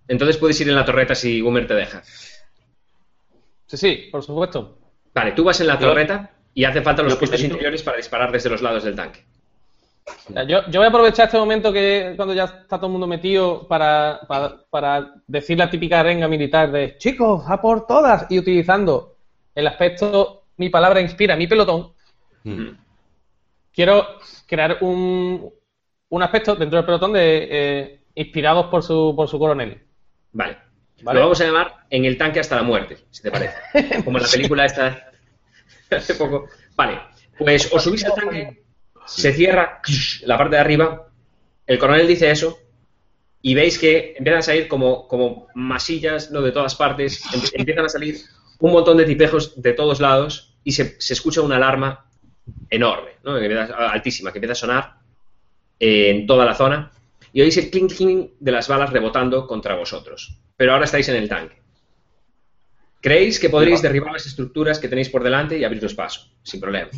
[0.08, 2.02] Entonces puedes ir en la torreta si Gumer te deja.
[2.04, 4.80] Sí, sí, por supuesto.
[5.14, 8.50] Vale, tú vas en la torreta y hace falta los puestos interiores para disparar desde
[8.50, 9.24] los lados del tanque.
[10.48, 13.68] Yo, yo voy a aprovechar este momento que cuando ya está todo el mundo metido
[13.68, 19.16] para, para, para decir la típica arenga militar de chicos, a por todas y utilizando
[19.56, 21.94] el aspecto mi palabra inspira mi pelotón,
[22.44, 22.70] Mm.
[23.72, 24.04] quiero
[24.48, 25.54] crear un,
[26.10, 29.80] un aspecto dentro del pelotón de eh, inspirados por su, por su coronel.
[30.32, 30.58] Vale.
[31.04, 31.20] Vale.
[31.20, 33.56] Lo vamos a llamar En el tanque hasta la muerte, si te parece.
[34.04, 35.12] Como en la película esta
[35.92, 36.48] hace poco.
[36.76, 37.00] Vale,
[37.38, 38.61] pues os subís al tanque,
[39.06, 39.82] se cierra
[40.24, 41.08] la parte de arriba,
[41.68, 42.58] el coronel dice eso,
[43.42, 46.42] y veis que empiezan a salir como, como masillas ¿no?
[46.42, 48.18] de todas partes, em- empiezan a salir
[48.60, 52.06] un montón de tipejos de todos lados, y se, se escucha una alarma
[52.70, 53.34] enorme, ¿no?
[53.34, 54.94] altísima, que empieza a sonar
[55.80, 56.92] en toda la zona,
[57.34, 60.38] y oís el clink clink de las balas rebotando contra vosotros.
[60.56, 61.60] Pero ahora estáis en el tanque.
[63.00, 66.90] Creéis que podréis derribar las estructuras que tenéis por delante y abriros paso, sin problema.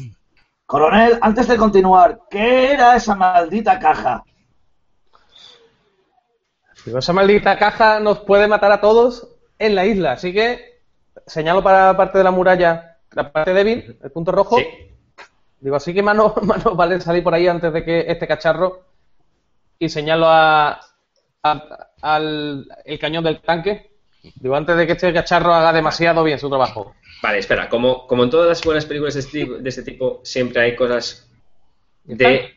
[0.74, 4.24] Coronel, antes de continuar, ¿qué era esa maldita caja?
[6.86, 9.28] Digo, esa maldita caja nos puede matar a todos
[9.58, 10.82] en la isla, así que
[11.26, 14.58] señalo para la parte de la muralla, la parte débil, el punto rojo.
[14.58, 14.66] Sí.
[15.62, 18.82] Digo, así que mano, mano vale salir por ahí antes de que este cacharro
[19.80, 20.80] y señalo a,
[21.44, 23.93] a- al el cañón del tanque.
[24.36, 26.96] Digo, antes de que este cacharro haga demasiado bien su trabajo.
[27.22, 30.22] Vale, espera, como, como en todas las buenas películas de este, tipo, de este tipo,
[30.24, 31.30] siempre hay cosas
[32.06, 32.54] de...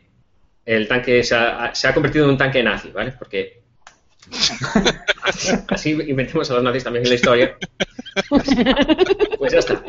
[0.65, 3.13] El tanque se ha, se ha convertido en un tanque nazi, ¿vale?
[3.17, 3.61] Porque
[5.23, 7.57] así, así inventemos a los nazis también en la historia.
[9.37, 9.81] Pues ya está.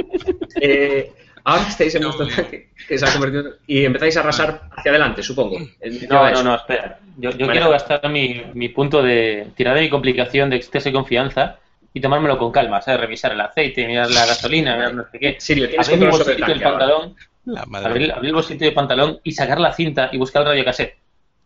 [0.61, 1.13] Eh,
[1.45, 3.57] ahora estáis en vuestro tanque, que se ha convertido...
[3.67, 5.59] Y empezáis a arrasar hacia adelante, supongo.
[5.81, 7.01] El- No, no, no, espera.
[7.17, 7.53] Yo, yo Vale.
[7.59, 11.59] quiero gastar mi, mi punto de tirar de mi complicación de exceso de confianza
[11.99, 13.01] y tomármelo con calma, ¿sabes?
[13.01, 15.37] Revisar el aceite, mirar la gasolina, mirar no sé qué.
[15.41, 18.65] Sirio, tienes Abrir control sobre el bolsito del pantalón, La madre abrir, abrir el bolsito
[18.65, 20.97] del pantalón y sacar la cinta y buscar el radiocassette.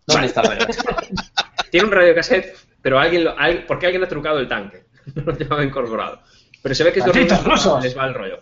[0.06, 0.26] ¿Dónde Vale.
[0.26, 1.10] está el radiocassette?
[1.70, 4.82] Tiene un radiocassette, pero alguien lo, al- porque alguien ha trucado el tanque.
[5.16, 6.20] No lo llevaba incorporado.
[6.62, 7.82] Pero se ve que es de ¡Malditos rusos, rusos!
[7.84, 8.40] les va el rollo.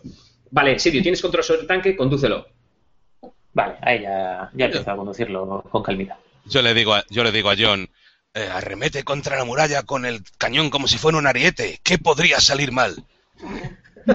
[0.51, 2.47] Vale, Sirio, tienes control sobre el tanque, condúcelo.
[3.53, 6.19] Vale, ahí ya, ya empiezo a conducirlo con calmita.
[6.45, 7.89] Yo le digo a, yo le digo a John,
[8.35, 11.81] eh, arremete contra la muralla con el cañón como si fuera un ariete.
[11.83, 13.05] ¿Qué podría salir mal?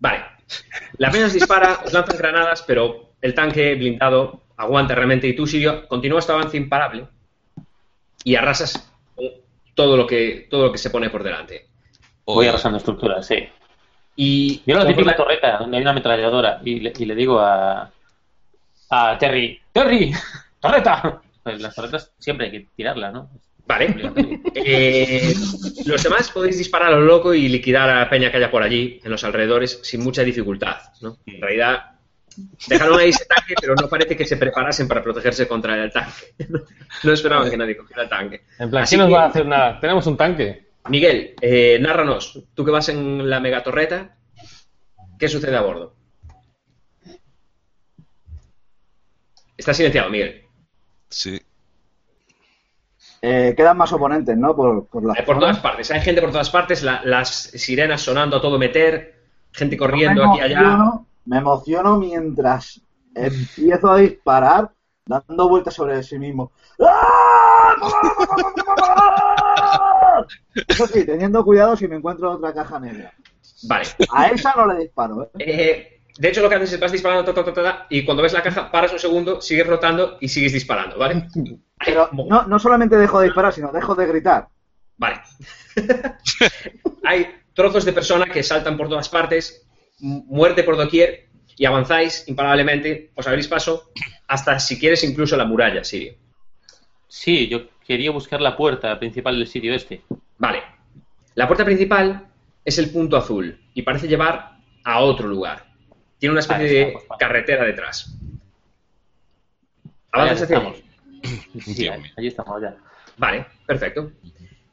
[0.00, 0.24] Vale.
[0.98, 5.86] La apenas dispara, os lanzan granadas, pero el tanque blindado aguanta realmente y tú, Sirio,
[5.88, 7.06] continúas tu avance imparable
[8.24, 8.88] y arrasas
[9.74, 11.66] todo lo que, todo lo que se pone por delante.
[12.24, 13.48] Voy arrasando estructuras, sí.
[14.16, 17.38] Y Mira la típica conforme- torreta donde hay una ametralladora y le, y le digo
[17.40, 17.90] a,
[18.90, 20.12] a Terry, ¡Terry!
[20.60, 21.22] ¡Torreta!
[21.52, 23.30] Pues las torretas siempre hay que tirarlas, ¿no?
[23.66, 23.94] Vale.
[24.54, 25.34] Eh,
[25.86, 28.62] los demás podéis disparar a lo loco y liquidar a la peña que haya por
[28.62, 30.76] allí, en los alrededores, sin mucha dificultad.
[31.02, 31.18] ¿no?
[31.26, 31.92] En realidad,
[32.66, 36.34] dejaron ahí ese tanque, pero no parece que se preparasen para protegerse contra el tanque.
[37.04, 38.42] No esperaban que nadie cogiera el tanque.
[38.58, 39.80] En plan, Así ¿quién nos que- va a hacer nada?
[39.80, 40.68] Tenemos un tanque.
[40.88, 44.16] Miguel, eh, nárranos, tú que vas en la megatorreta,
[45.18, 45.94] ¿qué sucede a bordo?
[49.56, 50.42] Está silenciado, Miguel.
[51.08, 51.40] Sí.
[53.20, 54.54] Eh, quedan más oponentes, ¿no?
[54.54, 58.00] Por, por las Hay por todas partes, hay gente por todas partes, la- las sirenas
[58.00, 60.60] sonando a todo meter, gente corriendo me aquí y allá.
[60.60, 62.80] emociono, me emociono mientras
[63.14, 64.70] empiezo a disparar,
[65.04, 66.52] dando vueltas sobre sí mismo.
[66.80, 67.74] ¡Ah!
[70.68, 73.12] Eso sí, teniendo cuidado si me encuentro otra caja negra.
[73.64, 73.86] Vale.
[74.12, 75.28] A esa no le disparo, ¿eh?
[75.38, 78.04] Eh, de hecho, lo que haces es vas disparando ta, ta, ta, ta, ta, y
[78.04, 81.28] cuando ves la caja, paras un segundo, sigues rotando y sigues disparando, ¿vale?
[81.84, 84.48] Pero no, no solamente dejo de disparar, sino dejo de gritar.
[84.96, 85.20] Vale.
[87.04, 89.66] Hay trozos de persona que saltan por todas partes,
[90.00, 93.90] mu- muerte por doquier, y avanzáis imparablemente, os abrís paso
[94.28, 96.14] hasta, si quieres, incluso la muralla, Sirio.
[97.08, 100.02] Sí, yo quería buscar la puerta principal del sitio este.
[100.36, 100.62] Vale.
[101.34, 102.28] La puerta principal
[102.64, 105.64] es el punto azul y parece llevar a otro lugar.
[106.18, 107.06] Tiene una especie de vale.
[107.18, 108.14] carretera detrás.
[110.12, 110.74] Hacia estamos.
[110.74, 110.84] allí.
[111.60, 112.76] Sí, ahí- allí estamos ya.
[113.16, 114.12] Vale, perfecto.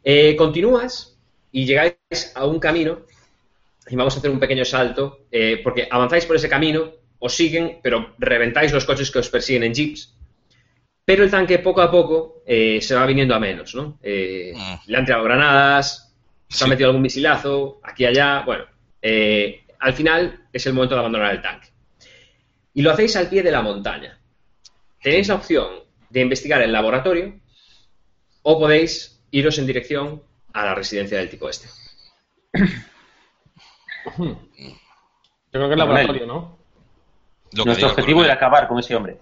[0.03, 1.17] Eh, continúas
[1.51, 1.95] y llegáis
[2.35, 2.99] a un camino
[3.87, 7.79] y vamos a hacer un pequeño salto eh, porque avanzáis por ese camino, os siguen,
[7.81, 10.13] pero reventáis los coches que os persiguen en jeeps.
[11.03, 13.99] Pero el tanque poco a poco eh, se va viniendo a menos, ¿no?
[14.01, 14.75] Eh, Mm.
[14.91, 16.15] le han tirado granadas,
[16.47, 16.69] se ha Sí.
[16.69, 18.41] metido algún misilazo, aquí y allá.
[18.45, 18.65] Bueno,
[19.01, 21.67] eh, al final es el momento de abandonar el tanque.
[22.73, 24.19] Y lo hacéis al pie de la montaña.
[24.99, 25.67] Tenéis la opción
[26.09, 27.39] de investigar el laboratorio
[28.41, 31.67] o podéis iros en dirección a la residencia del tipo este.
[34.17, 34.39] Yo
[35.51, 36.57] creo que es laboratorio, ¿no?
[37.51, 39.19] Lo que Nuestro objetivo era acabar con ese hombre.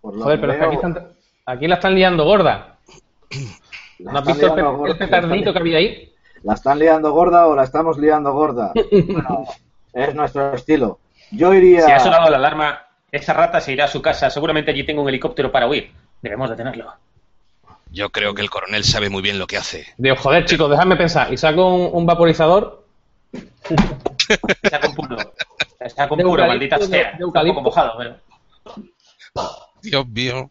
[0.00, 2.78] Joder, pero es que aquí, veo, están- aquí la están liando gorda.
[3.98, 6.14] la ¿No has visto el, gorda, el petardito que había ahí?
[6.42, 8.72] ¿La están liando gorda o la estamos liando gorda?
[8.92, 9.46] Bueno,
[9.92, 10.98] es nuestro estilo.
[11.30, 11.82] Yo iría...
[11.86, 14.30] Si ha sonado la alarma, esa rata se irá a su casa.
[14.30, 15.92] Seguramente allí tengo un helicóptero para huir.
[16.22, 16.92] Debemos detenerlo.
[17.90, 19.86] Yo creo que el coronel sabe muy bien lo que hace.
[19.96, 21.32] Digo, joder, chicos, dejadme pensar.
[21.32, 22.84] Y saco un, un vaporizador.
[24.62, 25.16] Está con puro.
[25.80, 26.96] Está con De puro, maldita de- sea.
[26.96, 27.54] de Está un eucalipto.
[27.62, 28.16] poco mojado, pero...
[29.82, 30.50] Dios mío.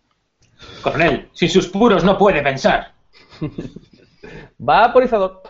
[0.81, 2.93] Coronel, sin sus puros no puede pensar.
[4.57, 5.43] Vaporizador.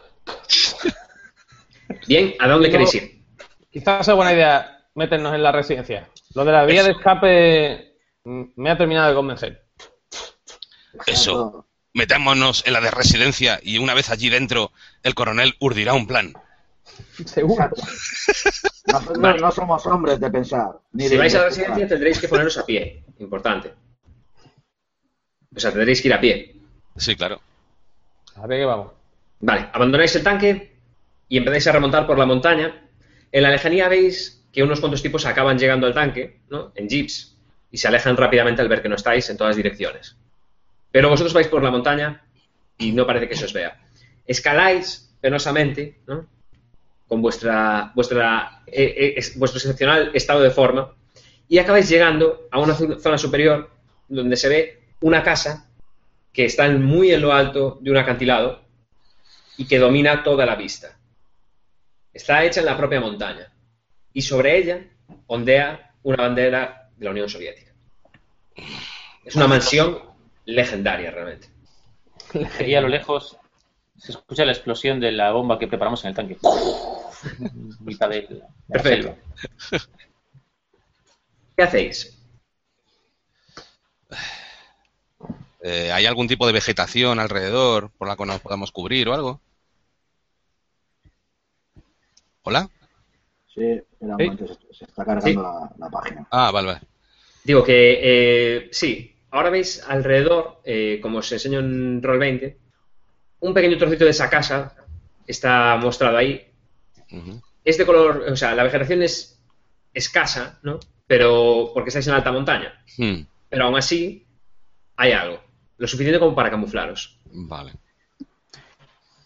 [2.08, 3.24] Bien, ¿a dónde queréis ir?
[3.72, 6.10] Quizás sea buena idea meternos en la residencia.
[6.34, 9.66] Lo de la vía de escape me ha terminado de convencer.
[11.06, 11.66] Eso.
[11.94, 14.72] metámonos en la de residencia y una vez allí dentro,
[15.04, 16.34] el coronel urdirá un plan.
[17.26, 17.70] Seguro.
[18.88, 19.40] Nosotros Vale.
[19.40, 20.80] no somos hombres de pensar.
[20.94, 23.04] Ni Si de vais a la residencia tendréis que poneros a pie.
[23.20, 23.74] Importante.
[25.56, 26.56] O sea, tendréis que ir a pie.
[26.95, 27.41] Sí, claro.
[28.36, 28.91] A ver qué vamos.
[29.39, 30.76] Vale, abandonáis el tanque
[31.30, 32.84] y empezáis a remontar por la montaña.
[33.31, 36.72] En la lejanía veis que unos cuantos tipos acaban llegando al tanque, ¿no?
[36.76, 37.35] En jeeps,
[37.72, 40.18] y se alejan rápidamente al ver que no estáis en todas direcciones.
[40.91, 42.23] Pero vosotros vais por la montaña
[42.77, 43.80] y no parece que se os vea.
[44.26, 46.27] Escaláis penosamente, ¿no?
[47.07, 50.93] Con vuestra, vuestra, eh, eh, es- vuestro excepcional estado de forma
[51.47, 53.69] y acabáis llegando a una zo- zona superior
[54.09, 55.69] donde se ve una casa
[56.34, 58.61] que está muy en lo alto de un acantilado
[59.57, 60.97] y que domina toda la vista.
[62.13, 63.51] Está hecha en la propia montaña
[64.13, 64.81] y sobre ella
[65.27, 67.73] ondea una bandera de la Unión Soviética.
[69.23, 69.99] Es una mansión
[70.45, 71.49] legendaria realmente.
[72.65, 73.38] Y a lo lejos
[73.97, 76.38] se escucha la explosión de la bomba que preparamos en el tanque.
[77.81, 79.15] Mitad de la Perfecto.
[79.57, 79.85] selva.
[81.55, 82.17] ¿Qué hacéis?
[85.61, 89.41] Eh, ¿Hay algún tipo de vegetación alrededor por la que nos podamos cubrir o algo?
[92.48, 92.69] ¿Hola?
[93.53, 93.61] Sí,
[93.99, 95.36] un momento, se, se está cargando Sí.
[95.36, 96.26] la, la página.
[96.32, 96.80] Ah, vale, vale.
[97.44, 102.56] Digo que eh, sí, ahora veis alrededor, eh, como os enseño en Roll20,
[103.41, 104.76] un pequeño trocito de esa casa
[105.26, 106.49] está mostrado ahí.
[107.65, 109.44] Es de color, o sea, la vegetación es
[109.94, 110.80] escasa, ¿no?
[111.06, 112.82] Pero porque estáis en alta montaña.
[112.98, 114.26] Hmm, Pero aún así
[114.95, 115.41] hay algo,
[115.78, 117.19] lo suficiente como para camuflaros.
[117.26, 117.74] Vale.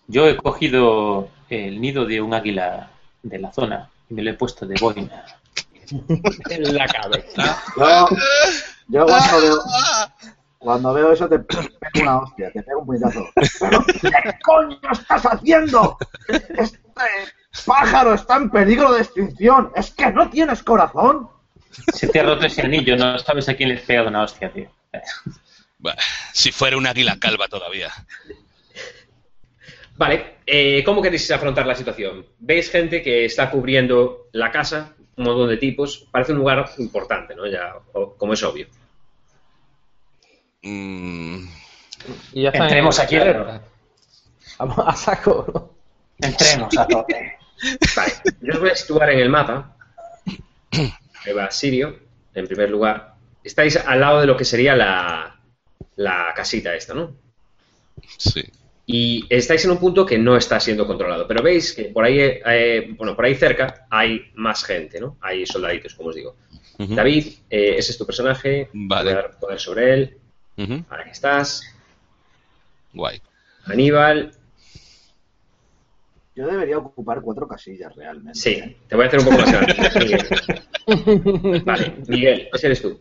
[0.08, 2.90] Yo he cogido el nido de un águila
[3.24, 5.26] de la zona y me lo he puesto de boina.
[6.50, 7.62] En la cabeza.
[7.76, 8.08] Yo,
[8.88, 9.60] yo cuando veo,
[10.58, 11.68] cuando veo eso te pego
[12.02, 13.26] una hostia, te pego un puñetazo.
[13.60, 15.98] ¿Pero qué coño estás haciendo?
[16.30, 16.80] Este
[17.66, 19.72] pájaro está en peligro de extinción.
[19.76, 21.28] ¿Es que no tienes corazón?
[21.94, 24.52] Se te ha roto ese anillo, no sabes a quién le has pegado una hostia,
[24.52, 24.70] tío.
[25.80, 25.96] Bah,
[26.32, 27.92] Si fuera un águila calva todavía.
[30.02, 32.26] Vale, eh, ¿cómo queréis afrontar la situación?
[32.40, 36.08] Veis gente que está cubriendo la casa, un montón de tipos.
[36.10, 37.46] Parece un lugar importante, ¿no?
[37.46, 37.76] Ya,
[38.18, 38.66] como es obvio.
[40.64, 41.46] Mm,
[42.34, 42.64] Y ya está.
[42.64, 43.62] Entremos aquí adentro.
[44.58, 45.46] Vamos a saco.
[45.54, 45.70] ¿no?
[46.28, 47.38] Entremos a tope.
[47.96, 49.78] Vale, yo os voy a situar en el mapa.
[51.26, 51.96] Ahí va Sirio,
[52.34, 53.18] en primer lugar.
[53.44, 55.40] Estáis al lado de lo que sería la,
[55.96, 57.12] la casita esta, ¿no?
[58.18, 58.44] sí.
[58.94, 61.26] Y estáis en un punto que no está siendo controlado.
[61.28, 65.18] Pero veis que por ahí, eh, bueno, por ahí cerca hay más gente, ¿no?
[65.22, 66.36] Hay soldaditos, como os digo.
[66.78, 68.70] David, eh, ese es tu personaje.
[68.74, 69.04] Vale.
[69.12, 70.18] Voy a dar poder sobre él.
[70.58, 71.62] ujú, Ahora que estás.
[72.94, 73.22] Guay.
[73.66, 74.32] Aníbal.
[76.36, 78.40] Yo debería ocupar cuatro casillas realmente.
[78.40, 79.76] Sí, te voy a hacer un poco más grande.
[80.88, 81.64] Miguel.
[81.64, 83.00] Vale, Miguel, ese eres tú.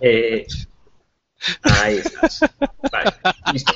[0.00, 0.46] Eh,
[1.62, 2.40] ahí estás.
[2.90, 3.10] Vale,
[3.52, 3.72] listo.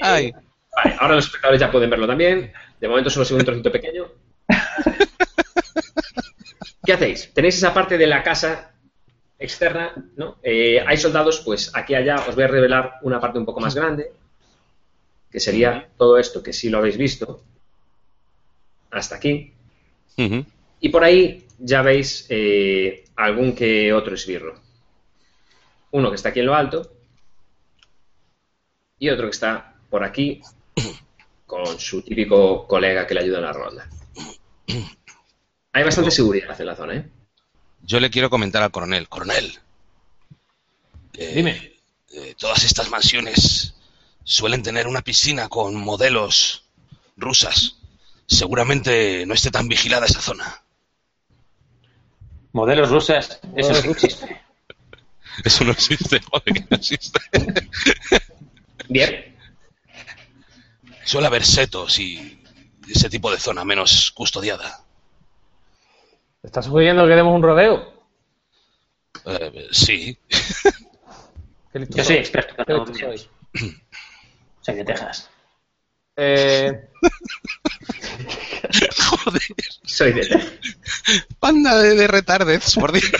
[0.00, 0.32] Ay,
[0.74, 2.52] Vale, ahora los espectadores ya pueden verlo también.
[2.80, 4.08] De momento solo ve un trocito pequeño.
[6.84, 7.32] ¿Qué hacéis?
[7.32, 8.72] Tenéis esa parte de la casa
[9.38, 10.38] externa, ¿no?
[10.42, 13.74] Eh, hay soldados, pues aquí allá os voy a revelar una parte un poco más
[13.74, 14.12] grande,
[15.30, 17.42] que sería todo esto que sí lo habéis visto,
[18.90, 19.52] hasta aquí.
[20.80, 24.60] Y por ahí ya veis eh, algún que otro esbirro.
[25.90, 26.90] Uno que está aquí en lo alto
[29.02, 30.40] y otro que está por aquí
[31.46, 33.88] con su típico colega que le ayuda en la ronda.
[35.72, 37.10] Hay bastante seguridad en la zona, ¿eh?
[37.82, 39.08] Yo le quiero comentar al coronel.
[39.08, 39.58] Coronel.
[41.14, 41.72] eh, Dime.
[42.14, 43.74] eh, todas estas mansiones
[44.22, 46.62] suelen tener una piscina con modelos
[47.16, 47.78] rusas.
[48.26, 50.62] Seguramente no esté tan vigilada esa zona.
[52.52, 54.40] Modelos rusas, eso sí existe.
[55.44, 57.18] Eso no existe, joder, que no existe.
[58.88, 59.36] Bien.
[61.04, 62.42] Suele haber setos y
[62.88, 64.84] ese tipo de zona menos custodiada.
[66.42, 67.92] ¿Estás sugiriendo que demos un rodeo?
[69.24, 70.18] Eh, sí.
[71.72, 73.28] Qué listo Yo soy experto Qué en listo
[74.64, 74.74] soy.
[74.76, 75.30] de Texas.
[76.16, 76.88] Eh,
[78.98, 79.42] Joder.
[79.84, 80.58] Soy de...
[81.38, 83.10] Panda de, de retardez, por Dios.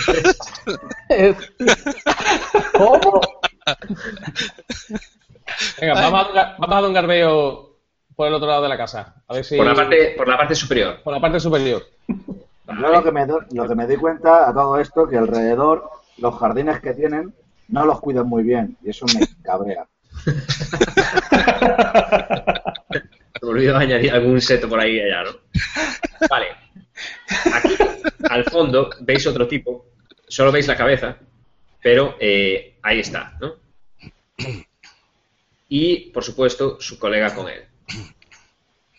[2.77, 3.21] ¿Cómo?
[5.79, 7.69] Venga, vamos a, dar- vamos a dar un garbeo
[8.15, 9.15] por el otro lado de la casa.
[9.27, 9.57] A ver si.
[9.57, 10.99] Por la parte, por la parte superior.
[11.03, 11.83] por la parte superior.
[12.07, 15.89] Yo lo que, me do- lo que me di cuenta a todo esto, que alrededor,
[16.17, 17.33] los jardines que tienen,
[17.67, 19.85] no los cuidan muy bien y eso me cabrea.
[23.41, 25.31] Me olvido añadir algún seto por ahí y allá, ¿no?
[26.29, 26.47] Vale.
[27.53, 27.75] Aquí,
[28.29, 29.87] al fondo, veis otro tipo.
[30.27, 31.17] Solo veis la cabeza,
[31.81, 33.55] pero eh, ahí está, ¿no?
[35.75, 37.63] Y, por supuesto, su colega con él.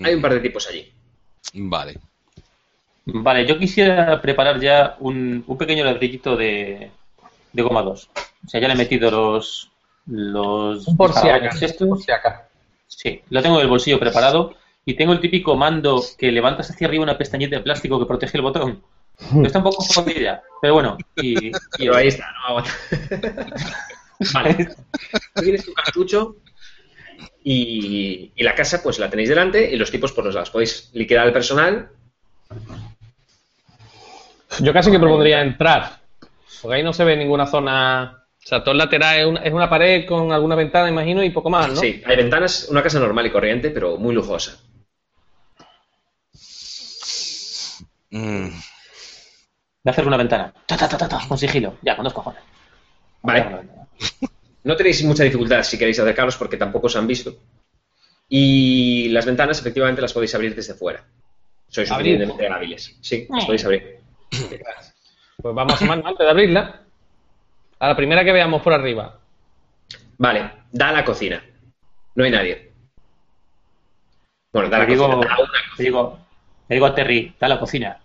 [0.01, 0.93] Hay un par de tipos allí.
[1.55, 1.99] Vale.
[3.07, 6.91] Vale, yo quisiera preparar ya un, un pequeño ladrillito de,
[7.53, 8.11] de goma 2.
[8.47, 9.71] O sea, ya le he metido los.
[10.07, 11.87] los Un por si acaso.
[11.87, 12.43] Por si acaso.
[12.89, 14.57] Sí, lo tengo en el bolsillo preparado.
[14.85, 18.37] Y tengo el típico mando que levantas hacia arriba una pestañita de plástico que protege
[18.39, 18.83] el botón.
[19.45, 20.99] Está un poco jodida, pero bueno.
[21.17, 22.73] Y, y- Pero ahí está, no aguanta.
[24.33, 24.69] Vale.
[25.35, 26.37] Tú tienes tu cartucho
[27.45, 30.51] y, y la casa pues la tenéis delante y los tipos por los lados.
[30.51, 31.91] Podéis liquidar al personal.
[34.61, 36.01] Yo casi que propondría entrar.
[36.63, 38.25] Porque ahí no se ve ninguna zona.
[38.43, 41.31] O sea, todo el lateral es una, es una pared con alguna ventana, imagino, y
[41.31, 41.77] poco más, ¿no?
[41.77, 44.59] Sí, hay ventanas, una casa normal y corriente, pero muy lujosa.
[48.11, 48.49] Mm,
[49.83, 50.53] Voy a hacer una ventana.
[50.67, 51.77] Ta, ta, ta, ta, ta, con sigilo.
[51.83, 52.43] Ya, con dos cojones.
[53.23, 53.69] Vale.
[54.65, 57.35] No tenéis mucha dificultad si queréis acercaros porque tampoco os han visto.
[58.29, 61.05] Y las ventanas efectivamente las podéis abrir desde fuera.
[61.69, 62.97] Sois suficientemente hábiles.
[63.01, 63.99] Sí, las podéis abrir.
[65.37, 66.81] Pues vamos a mano antes de abrirla.
[67.79, 69.19] A la primera que veamos por arriba.
[70.17, 71.45] Vale, da a la cocina.
[72.15, 72.73] No hay nadie.
[74.53, 75.27] Bueno, da a la digo, cocina.
[75.27, 76.19] Da a una le digo,
[76.69, 78.01] le digo a Terry, da a la cocina.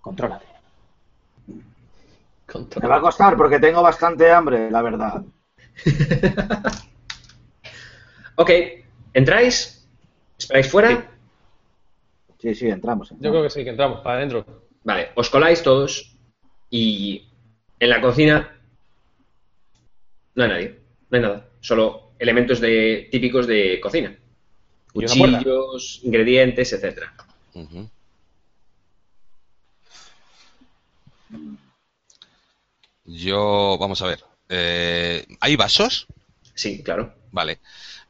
[0.00, 0.46] Contrólate.
[2.80, 5.22] Me va a costar porque tengo bastante hambre, la verdad.
[8.40, 8.50] Ok,
[9.14, 9.84] ¿entráis?
[10.38, 11.10] ¿Esperáis fuera?
[12.38, 13.10] Sí, sí, entramos.
[13.18, 14.46] Yo creo que sí, que entramos para adentro.
[14.84, 16.14] Vale, os coláis todos
[16.70, 17.26] y
[17.80, 18.56] en la cocina
[20.36, 20.78] no hay nadie,
[21.10, 24.16] no hay nada, solo elementos de, típicos de cocina.
[24.92, 27.12] Cuchillos, ingredientes, etcétera.
[33.04, 34.20] Yo, vamos a ver.
[34.48, 36.06] Eh, ¿Hay vasos?
[36.54, 37.14] Sí, claro.
[37.32, 37.58] Vale.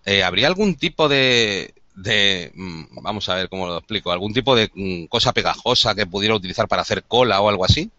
[0.05, 4.55] Eh, ¿Habría algún tipo de, de, mm, vamos a ver cómo lo explico, algún tipo
[4.57, 7.91] de mm, cosa pegajosa que pudiera utilizar para hacer cola o algo así?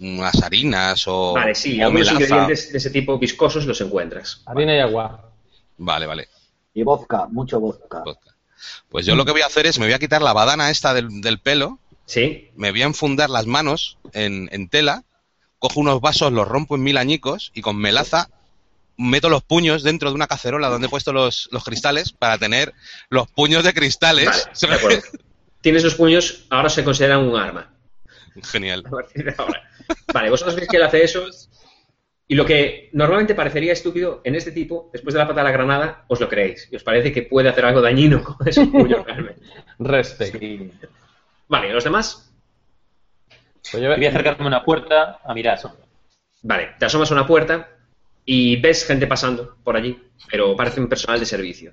[0.00, 2.24] Unas harinas o, Vale, sí, o algunos melaza.
[2.24, 4.42] ingredientes de ese tipo viscosos los encuentras.
[4.46, 5.30] Harina y agua.
[5.78, 6.28] Vale, vale.
[6.74, 8.02] Y vodka, mucho vodka.
[8.04, 8.34] Vodka.
[8.88, 10.94] Pues yo lo que voy a hacer es, me voy a quitar la badana esta
[10.94, 15.04] del, del pelo, Sí, me voy a enfundar las manos en, en tela,
[15.62, 18.28] cojo unos vasos, los rompo en mil añicos y con melaza
[18.96, 22.74] meto los puños dentro de una cacerola donde he puesto los, los cristales para tener
[23.10, 24.48] los puños de cristales.
[24.68, 25.02] vale, de.
[25.60, 27.72] Tienes los puños, ahora se consideran un arma.
[28.42, 28.82] Genial.
[28.84, 29.62] a partir de ahora.
[30.12, 31.26] Vale, vosotros veis que él hace eso.
[32.26, 35.52] Y lo que normalmente parecería estúpido en este tipo, después de la pata de la
[35.52, 36.68] granada, os lo creéis.
[36.72, 39.42] Y os parece que puede hacer algo dañino con esos puños realmente.
[39.78, 40.42] Respect.
[41.46, 42.31] Vale, ¿y los demás?
[43.70, 45.58] Pues yo- Voy a acercarme a una puerta a mirar.
[46.42, 47.68] Vale, te asomas a una puerta
[48.24, 51.72] y ves gente pasando por allí, pero parece un personal de servicio.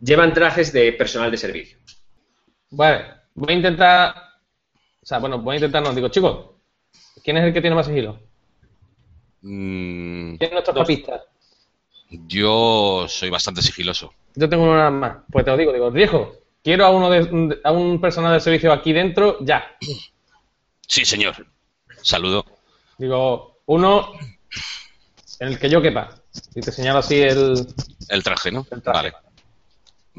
[0.00, 1.78] Llevan trajes de personal de servicio.
[2.70, 4.14] Vale, voy a intentar.
[5.02, 6.50] O sea, bueno, voy a intentar, no, digo, chicos,
[7.24, 8.20] ¿quién es el que tiene más sigilo?
[9.42, 10.82] Mm, ¿Quién es nuestro Dos.
[10.82, 11.22] papista?
[12.10, 14.12] yo soy bastante sigiloso.
[14.34, 15.16] Yo tengo una más.
[15.30, 16.32] Pues te lo digo, digo, viejo,
[16.64, 19.76] quiero a uno de, a un personal de servicio aquí dentro, ya.
[20.88, 21.46] Sí, señor.
[22.02, 22.44] Saludo.
[22.98, 24.12] Digo, uno
[25.40, 26.20] en el que yo quepa.
[26.54, 27.66] Y te señalo así el.
[28.08, 28.66] El traje, ¿no?
[28.70, 29.10] El traje.
[29.12, 29.14] Vale.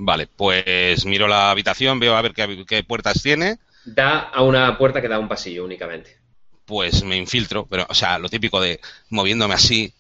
[0.02, 4.78] Vale, pues miro la habitación, veo a ver qué, qué puertas tiene, Da a una
[4.78, 6.18] puerta que da a un pasillo únicamente.
[6.66, 8.80] pues me infiltro, pero, o sea, lo típico de
[9.10, 9.94] moviéndome así.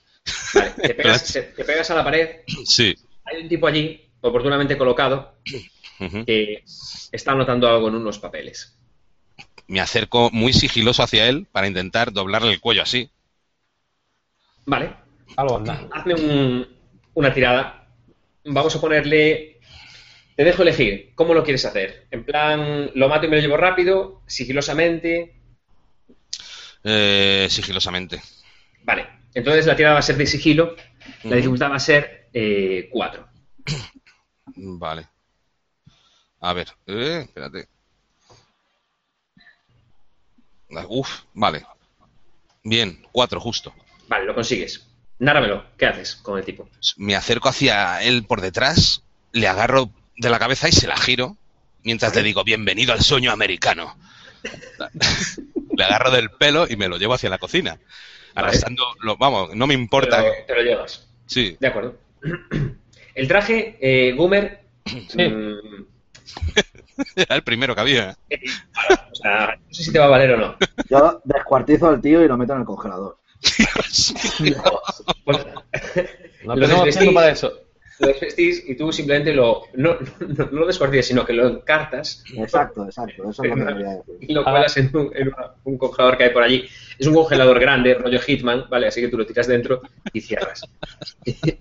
[0.53, 2.29] Vale, te pegas, te- te pegas a la pared.
[2.65, 2.95] Sí.
[3.25, 5.35] Hay un tipo allí, oportunamente colocado,
[6.25, 6.63] que
[7.11, 8.78] está anotando algo en unos papeles.
[9.67, 13.09] Me acerco muy sigiloso hacia él para intentar doblarle el cuello así.
[14.65, 14.93] Vale,
[15.35, 15.87] Algo anda.
[15.91, 16.67] hazme un-
[17.13, 17.87] una tirada.
[18.45, 19.59] Vamos a ponerle.
[20.35, 21.11] Te dejo elegir.
[21.15, 22.07] ¿Cómo lo quieres hacer?
[22.11, 25.35] En plan, lo mato y me lo llevo rápido, sigilosamente.
[26.83, 28.21] Eh, sigilosamente.
[28.83, 30.75] Vale, entonces la tirada va a ser de sigilo.
[31.23, 32.29] La dificultad va a ser
[32.91, 33.27] 4.
[34.55, 35.07] Vale.
[36.41, 37.67] A ver, eh, espérate.
[40.75, 41.65] Ah, Uf, vale.
[42.63, 43.73] Bien, cuatro justo.
[44.07, 44.85] Vale, lo consigues.
[45.19, 45.65] Náramelo.
[45.77, 46.69] ¿Qué haces con el tipo?
[46.97, 51.37] Me acerco hacia él por detrás, le agarro de la cabeza y se la giro,
[51.83, 53.97] mientras le digo, bienvenido al sueño americano.
[55.77, 57.79] le agarro del pelo y me lo llevo hacia la cocina.
[58.35, 60.17] arrastrando, lo- vamos, no me importa.
[60.21, 61.07] Te lo, que- te lo llevas.
[61.25, 61.97] sí, De acuerdo.
[63.15, 64.63] El traje, eh, Goomer.
[64.85, 65.17] Sí.
[65.17, 65.85] mm,
[67.15, 68.15] era el primero que había.
[69.11, 70.55] o sea, no sé si te va a valer o no.
[70.89, 73.17] Yo descuartizo al tío y lo meto en el congelador.
[75.25, 75.45] Pues,
[76.45, 76.97] No tenemos desvestís.
[76.97, 77.53] tiempo para eso.
[77.99, 79.63] lo desvestís y tú simplemente lo.
[79.75, 83.29] No, no, no lo descuartizas, sino que lo encartas Exacto, exacto.
[83.29, 84.15] Eso es lo que quería decir.
[84.21, 86.67] y lo cuelas en, un, en una- un congelador que hay por allí.
[86.97, 88.87] Es un congelador grande, rollo Hitman, ¿vale?
[88.87, 89.81] Así que tú lo tiras dentro
[90.13, 90.61] y cierras.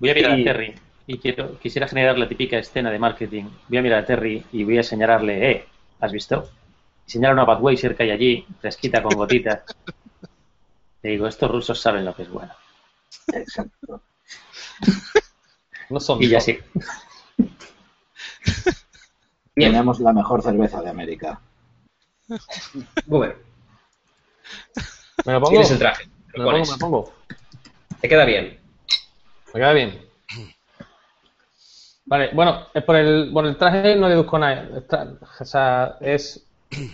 [0.01, 0.75] Voy a mirar Y- a Terry
[1.09, 3.45] y quiero, quisiera generar la típica escena de marketing.
[3.67, 5.65] Voy a mirar a Terry y voy a señalarle, eh,
[6.01, 6.51] ¿has visto?
[7.07, 9.63] Y señala una Budweiser que hay allí, fresquita con gotitas.
[11.03, 12.53] Le digo, estos rusos saben lo que es bueno.
[13.33, 14.03] Exacto.
[15.91, 16.23] No son.
[16.23, 16.59] Y ya sí.
[19.55, 21.41] Tenemos la mejor cerveza de América.
[23.07, 23.39] Goomer,
[25.25, 25.49] ¿Me lo pongo?
[25.51, 26.07] tienes el traje.
[26.37, 27.15] ¿Me Lo lo pongo?
[28.03, 28.61] Te queda bien.
[29.55, 30.08] Me queda bien.
[32.09, 34.67] Vale, bueno, es por el, por el traje no deduzco nada.
[35.41, 36.47] O sea, es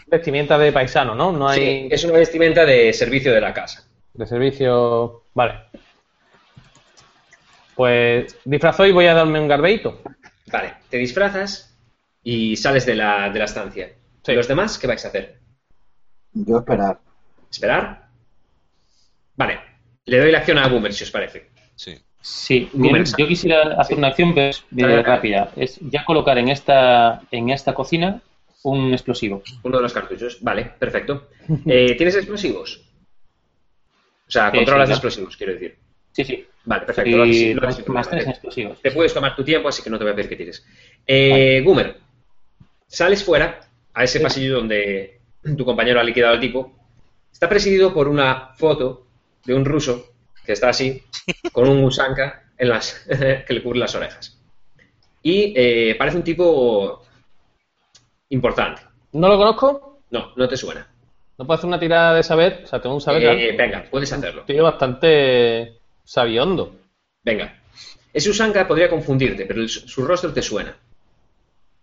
[0.07, 1.31] vestimenta de paisano, ¿no?
[1.33, 3.85] No hay Sí, es una vestimenta de servicio de la casa.
[4.13, 5.23] de servicio.
[5.35, 5.61] Vale.
[7.75, 10.01] Pues disfrazo y voy a darme un garbeito.
[10.53, 11.77] Vale, te disfrazas
[12.23, 13.93] y sales de la, de la estancia.
[14.23, 14.33] Sí.
[14.33, 15.39] ¿Los demás qué vais a hacer?
[16.33, 16.99] Yo esperar.
[17.51, 18.09] ¿Esperar?
[19.37, 19.61] Vale,
[20.07, 21.51] le doy la acción a Boomer, si os parece.
[21.75, 21.99] Sí.
[22.27, 25.03] Sí, bien, yo quisiera hacer una acción pues, eh, Dale, dale.
[25.03, 25.53] rápida.
[25.57, 28.23] Es ya colocar en esta, en esta cocina
[28.63, 29.43] un explosivo.
[29.63, 30.39] Uno de los cartuchos.
[30.41, 31.29] Vale, perfecto.
[31.67, 32.81] Eh, ¿Tienes explosivos?
[34.27, 35.77] O sea, Sí, controlas sí, explosivos, quiero decir.
[36.13, 36.47] Sí, sí.
[36.65, 37.15] Vale, perfecto.
[37.15, 38.81] lo más tres explosivos.
[38.81, 40.65] Te puedes tomar tu tiempo, así que no te voy a pedir que tires.
[41.07, 41.99] Eh, Goomer,
[42.87, 43.61] sales fuera
[43.93, 45.21] a ese pasillo donde
[45.59, 46.73] tu compañero ha liquidado al tipo.
[47.31, 49.07] Está presidido por una foto
[49.45, 50.14] de un ruso
[50.45, 51.03] que está así,
[51.53, 53.07] con un usanka en las,
[53.47, 54.39] que le cubre las orejas.
[55.23, 57.03] Y eh, parece un tipo
[58.29, 58.83] importante.
[59.13, 60.01] ¿No lo conozco?
[60.11, 60.87] No, no te suena.
[61.39, 62.61] ¿No puedo hacer una tirada de saber?
[62.65, 63.23] O sea, tengo un saber.
[63.25, 64.45] Eh, venga, puedes hacerlo.
[64.45, 66.77] Tío bastante sabiondo.
[67.23, 67.61] Venga.
[68.13, 70.77] Ese usanka podría confundirte, pero el- su rostro te suena.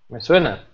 [0.09, 0.65] Me suena.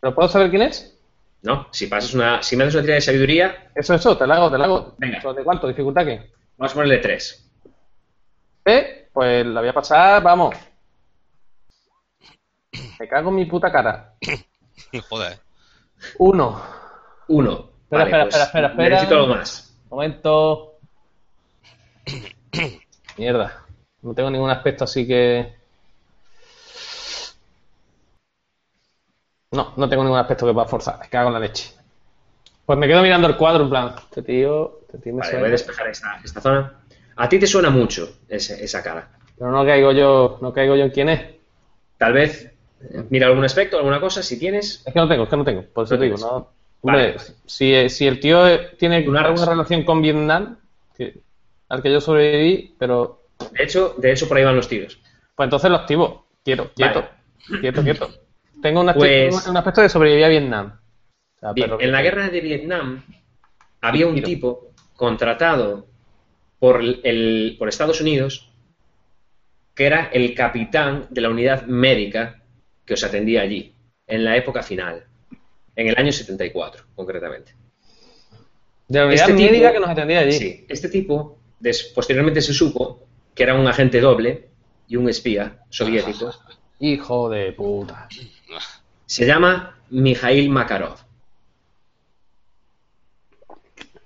[0.00, 0.96] ¿Pero puedo saber quién es?
[1.42, 1.68] ¿No?
[1.70, 4.50] Si pasas una, si me haces una tirada de sabiduría, Eso, eso, te la hago,
[4.50, 4.94] te la hago.
[4.98, 5.32] Venga.
[5.32, 5.66] ¿De cuánto?
[5.68, 6.30] ¿Dificultad qué?
[6.56, 7.50] vamos a ponerle tres.
[8.64, 9.08] ¿Eh?
[9.12, 10.54] Pues la voy a pasar, vamos.
[12.98, 14.14] Me cago en mi puta cara.
[15.08, 15.38] Joder.
[16.18, 16.62] Uno.
[17.28, 17.70] Uno.
[17.82, 18.88] Espera, Vale, espera, pues espera, espera, espera.
[18.90, 19.76] Necesito algo más.
[19.88, 20.78] Momento.
[23.16, 23.66] Mierda.
[24.02, 25.59] No tengo ningún aspecto así que.
[29.52, 30.98] No, no tengo ningún aspecto que pueda forzar.
[31.00, 31.72] Me cago en la leche.
[32.64, 33.94] Pues me quedo mirando el cuadro, en plan.
[33.98, 34.78] Este tío.
[34.82, 35.40] Este tío me Vale, suena.
[35.44, 36.72] voy a despejar esta, esta zona.
[37.16, 39.08] A ti te suena mucho ese- esa cara.
[39.36, 40.38] Pero no caigo yo.
[40.40, 41.20] No caigo yo en quién es.
[41.98, 42.44] Tal vez
[42.80, 44.82] eh, mira algún aspecto, alguna cosa, si tienes.
[44.86, 45.62] Es que no tengo, es que no tengo.
[45.64, 46.48] Por eso No te digo, no.
[46.82, 47.08] Vale.
[47.10, 49.30] Hombre, si, si el tío eh, tiene Tú narras.
[49.32, 50.58] alguna relación con Vietnam,
[50.96, 51.18] que-
[51.68, 54.98] al que yo sobreviví, pero De hecho, de hecho por ahí van los tiros.
[55.34, 56.26] Pues entonces lo activo.
[56.44, 57.04] Quieto, quieto,
[57.60, 58.10] quieto, quieto.
[58.62, 60.78] Tengo un, Pues- un aspecto de sobrevivir a Vietnam.
[61.36, 63.02] O sea, Bien, en la guerra de Vietnam
[63.80, 65.86] había un tipo contratado
[66.58, 68.46] por, el- por Estados Unidos
[69.74, 72.42] que era el capitán de la unidad médica
[72.84, 73.72] que os atendía allí,
[74.06, 75.04] en la época final,
[75.74, 77.54] en el año 74, concretamente.
[78.88, 80.32] De la unidad este tipo- médica que nos atendía allí.
[80.32, 81.38] Sí, este tipo,
[81.94, 84.48] posteriormente se supo que era un agente doble
[84.88, 86.34] y un espía soviético.
[86.80, 88.08] Hijo de puta.
[89.10, 90.96] Se llama Mikhail Makarov.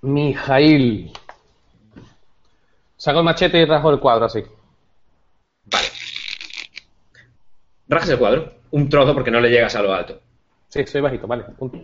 [0.01, 1.12] Mijail.
[2.97, 4.43] Saco el machete y rasgo el cuadro así.
[5.66, 5.89] Vale.
[7.86, 10.22] Rajas el cuadro, un trozo porque no le llegas a lo alto.
[10.68, 11.44] Sí, soy bajito, vale.
[11.59, 11.82] punto.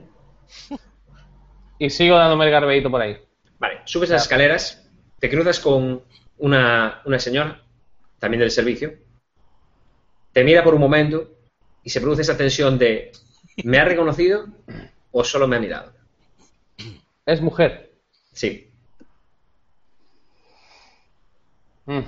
[1.78, 3.18] Y sigo dándome el garbeito por ahí.
[3.58, 6.02] Vale, subes las escaleras, te cruzas con
[6.38, 7.60] una, una señora,
[8.18, 8.94] también del servicio,
[10.32, 11.39] te mira por un momento
[11.82, 13.12] y se produce esa tensión de
[13.64, 14.46] ¿me ha reconocido
[15.12, 15.92] o solo me ha mirado?
[17.26, 17.92] Es mujer.
[18.32, 18.66] Sí,
[21.86, 22.00] Mm.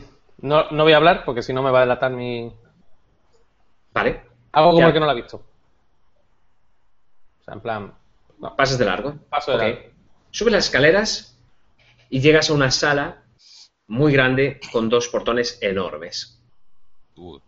[0.43, 2.53] No, no voy a hablar porque si no me va a delatar mi.
[3.93, 4.23] vale,
[4.53, 4.87] Hago como Ya.
[4.89, 5.37] el que no la ha visto.
[7.41, 7.95] O sea, en plan.
[8.39, 8.55] No.
[8.57, 9.17] pasas de largo.
[9.29, 9.81] Paso de largo.
[10.31, 11.39] Subes las escaleras
[12.11, 13.23] y llegas a una sala
[13.87, 16.41] muy grande con dos portones enormes.
[17.17, 17.39] Uh,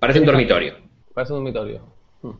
[0.00, 0.76] Parece un dormitorio.
[1.14, 1.80] Parece un dormitorio.
[2.22, 2.30] Mm.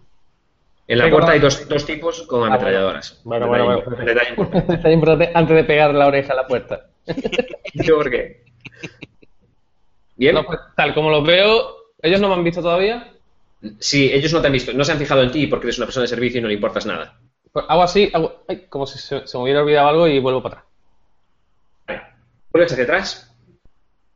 [0.88, 2.54] En la puerta hay dos, dos tipos con bueno.
[2.54, 3.20] ametralladoras.
[3.24, 4.04] Bueno, Detalle bueno, bueno.
[4.04, 4.92] detalle importante.
[4.92, 6.86] Importante antes de pegar la oreja a la puerta.
[7.74, 8.44] Digo, ¿por qué?
[10.16, 10.34] Bien.
[10.34, 13.12] No, pues, tal como los veo, ellos no me han visto todavía.
[13.78, 15.86] Sí, ellos no te han visto, no se han fijado en ti porque eres una
[15.86, 17.18] persona de servicio y no le importas nada.
[17.52, 20.42] Pues hago así, hago, ay, como si se, se me hubiera olvidado algo y vuelvo
[20.42, 20.70] para atrás.
[21.86, 22.02] Vale.
[22.52, 23.34] ¿Vuelves hacia atrás?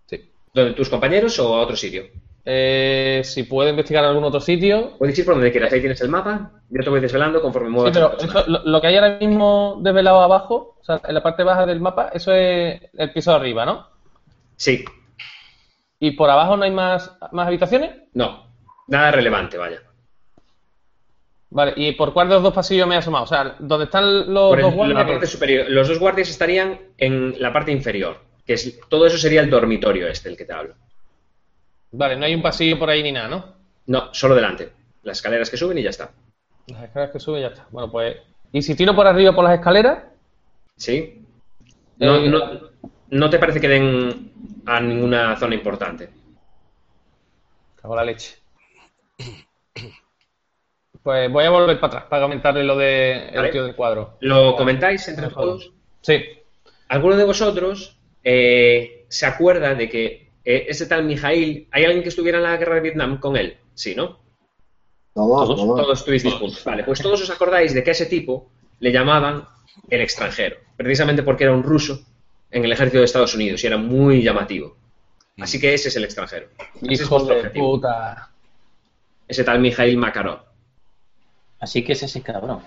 [0.07, 0.31] Sí.
[0.53, 2.05] ¿Donde tus compañeros o a otro sitio?
[2.47, 4.97] Eh, si puedo investigar algún otro sitio.
[4.99, 7.73] Puedes ir por donde quieras, ahí tienes el mapa, yo te voy desvelando conforme Sí,
[7.75, 8.39] muevas pero personaje.
[8.41, 11.65] eso- lo, lo que hay ahora mismo desvelado abajo, o sea, en la parte baja
[11.65, 13.87] del mapa, eso es el piso de arriba, ¿no?
[14.57, 14.85] Sí,
[16.01, 17.93] ¿Y por abajo no hay más, más habitaciones?
[18.13, 18.47] no,
[18.89, 19.81] nada relevante, vaya.
[21.51, 23.25] Vale, ¿y por cuál de los dos pasillos me he asomado?
[23.25, 25.07] O sea, ¿dónde están los Por el- dos la guardias?
[25.07, 29.41] parte superior, los dos guardias estarían en la parte inferior, que es todo eso sería
[29.41, 30.75] el dormitorio este, el que te hablo.
[31.97, 33.55] Vale, no hay un pasillo por ahí ni nada, ¿no?
[33.87, 34.73] No, solo delante.
[35.03, 36.11] Las escaleras que suben y ya está.
[36.67, 37.67] Las escaleras que suben ya está.
[37.71, 38.17] Bueno, pues.
[38.53, 40.05] ¿Y si tiro por arriba por las escaleras?
[40.77, 41.23] ¿Sí?
[41.99, 42.61] No, Eh, no,
[43.11, 44.33] no te parece que den
[44.67, 46.11] a ninguna zona importante.
[47.81, 48.39] Cago la leche.
[51.03, 54.17] Pues voy a volver para atrás para comentarle lo de el tío del cuadro.
[54.21, 55.71] ¿Lo comentáis entre todos?
[56.01, 56.25] Sí.
[56.89, 62.09] ¿Alguno de vosotros eh, se acuerda de que eh, ese tal Mijail, ¿hay alguien que
[62.11, 63.57] estuviera en la guerra de Vietnam con él?
[63.75, 64.19] Sí, ¿no?
[65.15, 65.81] Todos, Todos, todos.
[65.81, 66.65] Todos estuvisteis juntos.
[66.65, 68.51] Vale, pues todos os acordáis de que a ese tipo
[68.81, 69.47] le llamaban
[69.89, 72.05] el extranjero, precisamente porque era un ruso
[72.51, 74.77] en el ejército de Estados Unidos y era muy llamativo.
[75.39, 76.49] Así que ese es el extranjero.
[76.83, 77.71] Ese es Hijo vuestro de objetivo.
[77.77, 78.31] puta.
[79.27, 80.41] Ese tal Mijail Makarov.
[81.59, 82.61] Así que es ese cabrón.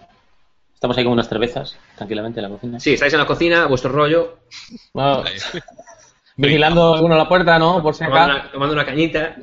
[0.74, 2.80] Estamos ahí con unas cervezas, tranquilamente en la cocina.
[2.80, 4.40] Sí, estáis en la cocina, vuestro rollo,
[4.94, 5.38] Ahí.
[6.38, 7.82] Vigilando alguno a la puerta, ¿no?
[7.82, 9.36] Por si tomando una, tomando una cañita.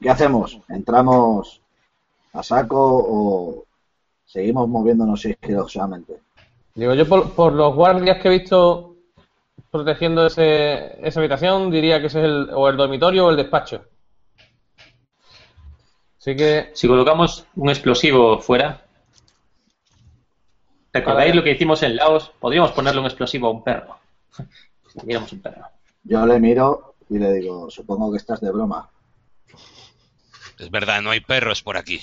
[0.00, 0.58] ¿Qué hacemos?
[0.68, 1.60] ¿Entramos
[2.32, 3.64] a saco o
[4.24, 6.20] seguimos moviéndonos sigilosamente?
[6.74, 8.96] Digo, yo por, por los guardias que he visto
[9.70, 13.84] protegiendo ese, esa habitación, diría que ese es el, o el dormitorio o el despacho.
[16.18, 18.82] Así que, Si colocamos un explosivo fuera,
[20.92, 22.32] ¿recordáis lo que hicimos en Laos?
[22.38, 23.99] Podríamos ponerle un explosivo a un perro.
[24.88, 25.64] Si tuviéramos un perro.
[26.04, 28.88] Yo le miro y le digo, supongo que estás de broma.
[30.58, 32.00] Es verdad, no hay perros por aquí.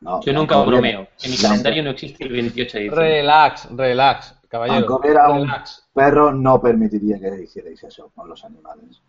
[0.00, 1.06] No, Yo nunca bromeo.
[1.22, 3.08] En mi calendario no existe el 28 de diciembre.
[3.08, 4.86] relax, relax, caballero.
[4.88, 5.86] Aunque hubiera un Relax.
[5.94, 9.00] perro, no permitiría que hicierais eso con los animales.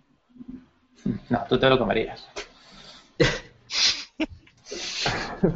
[1.30, 2.28] No, tú te lo comerías.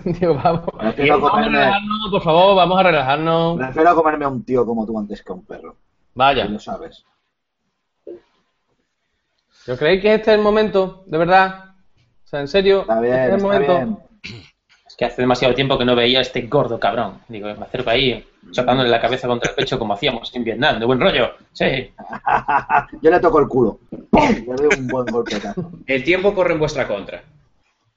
[0.03, 0.65] Digo, vamos.
[0.77, 3.57] Prefiero Vamos a relajarnos, por favor, vamos a relajarnos.
[3.57, 5.77] prefiero comerme a un tío como tú antes que a un perro.
[6.17, 6.45] Vaya.
[6.45, 7.03] Y lo sabes.
[9.67, 11.03] ¿Yo creéis que este es el momento?
[11.05, 11.65] ¿De verdad?
[12.25, 13.73] O sea, en serio, Está bien, este es el está momento.
[13.75, 13.97] bien.
[14.87, 17.21] Es que hace demasiado tiempo que no veía a este gordo cabrón.
[17.27, 20.79] Digo, me acerco ahí, chocándole la cabeza contra el pecho como hacíamos en Vietnam.
[20.79, 21.33] De buen rollo.
[21.53, 21.91] Sí.
[23.01, 23.79] Yo le toco el culo.
[24.09, 24.29] ¡Pum!
[24.47, 25.71] Le doy un buen golpetazo.
[25.85, 27.21] El tiempo corre en vuestra contra.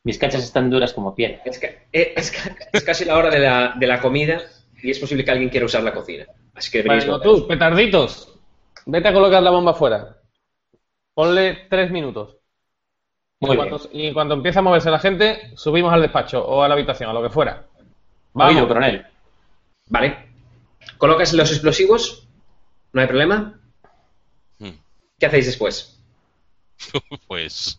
[0.05, 1.41] Mis cachas están duras como piedra.
[1.45, 4.41] Es, que- eh, es ca- es casi la hora de la, de la comida
[4.83, 6.27] y es posible que alguien quiera usar la cocina.
[6.61, 7.41] Así que deberíais moveros.
[7.41, 8.39] tú, petarditos,
[8.85, 10.19] vete a colocar la bomba fuera.
[11.15, 12.37] Ponle tres minutos.
[13.41, 13.69] Muy y, bien.
[13.71, 17.09] cuando, y cuando empiece a moverse la gente, subimos al despacho o a la habitación,
[17.09, 17.67] a lo que fuera.
[18.35, 18.55] Vamos.
[18.55, 19.07] Oído, coronel.
[19.87, 20.29] Vale.
[20.99, 22.29] ¿Colocas los explosivos?
[22.93, 23.59] ¿No hay problema?
[24.59, 24.77] Hmm.
[25.19, 25.99] ¿Qué hacéis después?
[27.27, 27.79] Pues.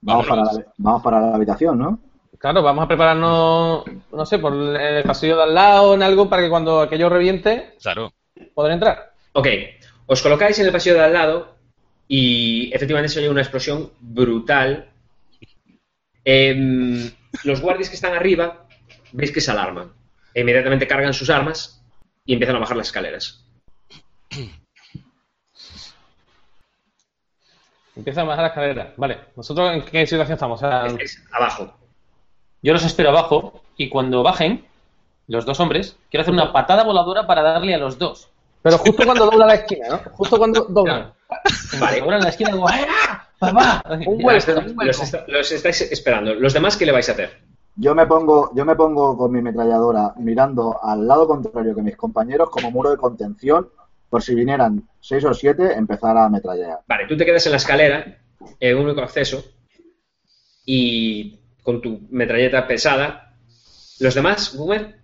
[0.00, 0.64] Vamos para, vámonos.
[0.66, 1.98] la, vamos para la habitación, ¿no?
[2.40, 6.40] Claro, vamos a prepararnos, no sé, por el pasillo de al lado, en algo, para
[6.40, 8.14] que cuando aquello reviente, Claro.
[8.70, 9.12] entrar.
[9.34, 9.46] Ok,
[10.06, 11.54] os colocáis en el pasillo de al lado
[12.08, 14.88] y efectivamente se oye una explosión brutal.
[16.24, 17.10] Em,
[17.44, 18.66] los guardias que están arriba
[19.12, 19.92] veis que se alarman.
[20.32, 21.84] E inmediatamente cargan sus armas
[22.24, 23.44] y empiezan a bajar las escaleras.
[27.94, 28.94] Empieza a bajar la escalera.
[28.96, 30.62] Vale, ¿nosotros en qué situación estamos?
[30.62, 31.79] O sea, Estáis abajo.
[32.62, 34.64] Yo los espero abajo y cuando bajen,
[35.28, 38.28] los dos hombres, quiero hacer una patada voladora para darle a los dos.
[38.62, 39.98] pero justo cuando dobla la esquina, ¿no?
[40.12, 41.14] Justo cuando dobla.
[41.78, 42.00] Vale.
[42.00, 43.28] Ahora en la esquina digo, ¡ah!
[43.38, 43.82] ¡Papá!
[44.06, 46.34] Un Los, un estáis esperando.
[46.34, 47.38] ¿Los demás qué le vais a hacer?
[47.76, 51.96] Yo me pongo, yo me pongo con mi metralladora mirando al lado contrario que mis
[51.96, 53.70] compañeros como muro de contención,
[54.10, 56.80] por si vinieran seis o siete, empezar a ametrallar.
[56.86, 58.18] Vale, tú te quedas en la escalera,
[58.58, 59.42] en un único acceso,
[60.66, 63.34] y con tu metralleta pesada.
[63.98, 64.96] ¿Los demás, Boomer?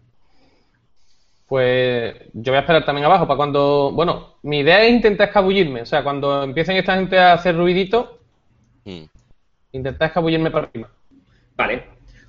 [1.47, 3.93] Pues yo voy a esperar también abajo para cuando.
[3.93, 5.83] Bueno, mi idea es intentar escabullirme.
[5.83, 8.21] O sea, cuando empiecen esta gente a hacer ruidito,
[8.85, 9.05] Hmm.
[9.73, 10.89] intentar escabullirme para arriba.
[11.57, 11.85] Vale.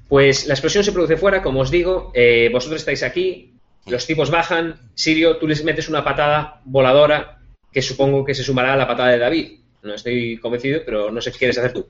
[0.07, 3.53] Pues la explosión se produce fuera, como os digo, eh, vosotros estáis aquí,
[3.85, 7.37] los tipos bajan, Sirio, tú les metes una patada voladora
[7.71, 9.59] que supongo que se sumará a la patada de David.
[9.83, 11.87] No estoy convencido, pero no sé qué quieres hacer tú.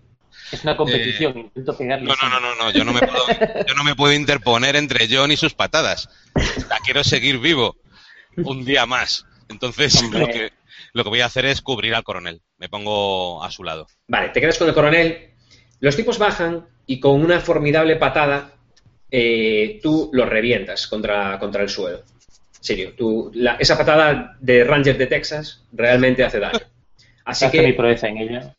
[0.51, 2.05] Es una competición, intento pegarle.
[2.07, 3.25] No, no, no, no, yo no me puedo,
[3.67, 6.09] yo no me puedo interponer entre John y sus patadas.
[6.69, 7.75] La quiero seguir vivo
[8.37, 9.25] un día más.
[9.49, 10.51] Entonces, lo que,
[10.93, 12.41] lo que voy a hacer es cubrir al coronel.
[12.57, 13.87] Me pongo a su lado.
[14.07, 15.31] Vale, te quedas con el coronel.
[15.79, 18.53] Los tipos bajan y con una formidable patada
[19.11, 22.03] eh, tú los revientas contra, contra el suelo.
[22.59, 26.59] Sirio, tú, la- esa patada de Ranger de Texas realmente hace daño.
[27.23, 28.55] Así Hace mi que, proeza en ella.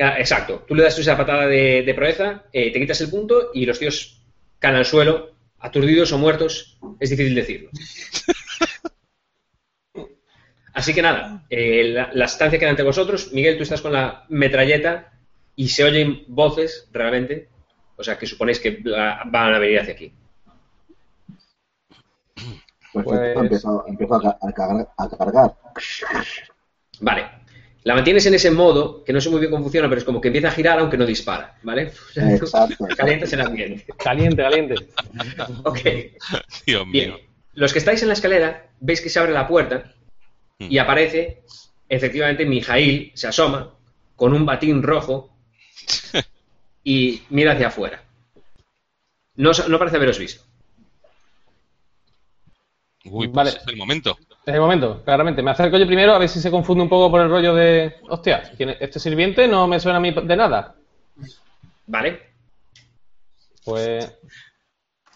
[0.00, 3.50] Ah, exacto, tú le das esa patada de, de proeza, eh, te quitas el punto
[3.54, 4.22] y los tíos
[4.58, 7.70] caen al suelo, aturdidos o muertos, es difícil decirlo.
[10.72, 13.32] Así que nada, eh, la, la estancia queda ante vosotros.
[13.32, 15.12] Miguel, tú estás con la metralleta
[15.56, 17.48] y se oyen voces realmente.
[17.96, 20.12] O sea, que suponéis que la- van a venir hacia aquí.
[22.92, 23.06] Pues-
[23.36, 25.54] empiezo, empiezo a, ca- a cargar- a cargar.
[27.00, 27.28] Vale.
[27.82, 30.20] La mantienes en ese modo, que no sé muy bien cómo funciona, pero es como
[30.20, 31.92] que empieza a girar aunque no dispara, ¿vale?
[32.16, 32.86] Exacto.
[32.96, 33.86] Calientas el ambiente.
[33.96, 34.74] Caliente, caliente.
[35.64, 35.80] Ok.
[36.66, 37.10] Dios Bien.
[37.10, 37.20] mío.
[37.54, 39.94] Los que estáis en la escalera, veis que se abre la puerta
[40.58, 41.42] y aparece,
[41.88, 43.72] efectivamente, Mijail se asoma
[44.14, 45.34] con un batín rojo
[46.84, 48.04] y mira hacia afuera.
[49.36, 50.44] No parece haberos visto.
[53.04, 53.50] Uy, pues Vale.
[53.50, 54.18] es el momento.
[54.46, 55.42] En el momento, claramente.
[55.42, 57.96] Me acerco yo primero a ver si se confunde un poco por el rollo de.
[58.08, 60.74] Hostia, ¿quién es- este sirviente no me suena a mí de nada.
[61.86, 62.20] ¿Vale?
[63.64, 64.12] Pues.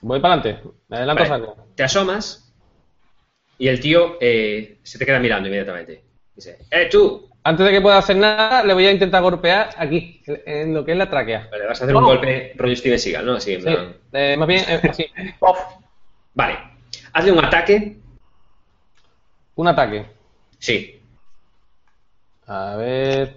[0.03, 0.63] Voy para adelante.
[0.89, 1.47] Me adelanto Vale.
[1.47, 1.67] saco.
[1.75, 2.53] Te asomas
[3.57, 6.03] y el tío eh, se te queda mirando inmediatamente.
[6.35, 7.29] Dice, ¡eh, tú!
[7.47, 10.93] Antes de que pueda hacer nada, le voy a intentar golpear aquí, en lo que
[10.93, 11.49] es la tráquea.
[11.51, 12.09] Vale, vas a hacer un No.
[12.09, 13.35] golpe rollo Steven Seagal, ¿no?
[13.35, 15.07] Así, en Sí, plan- eh, más bien, eh, así.
[15.39, 15.59] Pof.
[16.35, 16.59] Vale.
[17.13, 17.97] Hazle un ataque.
[19.57, 20.07] Un ataque.
[20.59, 21.01] Sí.
[22.47, 23.37] A ver.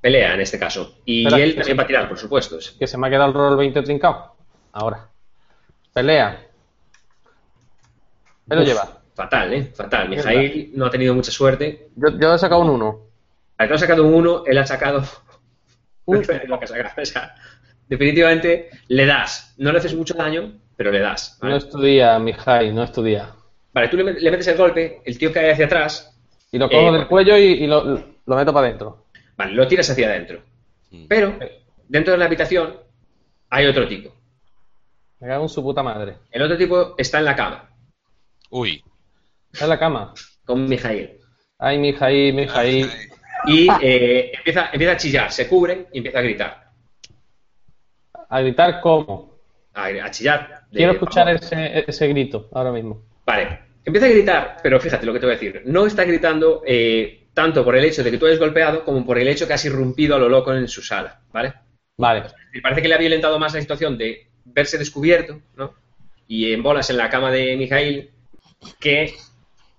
[0.00, 0.98] Pelea en este caso.
[1.04, 2.58] Y Espera, él también va a tirar, por supuesto.
[2.78, 4.34] Que se me ha quedado el rol 20 trincado.
[4.72, 5.08] Ahora.
[5.92, 6.46] Pelea.
[8.48, 9.00] Él lo lleva.
[9.14, 9.72] Fatal, ¿eh?
[9.74, 10.08] Fatal.
[10.08, 11.90] Mijail no ha tenido mucha suerte.
[11.96, 13.00] Yo, yo he sacado un 1.
[13.58, 15.04] Al que ha sacado un 1, él ha sacado
[16.06, 17.02] Un lo que ha sacado.
[17.02, 17.34] O sea,
[17.88, 19.54] definitivamente le das.
[19.58, 21.38] No le haces mucho daño, pero le das.
[21.42, 21.58] No ¿vale?
[21.58, 23.34] estudia, Mijai, no estudia.
[23.72, 26.16] Vale, tú le, met- le metes el golpe, el tío cae hacia atrás,
[26.52, 27.84] Y lo cojo Eh, del cuello y, y lo,
[28.26, 29.06] lo meto para adentro.
[29.36, 30.42] vale, lo tiras hacia adentro.
[30.90, 31.06] Mm.
[31.06, 31.38] Pero
[31.88, 32.76] dentro de la habitación
[33.48, 34.12] hay otro tipo.
[35.20, 36.16] Me cago en su puta madre.
[36.30, 37.68] El otro tipo está en la cama
[38.50, 38.82] Uy.
[39.52, 40.14] Está en la cama.
[40.44, 41.18] con Mijail.
[41.58, 42.86] Ay, Mijai, Mijai.
[43.46, 46.70] Y eh, empieza, empieza a chillar, se cubre y empieza a gritar.
[48.28, 49.34] A gritar como.
[49.74, 50.62] A, a chillar.
[50.70, 53.02] de Quiero escuchar ese, ese grito ahora mismo.
[53.30, 55.62] Vale, empieza a gritar, pero fíjate lo que te voy a decir.
[55.66, 59.20] No está gritando eh, tanto por el hecho de que tú hayas golpeado como por
[59.20, 61.54] el hecho que has irrumpido a lo loco en su sala, ¿vale?
[61.96, 62.24] Vale.
[62.52, 65.74] Me parece que le ha violentado más la situación de verse descubierto, ¿no?
[66.26, 68.10] Y en bolas en la cama de Mijail
[68.80, 69.14] que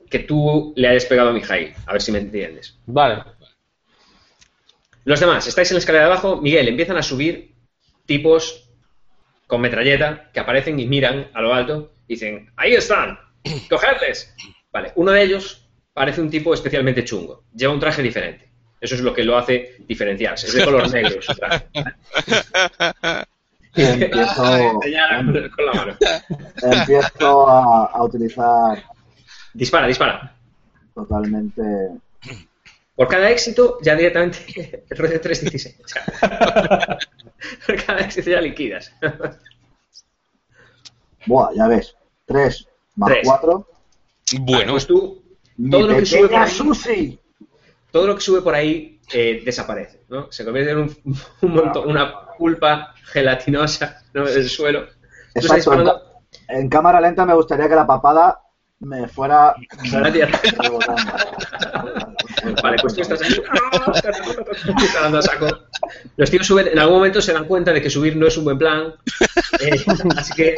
[0.09, 1.73] que tú le hayas pegado a Mijail.
[1.87, 2.77] A ver si me entiendes.
[2.85, 3.23] Vale.
[5.03, 6.37] Los demás, estáis en la escalera de abajo.
[6.37, 7.53] Miguel, empiezan a subir
[8.05, 8.69] tipos
[9.47, 13.17] con metralleta que aparecen y miran a lo alto y dicen, ahí están,
[13.69, 14.34] cogedles.
[14.72, 17.43] Vale, uno de ellos parece un tipo especialmente chungo.
[17.53, 18.49] Lleva un traje diferente.
[18.80, 20.47] Eso es lo que lo hace diferenciarse.
[20.47, 21.68] Es de color negro su traje.
[23.76, 25.97] Y empiezo, con- con la mano.
[26.61, 28.84] empiezo a, a utilizar
[29.53, 30.34] Dispara, dispara.
[30.95, 31.61] totalmente.
[32.95, 35.80] Por cada éxito, ya directamente el rollo de 316.
[35.84, 36.97] O sea,
[37.68, 38.93] por cada éxito ya liquidas.
[41.26, 41.95] Buah, ya ves.
[42.26, 42.68] 3
[43.01, 43.21] más Tres.
[43.25, 43.67] 4.
[44.41, 45.21] Bueno, Pues tú,
[45.69, 47.19] todo lo que sube por ahí,
[47.91, 50.31] todo lo que sube por ahí eh, desaparece, ¿no?
[50.31, 50.97] Se convierte en un,
[51.41, 54.25] un montón, una pulpa gelatinosa ¿no?
[54.25, 54.85] del suelo.
[55.33, 56.03] Exacto.
[56.47, 58.39] En, cámara lenta me gustaría que la papada
[58.79, 59.53] me fuera.
[59.89, 60.39] Fuera a tierra.
[62.63, 63.29] Vale, pues tú estás ahí.
[64.81, 65.47] disparando a saco.
[66.15, 68.45] Los tíos suben, en algún momento se dan cuenta de que subir no es un
[68.45, 68.93] buen plan.
[69.59, 69.83] eh,
[70.17, 70.55] así que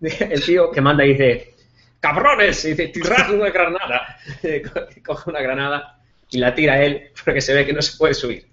[0.30, 1.54] el tío que manda dice:
[2.00, 2.64] ¡Cabrones!
[2.64, 4.18] Y dice: ¡Tirad una granada!
[4.72, 5.98] Co- Coge una granada
[6.30, 8.48] y la tira él porque se ve que no se puede subir.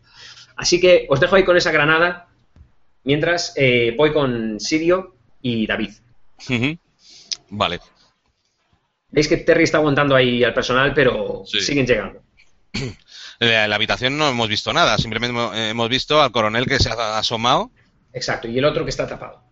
[0.55, 2.27] Así que os dejo ahí con esa granada
[3.03, 5.91] mientras eh, voy con Sirio y David.
[7.49, 7.79] vale.
[9.09, 11.61] Veis que Terry está aguantando ahí al personal, pero Sí.
[11.61, 12.21] siguen llegando.
[13.39, 16.89] En la habitación no hemos visto nada, simplemente hemo- hemos visto al coronel que se
[16.89, 17.69] ha asomado
[18.11, 19.43] Exacto, y el otro que está tapado.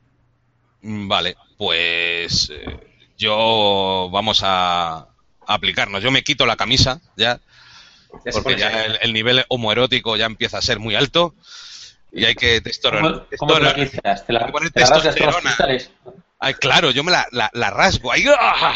[0.85, 2.79] Mm, Vale, pues eh,
[3.17, 5.07] yo vamos a, a
[5.47, 6.03] aplicarnos.
[6.03, 7.39] Yo me quito la camisa ya,
[8.31, 11.33] porque ya el, el nivel homoerótico ya empieza a ser muy alto
[12.11, 13.25] y hay que ¿Cómo, testosterona.
[13.37, 14.25] cómo te la inicias?
[14.27, 15.91] ¿Te la, Hay que poner te la los cristales?
[16.39, 18.11] Ay, claro, yo me la, la, la rasgo.
[18.11, 18.75] Ahí, ¡ah!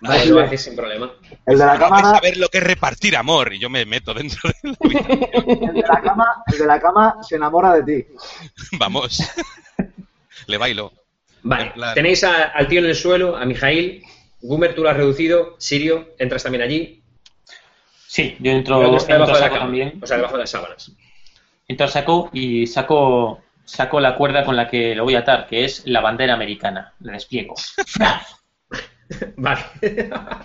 [0.00, 1.10] Vale, lo haces sin problema.
[1.46, 3.84] El de la Vais cámara, a ver lo que es repartir amor y yo me
[3.84, 5.58] meto dentro de la habitación.
[5.68, 8.08] el de la cama, el de la cama se enamora de ti.
[8.78, 9.20] Vamos.
[10.46, 10.92] Le bailo.
[11.42, 14.02] Vale, plan- tenéis a- al tío en el suelo, a Mijail.
[14.40, 15.56] Gumer, tú lo has reducido.
[15.58, 17.02] Sirio, entras también allí.
[18.06, 19.66] Sí, yo entro, entro debajo de la saco cama.
[19.66, 19.98] también.
[20.02, 20.92] O sea, debajo de las sábanas.
[21.66, 25.46] Entro al saco y saco, saco la cuerda con la que lo voy a atar,
[25.46, 26.92] que es la bandera americana.
[27.00, 27.54] La despliego.
[29.36, 29.64] Vale.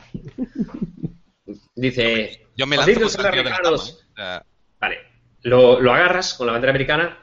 [1.75, 2.47] Dice.
[2.55, 3.41] Yo me "Os lanzo de la cama.
[3.41, 4.05] americanos".
[4.17, 4.39] ¿eh?
[4.79, 4.97] Vale.
[5.43, 7.17] Lo, lo agarras con la bandera americana.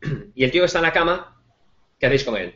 [0.34, 1.31] Y el tío que está en la cama,
[2.02, 2.52] ¿qué hacéis con él?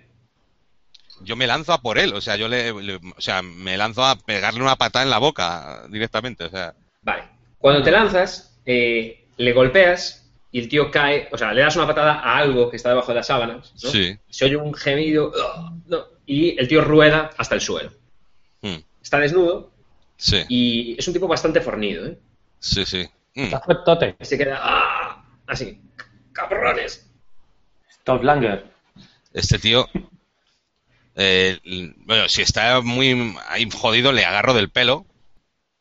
[1.23, 4.05] yo me lanzo a por él, o sea, yo le, le- o sea, me lanzo
[4.05, 7.23] a pegarle una patada en la boca directamente, o sea, Vale.
[7.59, 11.87] Cuando te lanzas, eh, le golpeas y el tío cae, o sea, le das una
[11.87, 13.73] patada a algo que está debajo de las sábanas.
[13.83, 13.91] ¿no?
[13.91, 14.19] sí.
[14.29, 15.33] Se oye un gemido
[16.27, 17.93] y el tío rueda hasta el suelo.
[18.63, 19.71] Mm, Está desnudo
[20.17, 22.05] sí, y es un tipo bastante fornido.
[22.07, 22.19] ¿eh?
[22.59, 23.09] sí, sí.
[23.37, 24.17] Mm, Está fuertote.
[24.21, 25.81] Se queda "Ah", así.
[26.33, 27.09] ¡Cabrones!
[28.05, 28.76] Top Langer.
[29.37, 29.87] Este tío,
[31.15, 31.59] eh,
[32.07, 35.05] bueno, si está muy ahí jodido, le agarro del pelo.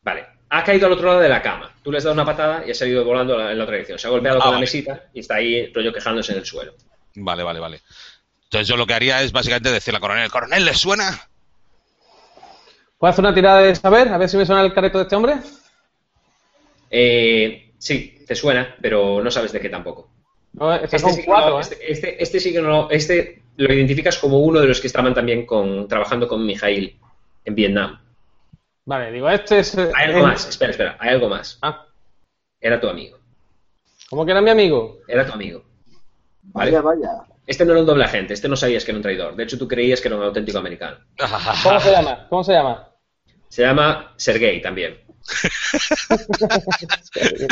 [0.03, 0.25] Vale.
[0.49, 1.73] Ha caído al otro lado de la cama.
[1.81, 3.97] Tú le has dado una patada y ha salido volando en la otra dirección.
[3.97, 6.73] Se ha golpeado Ah, con la mesita y está ahí rollo quejándose en el suelo.
[7.15, 7.81] Vale, vale, vale.
[8.43, 11.29] Entonces yo lo que haría es básicamente decirle al coronel, coronel, ¿le suena?
[12.97, 14.09] ¿Puedo hacer una tirada de saber?
[14.09, 15.35] A ver si me suena el careto de este hombre.
[16.89, 20.09] Eh, sí, te suena, pero no sabes de qué tampoco.
[20.53, 21.61] No, este Este sí, cuatro, no- ¿eh?
[21.61, 25.13] este, este- este sí que no, este lo identificas como uno de los que estaban
[25.13, 26.99] también con, trabajando con Mijail
[27.45, 27.99] en Vietnam.
[28.85, 29.75] Vale, digo, este es...
[29.77, 31.57] eh, Hay algo el- más, espera, espera, hay algo más.
[31.61, 31.85] Ah,
[32.59, 33.17] Era tu amigo,
[34.09, 34.99] ¿cómo que era mi amigo?
[35.07, 35.63] era tu amigo.
[36.43, 36.71] Vale.
[36.71, 37.09] Vaya, vaya.
[37.47, 39.35] Este no era un doble agente, este no sabías que era un traidor.
[39.35, 40.97] De hecho, tú creías que era un auténtico americano.
[41.63, 42.27] ¿Cómo se llama?
[42.29, 42.89] ¿Cómo se llama?
[43.49, 44.99] Se llama Sergei también.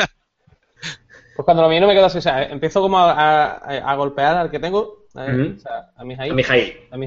[1.35, 3.95] Pues cuando lo mío no me quedo así, o sea, empiezo como a, a- a
[3.95, 5.55] golpear al que tengo, a, Ujú.
[5.55, 6.97] o sea, a Mijail, A.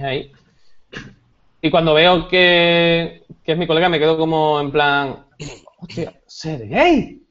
[1.60, 5.26] Y cuando veo que, que es mi colega, me quedo como en plan,
[5.78, 7.22] hostia, Sergei.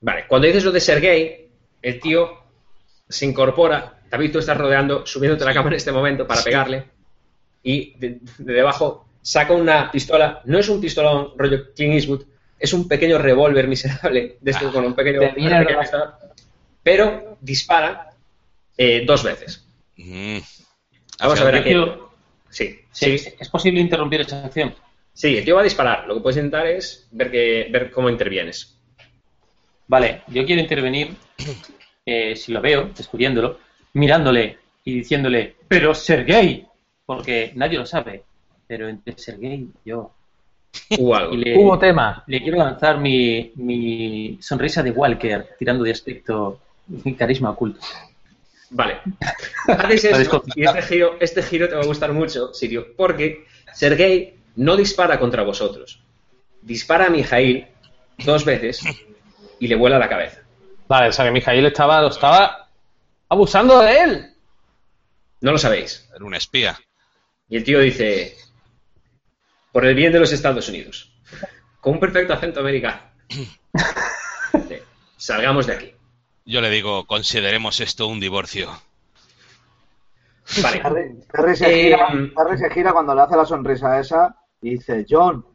[0.00, 1.48] Vale, cuando dices lo de Sergei,
[1.82, 2.30] el tío
[3.08, 3.98] se incorpora.
[4.10, 6.84] David, tú estás rodeando, subiéndote a la cama en este momento para pegarle.
[7.62, 10.40] Y de, de debajo saca una pistola.
[10.44, 12.24] No es un pistolón rollo Clint Eastwood,
[12.58, 15.20] es un pequeño revólver miserable, de esto con un pequeño.
[15.34, 16.18] Pistola,
[16.82, 18.10] pero dispara
[18.76, 19.66] eh, dos veces.
[20.04, 20.38] Mm.
[21.20, 21.70] Vamos a ver aquí.
[21.72, 22.08] Yo-
[22.48, 24.74] Sí, Sí, sí, ¿Es posible interrumpir esa acción?
[25.12, 26.06] sí, el tío va a disparar.
[26.08, 28.76] Lo que puedes intentar es ver, que, ver cómo intervienes.
[29.86, 31.14] Vale, yo quiero intervenir,
[32.06, 33.58] eh, si lo veo, descubriéndolo,
[33.94, 36.66] mirándole y diciéndole, pero Sergei,
[37.06, 38.24] porque nadie lo sabe,
[38.66, 39.54] pero entre Sergei
[39.84, 40.12] y yo.
[40.98, 41.34] Hubo algo.
[41.34, 42.22] Y le, Hubo tema.
[42.26, 47.80] le quiero lanzar mi, mi sonrisa de Walker, tirando de aspecto mi carisma oculto.
[48.70, 49.00] Vale.
[49.68, 54.38] Haces eso y este giro, este giro te va a gustar mucho, Sirio, porque Sergei
[54.56, 56.02] no dispara contra vosotros.
[56.62, 57.66] Dispara a Mijail
[58.24, 58.82] dos veces
[59.58, 60.40] y le vuela la cabeza.
[60.86, 62.68] Vale, o sea que Mijail estaba, estaba
[63.28, 64.26] abusando de él.
[65.40, 66.08] No lo sabéis.
[66.14, 66.78] Era un espía.
[67.48, 68.36] Y el tío dice,
[69.72, 71.12] por el bien de los Estados Unidos,
[71.80, 73.00] con un perfecto acento americano.
[75.16, 75.94] Salgamos de aquí.
[76.50, 78.68] Yo le digo, consideremos esto un divorcio.
[80.60, 80.82] Vale.
[81.54, 85.46] Se Eh, gira, Terry se gira cuando le hace la sonrisa esa y dice, John,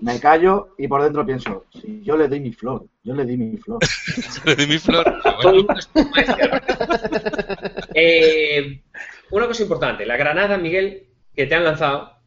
[0.00, 3.38] me callo y por dentro pienso, si yo le di mi flor, yo le di
[3.38, 3.78] mi flor.
[4.44, 5.04] Le di mi flor.
[5.36, 6.24] Bueno, mundo está muy
[7.94, 8.82] Eh,
[9.30, 12.18] una cosa importante, la granada, Miguel, que te han lanzado,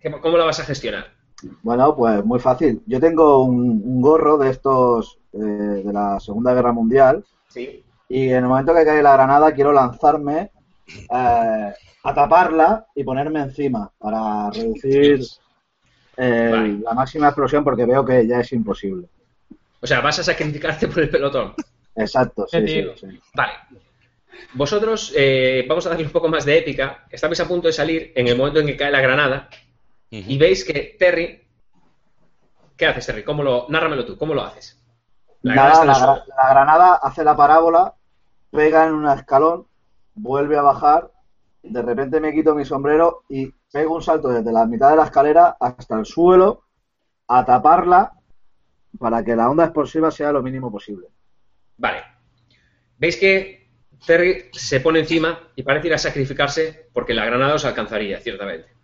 [0.00, 1.14] ¿qué- ¿cómo la vas a gestionar?
[1.62, 2.82] Bueno, pues muy fácil.
[2.86, 7.82] Yo tengo un, un gorro de estos eh, de la Segunda Guerra Mundial Sí.
[8.08, 10.50] y en el momento que cae la granada quiero lanzarme
[10.88, 11.72] eh,
[12.04, 15.20] a taparla y ponerme encima para reducir
[16.16, 16.78] eh, Vale.
[16.82, 19.06] la máxima explosión porque veo que ya es imposible.
[19.80, 21.54] O sea, vas a sacrificarte por el pelotón.
[21.94, 23.06] Exacto, sí, sí, sí.
[23.34, 23.52] Vale.
[24.54, 27.06] Vosotros, eh, vamos a darle un poco más de épica.
[27.10, 29.48] Estabais a punto de salir en el momento en que cae la granada
[30.10, 31.46] y veis que Terry.
[32.76, 33.24] ¿Qué haces, Terry?
[33.24, 34.80] ¿Cómo lo, nárramelo tú, ¿cómo lo haces?
[35.42, 37.94] La Nada, granada la granada hace la parábola,
[38.50, 39.66] pega en un escalón,
[40.14, 41.10] vuelve a bajar,
[41.62, 45.04] de repente me quito mi sombrero y pego un salto desde la mitad de la
[45.04, 46.64] escalera hasta el suelo
[47.28, 48.12] a taparla
[48.98, 51.08] para que la onda explosiva sea lo mínimo posible.
[51.76, 52.02] Vale.
[52.98, 53.68] Veis que
[54.04, 58.75] Terry se pone encima y parece ir a sacrificarse porque la granada os alcanzaría, ciertamente.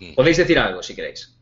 [0.00, 0.14] Hmm.
[0.14, 1.36] Podéis decir algo si queréis.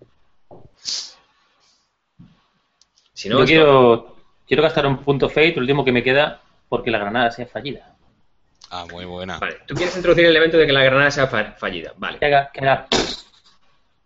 [3.15, 4.17] Si no, Yo esto- quiero,
[4.47, 7.95] quiero gastar un punto fate, el último que me queda, porque la granada sea fallida.
[8.71, 9.39] Ah, muy buena.
[9.39, 11.95] Vale, tú quieres introducir el elemento de que la granada sea fa- fallida.
[11.97, 12.87] Vale, Que haga, que haga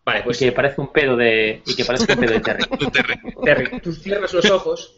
[0.04, 1.62] vale, y pues que parezca un pedo de.
[1.66, 2.64] Y que parezca un pedo de Terry.
[3.44, 4.94] Terry, tú cierras los ojos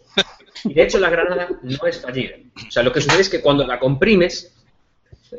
[0.65, 2.37] y de hecho la granada no es fallida.
[2.69, 4.55] O sea, lo que sucede es que cuando la comprimes,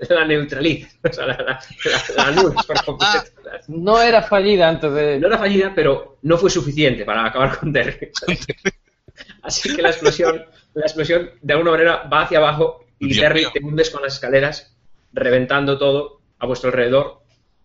[0.10, 0.98] la neutralizas.
[1.04, 3.24] O sea, la, la, la- la anulas por completo.
[3.68, 5.20] No era fallida antes de.
[5.20, 8.12] No era fallida, pero no fue suficiente para acabar con Terry.
[9.42, 13.40] Así que la explosión, la explosión de alguna manera va hacia abajo y Dios Terry
[13.42, 13.52] mío.
[13.54, 14.76] te hundes con las escaleras,
[15.14, 17.22] reventando todo a vuestro alrededor,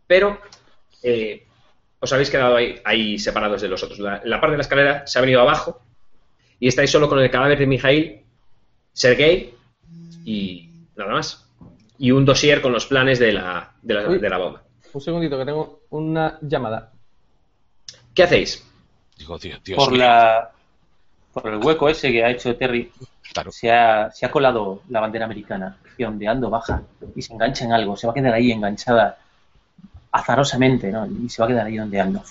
[0.07, 0.41] pero
[1.03, 1.47] eh,
[1.99, 3.99] os habéis quedado ahí, ahí separados de los otros.
[3.99, 5.81] La, la parte de la escalera se ha venido abajo
[6.61, 8.21] y estáis solo con el cadáver de Mijail,
[8.93, 9.55] Sergei
[10.25, 11.50] y nada más.
[12.01, 14.19] Y un dossier con los planes de la, de la, Uy.
[14.19, 14.63] de la bomba.
[14.93, 16.93] Un segundito, que tengo una llamada.
[18.15, 18.67] ¿Qué hacéis?
[19.19, 20.01] Digo, Dios, Dios Por mío.
[20.01, 20.51] la.
[21.33, 22.91] Por el hueco ese que ha hecho Terry,
[23.33, 23.53] Claro.
[23.53, 26.83] se ha, se ha colado la bandera americana, que ondeando baja
[27.15, 29.19] y se engancha en algo, se va a quedar ahí enganchada
[30.11, 31.07] azarosamente, ¿no?
[31.07, 32.25] Y se va a quedar ahí ondeando.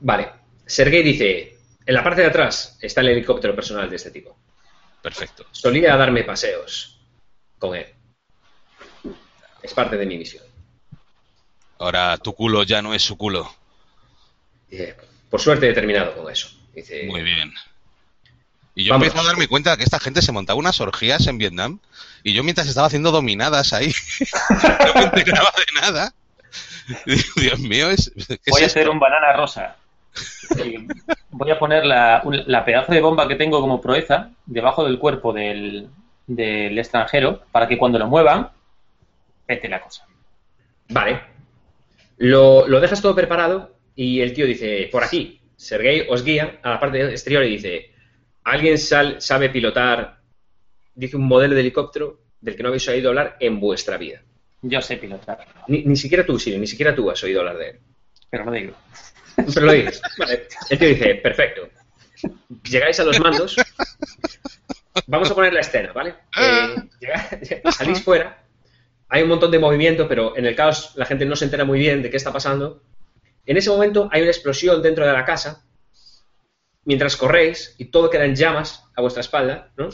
[0.00, 0.28] Vale.
[0.66, 1.56] Sergei dice,
[1.86, 4.36] en la parte de atrás está el helicóptero personal de este tipo.
[5.02, 5.44] Perfecto.
[5.52, 6.89] Solía darme paseos
[7.60, 7.86] con él.
[9.62, 10.42] Es parte de mi misión.
[11.78, 13.48] Ahora tu culo ya no es su culo.
[14.68, 14.96] Dice,
[15.30, 16.48] por suerte he terminado con eso.
[16.74, 17.52] Dice, Muy bien.
[18.74, 19.06] Y yo Vamos.
[19.08, 21.80] empiezo a darme cuenta que esta gente se montaba unas orgías en Vietnam
[22.22, 23.92] y yo mientras estaba haciendo dominadas ahí,
[24.50, 26.14] no me enteraba de nada.
[27.36, 28.78] Dios mío, es, ¿qué es Voy a esto?
[28.78, 29.76] hacer un banana rosa.
[30.58, 30.86] Eh,
[31.30, 34.98] Voy a poner la, un- la pedazo de bomba que tengo como proeza debajo del
[34.98, 35.88] cuerpo del,
[36.34, 38.50] del extranjero para que cuando lo muevan,
[39.46, 40.06] pete la cosa.
[40.88, 41.20] Vale.
[42.18, 45.40] Lo, lo dejas todo preparado y el tío dice, por aquí.
[45.56, 47.90] Sergei os guía a la parte exterior y dice,
[48.44, 50.20] ¿alguien sal- sabe pilotar,
[50.94, 54.22] dice un modelo de helicóptero del que no habéis oído hablar en vuestra vida?
[54.62, 57.68] Yo sé pilotar, Ni, ni siquiera tú, Sirio, ni siquiera tú has oído hablar de
[57.70, 57.78] él.
[58.30, 58.74] pero no digo.
[59.54, 60.00] Pero lo dices.
[60.18, 60.46] Vale.
[60.70, 61.68] El tío dice, perfecto.
[62.70, 63.56] Llegáis a los mandos.
[65.06, 66.14] Vamos a poner la escena, ¿vale?
[66.40, 68.44] Eh, llega- salís fuera.
[69.08, 71.78] Hay un montón de movimiento, pero en el caos la gente no se entera muy
[71.78, 72.82] bien de qué está pasando.
[73.46, 75.64] En ese momento hay una explosión dentro de la casa.
[76.84, 79.88] Mientras corréis y todo queda en llamas a vuestra espalda, ¿no?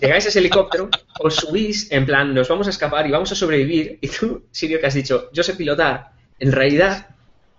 [0.00, 0.88] Llegáis a ese helicóptero,
[1.20, 3.98] os subís en plan, nos vamos a escapar y vamos a sobrevivir.
[4.00, 7.13] Y tú, Sirio, que has dicho, yo sé pilotar, en realidad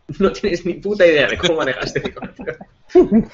[0.19, 2.57] no tienes ni puta idea de cómo manejar este helicóptero.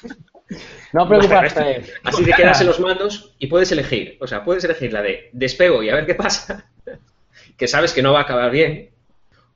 [0.92, 1.86] No preocupaste.
[2.04, 4.18] Así te quedas en los mandos y puedes elegir.
[4.20, 6.70] O sea, puedes elegir la de despego y a ver qué pasa,
[7.58, 8.90] que sabes que no va a acabar bien,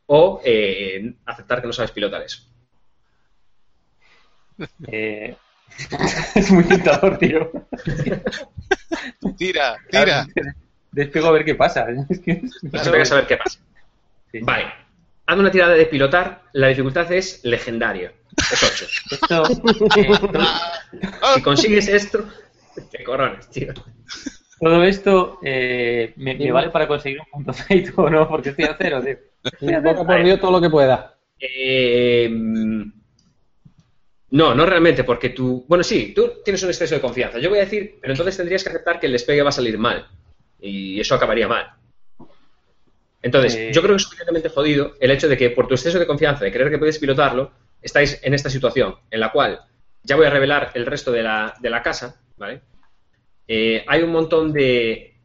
[0.05, 2.43] o eh, aceptar que no sabes pilotar eso.
[4.87, 5.35] Eh,
[6.35, 7.51] es muy tentador, tío.
[9.37, 10.25] Tira, tira.
[10.93, 11.87] Despego a ver qué pasa.
[12.09, 12.41] Es que-
[12.73, 13.59] a ver qué pasa.
[14.31, 14.39] Sí.
[14.39, 14.84] Vale.
[15.27, 16.43] Haz una tirada de pilotar.
[16.53, 18.11] La dificultad es legendario.
[18.37, 18.85] Es 8.
[19.11, 19.43] Esto,
[19.97, 20.87] eh,
[21.35, 22.25] Si consigues esto,
[22.91, 23.73] te coronas, tío.
[24.59, 28.65] todo esto eh, me, me vale para conseguir un punto fate o no, porque estoy
[28.65, 29.17] a cero, tío.
[29.61, 31.15] Invoca por Dios todo lo que pueda.
[31.39, 32.29] Eh,
[34.31, 35.65] no, no realmente, porque tú.
[35.67, 37.39] Bueno, sí, tú tienes un exceso de confianza.
[37.39, 39.77] Yo voy a decir, pero entonces tendrías que aceptar que el despegue va a salir
[39.77, 40.07] mal.
[40.59, 41.67] Y eso acabaría mal.
[43.25, 43.71] Entonces, Eh.
[43.73, 46.45] yo creo que es suficientemente jodido el hecho de que por tu exceso de confianza,
[46.45, 49.61] de creer que puedes pilotarlo, estáis en esta situación en la cual
[50.03, 52.61] ya voy a revelar el resto de la, de la casa, ¿vale?
[53.47, 55.15] Eh, hay un montón de,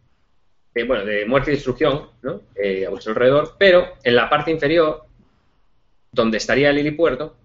[0.75, 2.41] de, bueno, de muerte y destrucción, ¿no?
[2.55, 5.05] Eh, a vuestro alrededor, pero en la parte inferior,
[6.11, 7.37] donde estaría el helipuerto,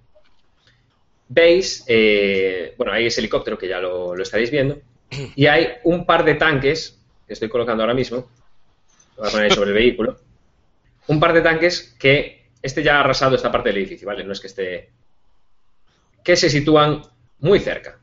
[1.28, 4.80] veis, eh, bueno, hay ese helicóptero que ya lo, lo estaréis viendo,
[5.36, 8.30] y hay un par de tanques que estoy colocando ahora mismo,
[9.18, 10.18] lo voy a poner ahí sobre el vehículo,
[11.08, 14.24] un par de tanques que este ya ha arrasado esta parte del edificio, ¿vale?
[14.24, 14.90] No es que esté...
[16.24, 17.02] que se sitúan
[17.40, 18.00] muy cerca.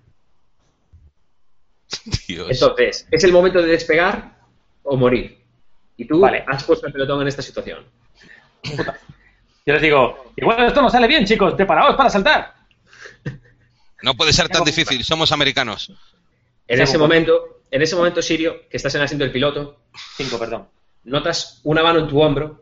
[2.29, 2.49] Dios.
[2.51, 4.39] Entonces, ¿es el momento de despegar
[4.83, 5.39] o morir?
[5.97, 6.45] Y tú Vale.
[6.47, 7.85] has puesto el pelotón en esta situación.
[9.65, 12.55] Yo les digo, igual esto no sale bien, chicos, preparaos para saltar.
[14.03, 15.93] No puede ser tan difícil, somos americanos.
[16.67, 19.83] En ese momento, en ese momento, Sirio, que estás en el asiento del piloto,
[20.17, 20.69] Cinco, perdón.
[21.05, 22.62] notas una mano en tu hombro,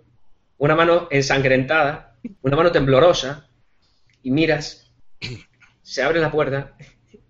[0.60, 3.48] una mano ensangrentada, una mano temblorosa,
[4.22, 4.92] y miras,
[5.82, 6.76] se abre la puerta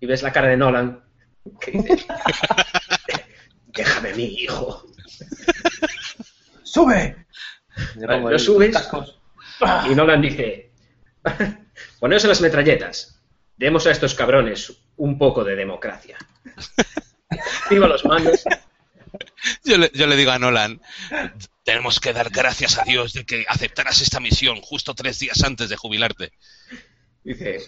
[0.01, 1.01] y ves la cara de Nolan,
[1.61, 2.05] que dice,
[3.67, 4.85] déjame a mi hijo.
[6.63, 7.25] ¡Sube!
[7.95, 8.73] Vale, lo subes.
[8.73, 9.17] cascos.
[9.89, 10.73] Y Nolan dice,
[12.01, 13.17] poneos en las metralletas,
[13.55, 16.17] demos a estos cabrones un poco de democracia.
[17.29, 18.43] Activa los mandos,
[19.63, 20.81] Yo le, yo le digo a Nolan,
[21.63, 25.69] tenemos que dar gracias a Dios de que aceptaras esta misión justo tres días antes
[25.69, 26.31] de jubilarte.
[27.23, 27.59] Dice,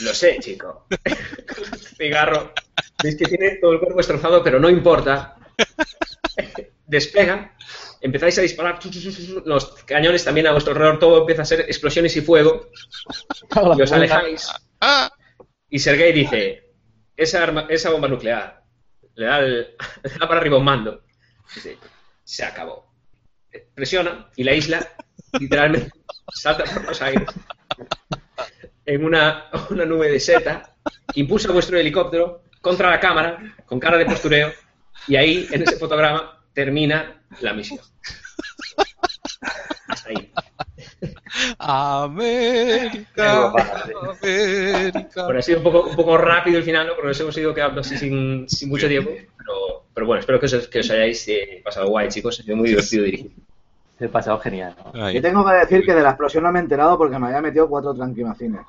[0.00, 0.86] lo sé, chico.
[1.96, 2.52] Cigarro.
[3.02, 5.36] Veis que tiene todo el cuerpo destrozado, pero no importa.
[6.86, 7.56] Despega,
[8.00, 8.80] empezáis a disparar.
[9.44, 12.70] Los cañones también a vuestro alrededor, todo empieza a ser explosiones y fuego.
[13.76, 14.48] Y os alejáis.
[14.80, 15.12] ¡Ah!
[15.70, 16.72] Y Sergei dice,
[17.16, 18.65] esa, arma, esa bomba nuclear
[19.16, 19.68] le da, el-
[20.20, 21.02] da para arriba un mando.
[22.24, 22.86] Se acabó.
[23.74, 24.86] Presiona y la isla
[25.40, 25.90] literalmente
[26.34, 27.28] salta por los aires
[28.84, 30.74] en una, una nube de seta,
[31.14, 34.52] impulsa vuestro helicóptero contra la cámara con cara de postureo
[35.08, 37.80] y ahí, en ese fotograma, termina la misión.
[39.88, 40.32] Hasta ahí.
[41.58, 43.52] América,
[44.22, 45.24] América.
[45.24, 46.94] Bueno, ha sido un poco, un poco rápido el final, ¿no?
[46.94, 50.46] porque nos hemos ido quedando así sin, sin mucho tiempo, pero, pero bueno, espero que
[50.46, 52.40] os, que os hayáis eh, pasado guay, chicos.
[52.40, 53.30] Ha sido muy divertido dirigir.
[53.98, 54.74] Se ha pasado genial.
[54.92, 55.10] ¿no?
[55.10, 57.40] Yo tengo que decir que de la explosión no me he enterado porque me había
[57.40, 58.60] metido cuatro tranquimacines.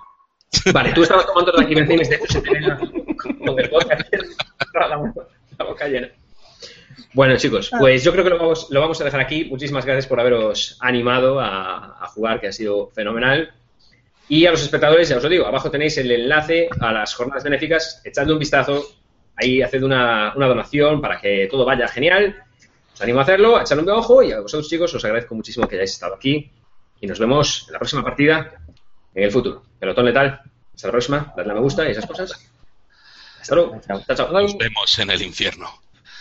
[0.73, 3.69] Vale, tú estabas tomando tranquilizaciones de hecho con el
[4.73, 4.87] la,
[5.59, 6.09] la boca llena.
[7.17, 9.45] Bueno, chicos, pues yo creo que lo vamos, lo vamos a dejar aquí.
[9.45, 13.55] Muchísimas gracias por haberos animado a, a jugar, que ha sido fenomenal.
[14.29, 17.43] Y a los espectadores, ya os lo digo, abajo tenéis el enlace a las jornadas
[17.43, 18.03] benéficas.
[18.05, 18.85] Echadle un vistazo,
[19.35, 22.35] ahí haced una, una donación para que todo vaya genial.
[22.93, 25.67] Os animo a hacerlo, a echarle un ojo y a vosotros, chicos, os agradezco muchísimo
[25.67, 26.51] que hayáis estado aquí.
[27.01, 28.61] Y nos vemos en la próxima partida
[29.15, 29.63] en el futuro.
[29.79, 30.39] Pelotón letal.
[30.75, 31.33] Hasta la próxima.
[31.35, 32.47] Dadle a me gusta y esas cosas.
[33.41, 33.81] Hasta luego.
[33.87, 34.03] Chao.
[34.05, 34.31] Chao, chao.
[34.31, 35.86] Nos vemos en el infierno.